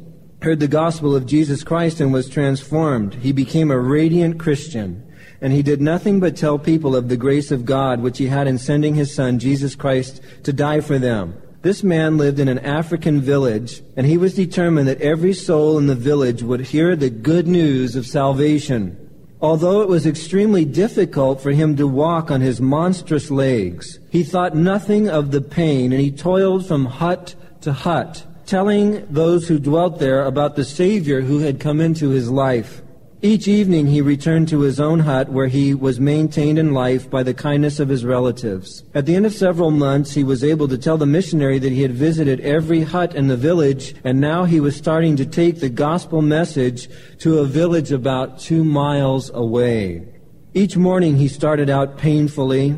heard 0.43 0.59
the 0.59 0.67
gospel 0.67 1.15
of 1.15 1.27
Jesus 1.27 1.63
Christ 1.63 2.01
and 2.01 2.13
was 2.13 2.29
transformed. 2.29 3.15
He 3.15 3.31
became 3.31 3.71
a 3.71 3.79
radiant 3.79 4.41
Christian 4.41 5.07
and 5.41 5.53
he 5.53 5.63
did 5.63 5.81
nothing 5.81 6.21
but 6.21 6.37
tell 6.37 6.59
people 6.59 6.95
of 6.95 7.09
the 7.09 7.17
grace 7.17 7.51
of 7.51 7.65
God 7.65 8.01
which 8.01 8.19
he 8.19 8.27
had 8.27 8.47
in 8.47 8.59
sending 8.59 8.95
his 8.95 9.15
son, 9.15 9.39
Jesus 9.39 9.75
Christ, 9.75 10.21
to 10.45 10.53
die 10.53 10.81
for 10.81 10.99
them. 10.99 11.35
This 11.63 11.83
man 11.83 12.17
lived 12.17 12.41
in 12.41 12.49
an 12.49 12.59
African 12.59 13.21
village, 13.21 13.83
and 13.97 14.07
he 14.07 14.17
was 14.17 14.35
determined 14.35 14.89
that 14.89 15.01
every 15.01 15.35
soul 15.35 15.79
in 15.79 15.87
the 15.87 15.95
village 15.95 16.43
would 16.43 16.61
hear 16.61 16.97
the 16.97 17.11
good 17.11 17.47
news 17.47 17.97
of 17.97 18.07
salvation. 18.07 18.97
Although 19.43 19.83
it 19.83 19.89
was 19.89 20.07
extremely 20.07 20.65
difficult 20.65 21.41
for 21.41 21.51
him 21.51 21.77
to 21.77 21.87
walk 21.87 22.31
on 22.31 22.41
his 22.41 22.61
monstrous 22.61 23.31
legs, 23.31 23.99
he 24.11 24.23
thought 24.23 24.55
nothing 24.55 25.09
of 25.09 25.31
the 25.31 25.41
pain, 25.41 25.93
and 25.93 26.01
he 26.01 26.11
toiled 26.11 26.67
from 26.67 26.87
hut 26.87 27.35
to 27.63 27.73
hut, 27.73 28.25
telling 28.51 29.07
those 29.09 29.47
who 29.47 29.61
dwelt 29.61 30.01
there 30.01 30.25
about 30.25 30.57
the 30.57 30.65
Savior 30.65 31.21
who 31.21 31.39
had 31.39 31.61
come 31.61 31.81
into 31.81 32.09
his 32.09 32.29
life. 32.29 32.83
Each 33.23 33.47
evening 33.47 33.87
he 33.87 34.01
returned 34.01 34.49
to 34.49 34.63
his 34.63 34.81
own 34.81 34.99
hut 34.99 35.29
where 35.29 35.47
he 35.47 35.73
was 35.73 36.01
maintained 36.01 36.59
in 36.59 36.75
life 36.75 37.09
by 37.09 37.23
the 37.23 37.33
kindness 37.33 37.79
of 37.79 37.89
his 37.89 38.05
relatives. 38.05 38.83
At 38.93 39.07
the 39.07 39.15
end 39.15 39.25
of 39.25 39.35
several 39.35 39.71
months, 39.71 40.15
he 40.15 40.25
was 40.25 40.43
able 40.43 40.67
to 40.67 40.79
tell 40.79 40.99
the 40.99 41.07
missionary 41.07 41.61
that 41.61 41.71
he 41.71 41.83
had 41.83 41.93
visited 41.93 42.41
every 42.41 42.83
hut 42.83 43.15
in 43.15 43.29
the 43.29 43.37
village 43.37 43.95
and 44.03 44.21
now 44.21 44.43
he 44.43 44.59
was 44.59 44.75
starting 44.75 45.15
to 45.19 45.27
take 45.27 45.61
the 45.61 45.69
gospel 45.69 46.21
message 46.21 46.89
to 47.19 47.39
a 47.39 47.45
village 47.45 47.93
about 47.93 48.41
two 48.41 48.65
miles 48.65 49.31
away. 49.31 50.09
Each 50.55 50.77
morning 50.77 51.19
he 51.19 51.29
started 51.29 51.71
out 51.71 51.99
painfully 51.99 52.75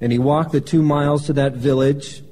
and 0.00 0.10
he 0.10 0.18
walked 0.18 0.50
the 0.50 0.60
two 0.60 0.82
miles 0.82 1.26
to 1.26 1.34
that 1.34 1.52
village, 1.52 2.23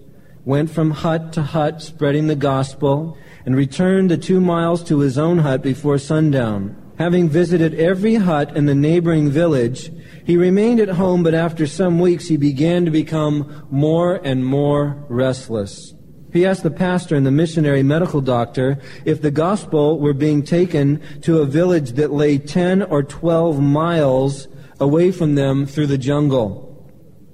went 0.44 0.70
from 0.70 0.90
hut 0.90 1.32
to 1.32 1.42
hut 1.42 1.80
spreading 1.82 2.26
the 2.26 2.36
gospel, 2.36 3.16
and 3.44 3.56
returned 3.56 4.10
the 4.10 4.16
two 4.16 4.40
miles 4.40 4.82
to 4.84 5.00
his 5.00 5.18
own 5.18 5.38
hut 5.38 5.62
before 5.62 5.98
sundown. 5.98 6.76
Having 6.98 7.30
visited 7.30 7.74
every 7.74 8.16
hut 8.16 8.56
in 8.56 8.66
the 8.66 8.74
neighboring 8.74 9.30
village, 9.30 9.90
he 10.24 10.36
remained 10.36 10.78
at 10.78 10.88
home, 10.88 11.22
but 11.22 11.34
after 11.34 11.66
some 11.66 11.98
weeks 11.98 12.28
he 12.28 12.36
began 12.36 12.84
to 12.84 12.90
become 12.90 13.66
more 13.70 14.20
and 14.24 14.44
more 14.44 15.04
restless. 15.08 15.94
He 16.32 16.46
asked 16.46 16.62
the 16.62 16.70
pastor 16.70 17.14
and 17.14 17.26
the 17.26 17.30
missionary 17.30 17.82
medical 17.82 18.20
doctor 18.20 18.78
if 19.04 19.20
the 19.20 19.30
gospel 19.30 19.98
were 19.98 20.14
being 20.14 20.42
taken 20.42 21.02
to 21.22 21.40
a 21.40 21.46
village 21.46 21.92
that 21.92 22.12
lay 22.12 22.38
10 22.38 22.82
or 22.82 23.02
12 23.02 23.60
miles 23.60 24.48
away 24.80 25.12
from 25.12 25.34
them 25.34 25.66
through 25.66 25.88
the 25.88 25.98
jungle. 25.98 26.71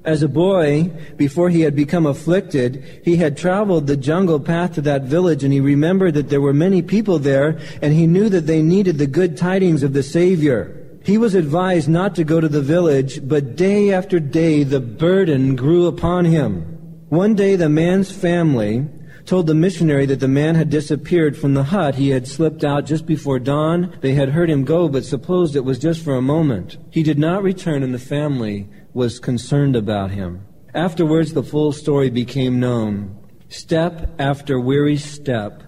As 0.08 0.22
a 0.22 0.28
boy, 0.28 0.90
before 1.18 1.50
he 1.50 1.60
had 1.60 1.76
become 1.76 2.06
afflicted, 2.06 3.02
he 3.04 3.16
had 3.16 3.36
traveled 3.36 3.86
the 3.86 3.94
jungle 3.94 4.40
path 4.40 4.72
to 4.76 4.80
that 4.80 5.02
village 5.02 5.44
and 5.44 5.52
he 5.52 5.60
remembered 5.60 6.14
that 6.14 6.30
there 6.30 6.40
were 6.40 6.54
many 6.54 6.80
people 6.80 7.18
there 7.18 7.58
and 7.82 7.92
he 7.92 8.06
knew 8.06 8.30
that 8.30 8.46
they 8.46 8.62
needed 8.62 8.96
the 8.96 9.06
good 9.06 9.36
tidings 9.36 9.82
of 9.82 9.92
the 9.92 10.02
Savior. 10.02 10.98
He 11.04 11.18
was 11.18 11.34
advised 11.34 11.90
not 11.90 12.14
to 12.14 12.24
go 12.24 12.40
to 12.40 12.48
the 12.48 12.62
village, 12.62 13.20
but 13.28 13.54
day 13.54 13.92
after 13.92 14.18
day 14.18 14.62
the 14.62 14.80
burden 14.80 15.54
grew 15.56 15.84
upon 15.84 16.24
him. 16.24 16.62
One 17.10 17.34
day 17.34 17.56
the 17.56 17.68
man's 17.68 18.10
family 18.10 18.88
told 19.26 19.46
the 19.46 19.54
missionary 19.54 20.06
that 20.06 20.20
the 20.20 20.26
man 20.26 20.54
had 20.54 20.70
disappeared 20.70 21.36
from 21.36 21.52
the 21.52 21.64
hut. 21.64 21.96
He 21.96 22.08
had 22.08 22.26
slipped 22.26 22.64
out 22.64 22.86
just 22.86 23.04
before 23.04 23.38
dawn. 23.38 23.94
They 24.00 24.14
had 24.14 24.30
heard 24.30 24.48
him 24.48 24.64
go, 24.64 24.88
but 24.88 25.04
supposed 25.04 25.54
it 25.54 25.66
was 25.66 25.78
just 25.78 26.02
for 26.02 26.14
a 26.14 26.22
moment. 26.22 26.78
He 26.88 27.02
did 27.02 27.18
not 27.18 27.42
return, 27.42 27.82
and 27.82 27.92
the 27.92 27.98
family 27.98 28.70
was 28.98 29.20
concerned 29.20 29.76
about 29.76 30.10
him. 30.10 30.44
Afterwards, 30.74 31.32
the 31.32 31.42
full 31.42 31.72
story 31.72 32.10
became 32.10 32.58
known. 32.60 33.16
Step 33.48 34.10
after 34.18 34.60
weary 34.60 34.96
step, 34.96 35.62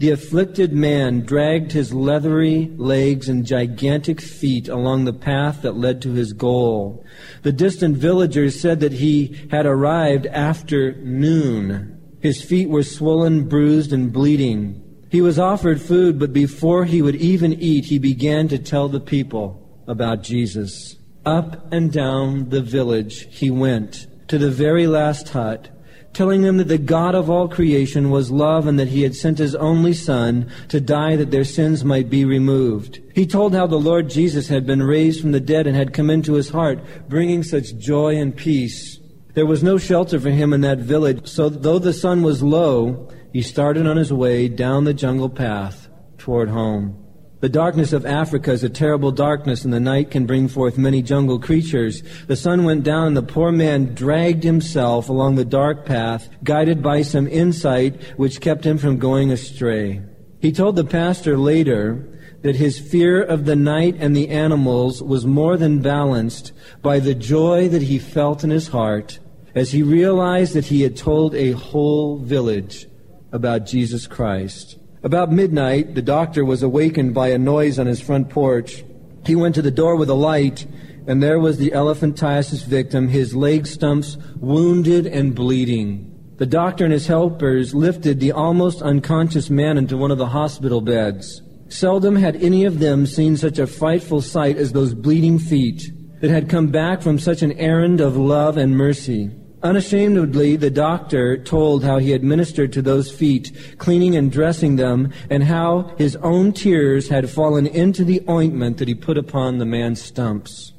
The 0.00 0.10
afflicted 0.12 0.72
man 0.72 1.20
dragged 1.26 1.72
his 1.72 1.92
leathery 1.92 2.72
legs 2.78 3.28
and 3.28 3.44
gigantic 3.44 4.18
feet 4.18 4.66
along 4.66 5.04
the 5.04 5.12
path 5.12 5.60
that 5.60 5.76
led 5.76 6.00
to 6.02 6.12
his 6.12 6.32
goal. 6.32 7.04
The 7.42 7.52
distant 7.52 7.98
villagers 7.98 8.58
said 8.58 8.80
that 8.80 8.94
he 8.94 9.46
had 9.50 9.66
arrived 9.66 10.24
after 10.24 10.94
noon. 11.02 12.00
His 12.22 12.42
feet 12.42 12.70
were 12.70 12.82
swollen, 12.82 13.46
bruised, 13.46 13.92
and 13.92 14.10
bleeding. 14.10 14.82
He 15.10 15.20
was 15.20 15.38
offered 15.38 15.82
food, 15.82 16.18
but 16.18 16.32
before 16.32 16.86
he 16.86 17.02
would 17.02 17.16
even 17.16 17.52
eat, 17.52 17.84
he 17.84 17.98
began 17.98 18.48
to 18.48 18.58
tell 18.58 18.88
the 18.88 19.00
people 19.00 19.84
about 19.86 20.22
Jesus. 20.22 20.96
Up 21.24 21.72
and 21.72 21.92
down 21.92 22.48
the 22.48 22.62
village 22.62 23.26
he 23.30 23.50
went 23.50 24.06
to 24.28 24.38
the 24.38 24.50
very 24.50 24.86
last 24.86 25.28
hut 25.30 25.68
telling 26.12 26.42
them 26.42 26.56
that 26.56 26.68
the 26.68 26.78
God 26.78 27.14
of 27.14 27.30
all 27.30 27.48
creation 27.48 28.10
was 28.10 28.30
love 28.30 28.66
and 28.66 28.78
that 28.78 28.88
he 28.88 29.02
had 29.02 29.14
sent 29.14 29.38
his 29.38 29.54
only 29.54 29.92
Son 29.92 30.50
to 30.68 30.80
die 30.80 31.16
that 31.16 31.30
their 31.30 31.44
sins 31.44 31.84
might 31.84 32.10
be 32.10 32.24
removed. 32.24 33.00
He 33.14 33.26
told 33.26 33.54
how 33.54 33.66
the 33.66 33.78
Lord 33.78 34.10
Jesus 34.10 34.48
had 34.48 34.66
been 34.66 34.82
raised 34.82 35.20
from 35.20 35.32
the 35.32 35.40
dead 35.40 35.66
and 35.66 35.76
had 35.76 35.92
come 35.92 36.10
into 36.10 36.34
his 36.34 36.50
heart, 36.50 36.80
bringing 37.08 37.42
such 37.42 37.76
joy 37.78 38.16
and 38.16 38.36
peace. 38.36 38.98
There 39.34 39.46
was 39.46 39.62
no 39.62 39.78
shelter 39.78 40.18
for 40.18 40.30
him 40.30 40.52
in 40.52 40.62
that 40.62 40.78
village, 40.78 41.28
so 41.28 41.48
though 41.48 41.78
the 41.78 41.92
sun 41.92 42.22
was 42.22 42.42
low, 42.42 43.08
he 43.32 43.42
started 43.42 43.86
on 43.86 43.96
his 43.96 44.12
way 44.12 44.48
down 44.48 44.84
the 44.84 44.94
jungle 44.94 45.30
path 45.30 45.88
toward 46.18 46.48
home. 46.48 46.99
The 47.40 47.48
darkness 47.48 47.94
of 47.94 48.04
Africa 48.04 48.52
is 48.52 48.62
a 48.62 48.68
terrible 48.68 49.12
darkness, 49.12 49.64
and 49.64 49.72
the 49.72 49.80
night 49.80 50.10
can 50.10 50.26
bring 50.26 50.46
forth 50.46 50.76
many 50.76 51.00
jungle 51.00 51.38
creatures. 51.38 52.02
The 52.26 52.36
sun 52.36 52.64
went 52.64 52.84
down, 52.84 53.06
and 53.08 53.16
the 53.16 53.22
poor 53.22 53.50
man 53.50 53.94
dragged 53.94 54.44
himself 54.44 55.08
along 55.08 55.36
the 55.36 55.44
dark 55.46 55.86
path, 55.86 56.28
guided 56.44 56.82
by 56.82 57.00
some 57.00 57.26
insight 57.26 58.02
which 58.18 58.42
kept 58.42 58.64
him 58.64 58.76
from 58.76 58.98
going 58.98 59.32
astray. 59.32 60.02
He 60.38 60.52
told 60.52 60.76
the 60.76 60.84
pastor 60.84 61.38
later 61.38 62.06
that 62.42 62.56
his 62.56 62.78
fear 62.78 63.22
of 63.22 63.46
the 63.46 63.56
night 63.56 63.96
and 63.98 64.14
the 64.14 64.28
animals 64.28 65.02
was 65.02 65.24
more 65.24 65.56
than 65.56 65.80
balanced 65.80 66.52
by 66.82 66.98
the 66.98 67.14
joy 67.14 67.68
that 67.68 67.82
he 67.82 67.98
felt 67.98 68.44
in 68.44 68.50
his 68.50 68.68
heart 68.68 69.18
as 69.54 69.72
he 69.72 69.82
realized 69.82 70.54
that 70.54 70.66
he 70.66 70.82
had 70.82 70.96
told 70.96 71.34
a 71.34 71.52
whole 71.52 72.18
village 72.18 72.86
about 73.32 73.66
Jesus 73.66 74.06
Christ. 74.06 74.76
About 75.02 75.32
midnight, 75.32 75.94
the 75.94 76.02
doctor 76.02 76.44
was 76.44 76.62
awakened 76.62 77.14
by 77.14 77.28
a 77.28 77.38
noise 77.38 77.78
on 77.78 77.86
his 77.86 78.02
front 78.02 78.28
porch. 78.28 78.84
He 79.24 79.34
went 79.34 79.54
to 79.54 79.62
the 79.62 79.70
door 79.70 79.96
with 79.96 80.10
a 80.10 80.14
light, 80.14 80.66
and 81.06 81.22
there 81.22 81.40
was 81.40 81.56
the 81.56 81.70
elephantiasis 81.70 82.64
victim, 82.64 83.08
his 83.08 83.34
leg 83.34 83.66
stumps 83.66 84.18
wounded 84.36 85.06
and 85.06 85.34
bleeding. 85.34 86.34
The 86.36 86.44
doctor 86.44 86.84
and 86.84 86.92
his 86.92 87.06
helpers 87.06 87.74
lifted 87.74 88.20
the 88.20 88.32
almost 88.32 88.82
unconscious 88.82 89.48
man 89.48 89.78
into 89.78 89.96
one 89.96 90.10
of 90.10 90.18
the 90.18 90.26
hospital 90.26 90.82
beds. 90.82 91.40
Seldom 91.68 92.16
had 92.16 92.36
any 92.36 92.64
of 92.64 92.78
them 92.78 93.06
seen 93.06 93.36
such 93.36 93.58
a 93.58 93.66
frightful 93.66 94.20
sight 94.20 94.58
as 94.58 94.72
those 94.72 94.92
bleeding 94.92 95.38
feet 95.38 95.82
that 96.20 96.30
had 96.30 96.50
come 96.50 96.66
back 96.66 97.00
from 97.00 97.18
such 97.18 97.40
an 97.40 97.52
errand 97.52 98.00
of 98.00 98.16
love 98.16 98.58
and 98.58 98.76
mercy. 98.76 99.30
Unashamedly, 99.62 100.56
the 100.56 100.70
doctor 100.70 101.36
told 101.36 101.84
how 101.84 101.98
he 101.98 102.10
had 102.10 102.24
ministered 102.24 102.72
to 102.72 102.80
those 102.80 103.10
feet, 103.10 103.76
cleaning 103.76 104.16
and 104.16 104.32
dressing 104.32 104.76
them, 104.76 105.12
and 105.28 105.44
how 105.44 105.94
his 105.98 106.16
own 106.16 106.52
tears 106.52 107.08
had 107.08 107.28
fallen 107.28 107.66
into 107.66 108.02
the 108.02 108.22
ointment 108.28 108.78
that 108.78 108.88
he 108.88 108.94
put 108.94 109.18
upon 109.18 109.58
the 109.58 109.66
man's 109.66 110.00
stumps. 110.00 110.72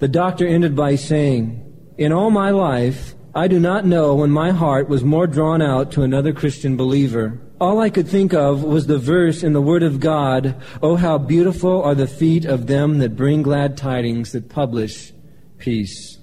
The 0.00 0.08
doctor 0.08 0.46
ended 0.46 0.74
by 0.74 0.96
saying, 0.96 1.94
In 1.96 2.12
all 2.12 2.30
my 2.30 2.50
life, 2.50 3.14
I 3.36 3.46
do 3.46 3.60
not 3.60 3.86
know 3.86 4.16
when 4.16 4.30
my 4.30 4.50
heart 4.50 4.88
was 4.88 5.04
more 5.04 5.28
drawn 5.28 5.62
out 5.62 5.92
to 5.92 6.02
another 6.02 6.32
Christian 6.32 6.76
believer. 6.76 7.40
All 7.60 7.80
I 7.80 7.88
could 7.88 8.08
think 8.08 8.34
of 8.34 8.64
was 8.64 8.86
the 8.86 8.98
verse 8.98 9.44
in 9.44 9.52
the 9.52 9.62
Word 9.62 9.84
of 9.84 10.00
God, 10.00 10.60
Oh, 10.82 10.96
how 10.96 11.18
beautiful 11.18 11.82
are 11.82 11.94
the 11.94 12.08
feet 12.08 12.44
of 12.44 12.66
them 12.66 12.98
that 12.98 13.16
bring 13.16 13.42
glad 13.42 13.76
tidings 13.76 14.32
that 14.32 14.48
publish 14.48 15.12
peace. 15.58 16.13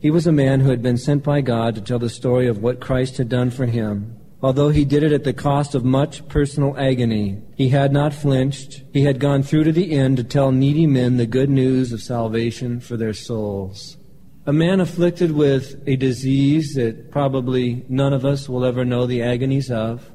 He 0.00 0.10
was 0.10 0.26
a 0.26 0.32
man 0.32 0.60
who 0.60 0.70
had 0.70 0.82
been 0.82 0.96
sent 0.96 1.22
by 1.22 1.42
God 1.42 1.74
to 1.74 1.80
tell 1.82 1.98
the 1.98 2.08
story 2.08 2.46
of 2.46 2.62
what 2.62 2.80
Christ 2.80 3.18
had 3.18 3.28
done 3.28 3.50
for 3.50 3.66
him. 3.66 4.16
Although 4.42 4.70
he 4.70 4.86
did 4.86 5.02
it 5.02 5.12
at 5.12 5.24
the 5.24 5.34
cost 5.34 5.74
of 5.74 5.84
much 5.84 6.26
personal 6.26 6.74
agony, 6.78 7.42
he 7.54 7.68
had 7.68 7.92
not 7.92 8.14
flinched. 8.14 8.82
He 8.94 9.02
had 9.02 9.20
gone 9.20 9.42
through 9.42 9.64
to 9.64 9.72
the 9.72 9.92
end 9.92 10.16
to 10.16 10.24
tell 10.24 10.52
needy 10.52 10.86
men 10.86 11.18
the 11.18 11.26
good 11.26 11.50
news 11.50 11.92
of 11.92 12.00
salvation 12.00 12.80
for 12.80 12.96
their 12.96 13.12
souls. 13.12 13.98
A 14.46 14.54
man 14.54 14.80
afflicted 14.80 15.32
with 15.32 15.82
a 15.86 15.96
disease 15.96 16.72
that 16.74 17.10
probably 17.10 17.84
none 17.90 18.14
of 18.14 18.24
us 18.24 18.48
will 18.48 18.64
ever 18.64 18.86
know 18.86 19.04
the 19.04 19.22
agonies 19.22 19.70
of 19.70 20.10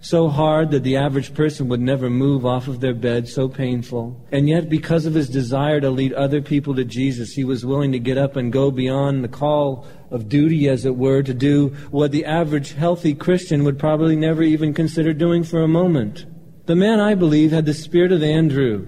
so 0.00 0.28
hard 0.28 0.70
that 0.70 0.82
the 0.82 0.96
average 0.96 1.34
person 1.34 1.68
would 1.68 1.80
never 1.80 2.08
move 2.08 2.46
off 2.46 2.68
of 2.68 2.80
their 2.80 2.94
bed, 2.94 3.28
so 3.28 3.48
painful. 3.48 4.18
And 4.32 4.48
yet, 4.48 4.70
because 4.70 5.04
of 5.04 5.14
his 5.14 5.28
desire 5.28 5.80
to 5.80 5.90
lead 5.90 6.14
other 6.14 6.40
people 6.40 6.74
to 6.76 6.84
Jesus, 6.84 7.34
he 7.34 7.44
was 7.44 7.66
willing 7.66 7.92
to 7.92 7.98
get 7.98 8.16
up 8.16 8.36
and 8.36 8.52
go 8.52 8.70
beyond 8.70 9.22
the 9.22 9.28
call 9.28 9.86
of 10.10 10.28
duty, 10.28 10.68
as 10.68 10.86
it 10.86 10.96
were, 10.96 11.22
to 11.22 11.34
do 11.34 11.68
what 11.90 12.12
the 12.12 12.24
average 12.24 12.72
healthy 12.72 13.14
Christian 13.14 13.62
would 13.64 13.78
probably 13.78 14.16
never 14.16 14.42
even 14.42 14.72
consider 14.72 15.12
doing 15.12 15.44
for 15.44 15.62
a 15.62 15.68
moment. 15.68 16.24
The 16.64 16.76
man, 16.76 16.98
I 16.98 17.14
believe, 17.14 17.50
had 17.50 17.66
the 17.66 17.74
spirit 17.74 18.10
of 18.10 18.22
Andrew. 18.22 18.86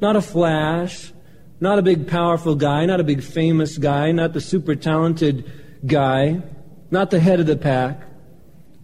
Not 0.00 0.16
a 0.16 0.22
flash, 0.22 1.12
not 1.60 1.78
a 1.78 1.82
big 1.82 2.08
powerful 2.08 2.56
guy, 2.56 2.84
not 2.84 3.00
a 3.00 3.04
big 3.04 3.22
famous 3.22 3.78
guy, 3.78 4.10
not 4.10 4.32
the 4.32 4.40
super 4.40 4.74
talented 4.74 5.50
guy, 5.86 6.42
not 6.90 7.10
the 7.10 7.20
head 7.20 7.38
of 7.38 7.46
the 7.46 7.56
pack, 7.56 8.02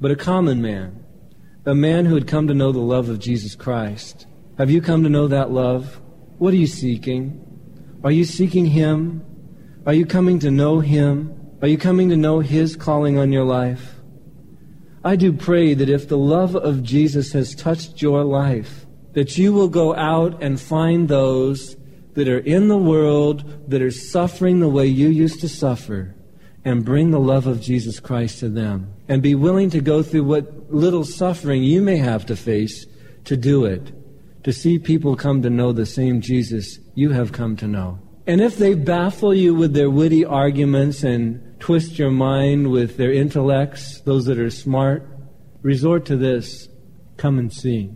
but 0.01 0.11
a 0.11 0.17
common 0.17 0.63
man 0.63 1.04
a 1.67 1.75
man 1.75 2.05
who 2.05 2.15
had 2.15 2.27
come 2.27 2.47
to 2.49 2.55
know 2.55 2.73
the 2.73 2.79
love 2.79 3.09
of 3.09 3.19
Jesus 3.19 3.55
Christ. 3.55 4.27
Have 4.59 4.71
you 4.71 4.83
come 4.83 5.03
to 5.03 5.09
know 5.09 5.29
that 5.29 5.51
love? 5.51 6.01
What 6.39 6.53
are 6.53 6.59
you 6.59 6.67
seeking? 6.67 7.41
Are 8.05 8.11
you 8.11 8.25
seeking 8.25 8.67
Him? 8.67 9.25
Are 9.87 9.95
you 9.95 10.05
coming 10.05 10.39
to 10.41 10.51
know 10.51 10.81
Him? 10.81 11.35
Are 11.63 11.69
you 11.69 11.79
coming 11.79 12.11
to 12.11 12.17
know 12.17 12.41
His 12.41 12.77
calling 12.77 13.17
on 13.19 13.33
your 13.33 13.45
life? 13.45 13.95
I 15.03 15.17
do 15.17 15.33
pray 15.33 15.73
that 15.73 15.89
if 15.89 16.09
the 16.09 16.19
love 16.19 16.55
of 16.55 16.83
Jesus 16.83 17.33
has 17.33 17.55
touched 17.55 18.03
your 18.03 18.25
life, 18.25 18.85
that 19.13 19.39
you 19.39 19.53
will 19.53 19.69
go 19.69 19.95
out 19.95 20.43
and 20.43 20.61
find 20.61 21.09
those 21.09 21.77
that 22.13 22.29
are 22.29 22.39
in 22.41 22.69
the 22.69 22.77
world 22.77 23.71
that 23.71 23.83
are 23.83 23.91
suffering 23.91 24.61
the 24.61 24.69
way 24.69 24.87
you 24.87 25.09
used 25.09 25.41
to 25.41 25.49
suffer 25.49 26.15
and 26.65 26.85
bring 26.85 27.11
the 27.11 27.21
love 27.21 27.47
of 27.47 27.61
Jesus 27.61 28.01
Christ 28.01 28.41
to 28.41 28.49
them 28.49 28.95
and 29.09 29.23
be 29.23 29.35
willing 29.35 29.71
to 29.71 29.81
go 29.81 30.03
through 30.03 30.25
what 30.25 30.54
little 30.69 31.05
suffering 31.05 31.63
you 31.63 31.83
may 31.83 31.97
have 31.97 32.27
to 32.27 32.37
face 32.37 32.87
to 33.25 33.37
do 33.37 33.65
it, 33.65 33.93
to 34.45 34.53
see 34.53 34.79
people 34.79 35.17
come 35.17 35.43
to 35.43 35.51
know 35.51 35.73
the 35.73 35.87
same 35.87 36.21
Jesus 36.21 36.79
you 36.95 37.11
have 37.11 37.33
come 37.33 37.57
to 37.57 37.67
know. 37.67 37.99
And 38.27 38.41
if 38.41 38.57
they 38.57 38.75
baffle 38.75 39.35
you 39.35 39.55
with 39.55 39.75
their 39.75 39.91
witty 39.91 40.25
arguments 40.25 41.03
and 41.03 41.61
twist 41.61 41.99
your 41.99 42.11
mind 42.11 42.71
with 42.71 42.97
their 42.97 43.13
intellects, 43.13 44.01
those 44.03 44.25
that 44.27 44.39
are 44.39 44.51
smart, 44.51 45.07
resort 45.63 46.05
to 46.07 46.17
this. 46.17 46.69
Come 47.17 47.39
and 47.39 47.53
see. 47.53 47.91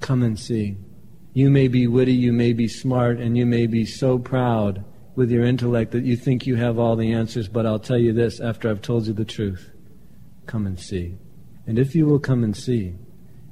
Come 0.00 0.22
and 0.22 0.38
see. 0.38 0.76
You 1.32 1.50
may 1.50 1.68
be 1.68 1.86
witty, 1.86 2.14
you 2.14 2.32
may 2.32 2.52
be 2.52 2.68
smart, 2.68 3.18
and 3.18 3.36
you 3.36 3.46
may 3.46 3.66
be 3.66 3.84
so 3.84 4.18
proud 4.18 4.84
with 5.14 5.30
your 5.30 5.44
intellect 5.44 5.92
that 5.92 6.04
you 6.04 6.16
think 6.16 6.46
you 6.46 6.56
have 6.56 6.78
all 6.78 6.96
the 6.96 7.12
answers, 7.12 7.48
but 7.48 7.66
I'll 7.66 7.78
tell 7.78 7.98
you 7.98 8.12
this 8.12 8.40
after 8.40 8.68
I've 8.70 8.82
told 8.82 9.06
you 9.06 9.12
the 9.12 9.24
truth. 9.24 9.70
Come 10.46 10.66
and 10.66 10.78
see. 10.78 11.16
And 11.68 11.78
if 11.78 11.94
you 11.94 12.06
will 12.06 12.18
come 12.18 12.42
and 12.42 12.56
see, 12.56 12.94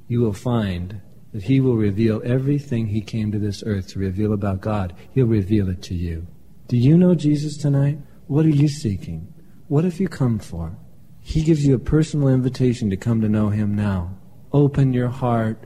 you 0.07 0.21
will 0.21 0.33
find 0.33 1.01
that 1.33 1.43
He 1.43 1.59
will 1.59 1.75
reveal 1.75 2.19
everything 2.25 2.87
He 2.87 2.99
came 2.99 3.31
to 3.31 3.37
this 3.37 3.61
earth 3.63 3.89
to 3.89 3.99
reveal 3.99 4.33
about 4.33 4.59
God. 4.59 4.95
He'll 5.13 5.27
reveal 5.27 5.69
it 5.69 5.83
to 5.83 5.93
you. 5.93 6.25
Do 6.67 6.77
you 6.77 6.97
know 6.97 7.13
Jesus 7.13 7.57
tonight? 7.57 7.99
What 8.25 8.43
are 8.47 8.49
you 8.49 8.69
seeking? 8.69 9.31
What 9.67 9.83
have 9.83 9.99
you 9.99 10.07
come 10.07 10.39
for? 10.39 10.75
He 11.21 11.43
gives 11.43 11.63
you 11.63 11.75
a 11.75 11.79
personal 11.79 12.29
invitation 12.29 12.89
to 12.89 12.97
come 12.97 13.21
to 13.21 13.29
know 13.29 13.49
Him 13.49 13.75
now. 13.75 14.17
Open 14.51 14.93
your 14.93 15.09
heart. 15.09 15.65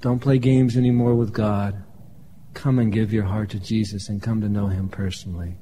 Don't 0.00 0.18
play 0.18 0.38
games 0.38 0.76
anymore 0.76 1.14
with 1.14 1.32
God. 1.32 1.80
Come 2.54 2.80
and 2.80 2.92
give 2.92 3.12
your 3.12 3.24
heart 3.24 3.50
to 3.50 3.60
Jesus 3.60 4.08
and 4.08 4.20
come 4.20 4.40
to 4.40 4.48
know 4.48 4.66
Him 4.66 4.88
personally. 4.88 5.58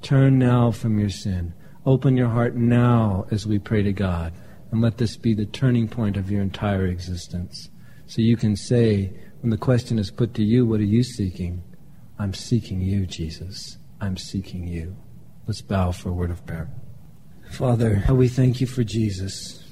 Turn 0.00 0.38
now 0.38 0.70
from 0.70 0.98
your 0.98 1.10
sin. 1.10 1.52
Open 1.84 2.16
your 2.16 2.28
heart 2.30 2.56
now 2.56 3.26
as 3.30 3.46
we 3.46 3.58
pray 3.58 3.82
to 3.82 3.92
God. 3.92 4.32
And 4.70 4.80
let 4.80 4.98
this 4.98 5.16
be 5.16 5.34
the 5.34 5.46
turning 5.46 5.88
point 5.88 6.16
of 6.16 6.30
your 6.30 6.42
entire 6.42 6.86
existence. 6.86 7.70
So 8.06 8.22
you 8.22 8.36
can 8.36 8.56
say, 8.56 9.12
when 9.40 9.50
the 9.50 9.56
question 9.56 9.98
is 9.98 10.10
put 10.10 10.34
to 10.34 10.44
you, 10.44 10.66
what 10.66 10.80
are 10.80 10.84
you 10.84 11.02
seeking? 11.02 11.62
I'm 12.18 12.34
seeking 12.34 12.80
you, 12.80 13.06
Jesus. 13.06 13.78
I'm 14.00 14.16
seeking 14.16 14.66
you. 14.66 14.96
Let's 15.46 15.62
bow 15.62 15.92
for 15.92 16.10
a 16.10 16.12
word 16.12 16.30
of 16.30 16.44
prayer. 16.46 16.68
Father, 17.50 17.96
how 18.06 18.14
we 18.14 18.28
thank 18.28 18.60
you 18.60 18.66
for 18.66 18.82
Jesus. 18.82 19.62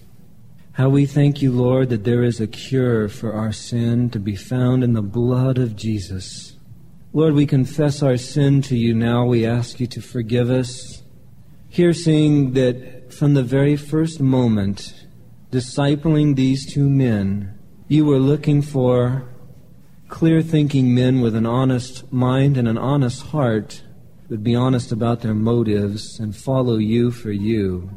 How 0.72 0.88
we 0.88 1.06
thank 1.06 1.42
you, 1.42 1.52
Lord, 1.52 1.88
that 1.90 2.04
there 2.04 2.22
is 2.22 2.40
a 2.40 2.46
cure 2.46 3.08
for 3.08 3.32
our 3.32 3.52
sin 3.52 4.10
to 4.10 4.18
be 4.18 4.36
found 4.36 4.82
in 4.82 4.92
the 4.92 5.02
blood 5.02 5.58
of 5.58 5.76
Jesus. 5.76 6.56
Lord, 7.12 7.34
we 7.34 7.46
confess 7.46 8.02
our 8.02 8.16
sin 8.16 8.62
to 8.62 8.76
you 8.76 8.94
now. 8.94 9.24
We 9.24 9.46
ask 9.46 9.78
you 9.78 9.86
to 9.88 10.00
forgive 10.00 10.50
us. 10.50 11.02
Here, 11.68 11.92
seeing 11.92 12.52
that 12.54 12.93
from 13.14 13.34
the 13.34 13.42
very 13.42 13.76
first 13.76 14.20
moment, 14.20 15.06
discipling 15.50 16.34
these 16.34 16.72
two 16.72 16.88
men, 16.88 17.58
you 17.88 18.04
were 18.04 18.18
looking 18.18 18.60
for 18.60 19.28
clear 20.08 20.42
thinking 20.42 20.94
men 20.94 21.20
with 21.20 21.34
an 21.34 21.46
honest 21.46 22.12
mind 22.12 22.56
and 22.56 22.68
an 22.68 22.78
honest 22.78 23.26
heart 23.26 23.82
would 24.28 24.42
be 24.42 24.54
honest 24.54 24.90
about 24.90 25.20
their 25.20 25.34
motives 25.34 26.18
and 26.18 26.36
follow 26.36 26.76
you 26.76 27.10
for 27.10 27.30
you. 27.30 27.90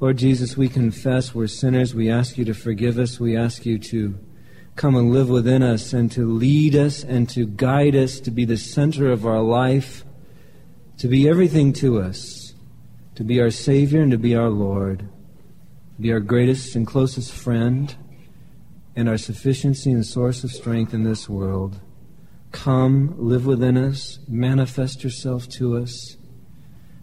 Lord 0.00 0.16
Jesus, 0.16 0.56
we 0.56 0.68
confess 0.68 1.34
we're 1.34 1.46
sinners. 1.46 1.94
We 1.94 2.10
ask 2.10 2.38
you 2.38 2.44
to 2.44 2.54
forgive 2.54 2.98
us. 2.98 3.18
We 3.18 3.36
ask 3.36 3.66
you 3.66 3.78
to 3.90 4.18
come 4.76 4.94
and 4.94 5.12
live 5.12 5.28
within 5.28 5.62
us 5.62 5.92
and 5.92 6.10
to 6.12 6.24
lead 6.24 6.76
us 6.76 7.02
and 7.02 7.28
to 7.30 7.46
guide 7.46 7.96
us 7.96 8.20
to 8.20 8.30
be 8.30 8.44
the 8.44 8.56
center 8.56 9.10
of 9.10 9.26
our 9.26 9.42
life, 9.42 10.04
to 10.98 11.08
be 11.08 11.28
everything 11.28 11.72
to 11.74 12.00
us, 12.00 12.37
to 13.18 13.24
be 13.24 13.40
our 13.40 13.50
Savior 13.50 14.00
and 14.00 14.12
to 14.12 14.16
be 14.16 14.36
our 14.36 14.48
Lord, 14.48 15.08
be 15.98 16.12
our 16.12 16.20
greatest 16.20 16.76
and 16.76 16.86
closest 16.86 17.32
friend 17.32 17.96
and 18.94 19.08
our 19.08 19.18
sufficiency 19.18 19.90
and 19.90 20.06
source 20.06 20.44
of 20.44 20.52
strength 20.52 20.94
in 20.94 21.02
this 21.02 21.28
world. 21.28 21.80
Come, 22.52 23.16
live 23.18 23.44
within 23.44 23.76
us, 23.76 24.20
manifest 24.28 25.02
yourself 25.02 25.48
to 25.48 25.76
us, 25.78 26.16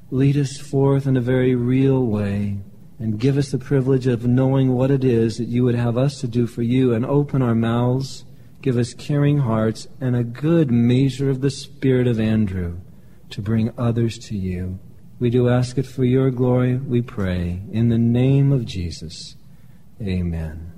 lead 0.10 0.38
us 0.38 0.58
forth 0.58 1.06
in 1.06 1.18
a 1.18 1.22
very 1.22 1.54
real 1.54 2.06
way 2.06 2.60
and 2.98 3.20
give 3.20 3.38
us 3.38 3.52
the 3.52 3.58
privilege 3.58 4.08
of 4.08 4.26
knowing 4.26 4.72
what 4.72 4.92
it 4.92 5.04
is 5.04 5.38
that 5.38 5.50
you 5.50 5.66
would 5.66 5.76
have 5.76 5.98
us 5.98 6.22
to 6.22 6.30
do 6.30 6.48
for 6.48 6.62
you 6.62 6.94
and 6.94 7.06
open 7.06 7.42
our 7.42 7.56
mouths, 7.56 8.24
give 8.62 8.78
us 8.78 8.94
caring 8.94 9.40
hearts, 9.40 9.90
and 10.00 10.16
a 10.16 10.24
good 10.24 10.72
measure 10.72 11.30
of 11.30 11.42
the 11.42 11.52
spirit 11.52 12.08
of 12.08 12.22
Andrew 12.22 12.80
to 13.32 13.42
bring 13.42 13.74
others 13.78 14.18
to 14.20 14.38
you. 14.38 14.80
We 15.20 15.30
do 15.30 15.48
ask 15.48 15.78
it 15.78 15.86
for 15.86 16.04
your 16.04 16.30
glory, 16.30 16.76
we 16.76 17.02
pray. 17.02 17.62
In 17.72 17.90
the 17.90 17.98
name 17.98 18.52
of 18.52 18.66
Jesus, 18.66 19.36
amen. 20.02 20.75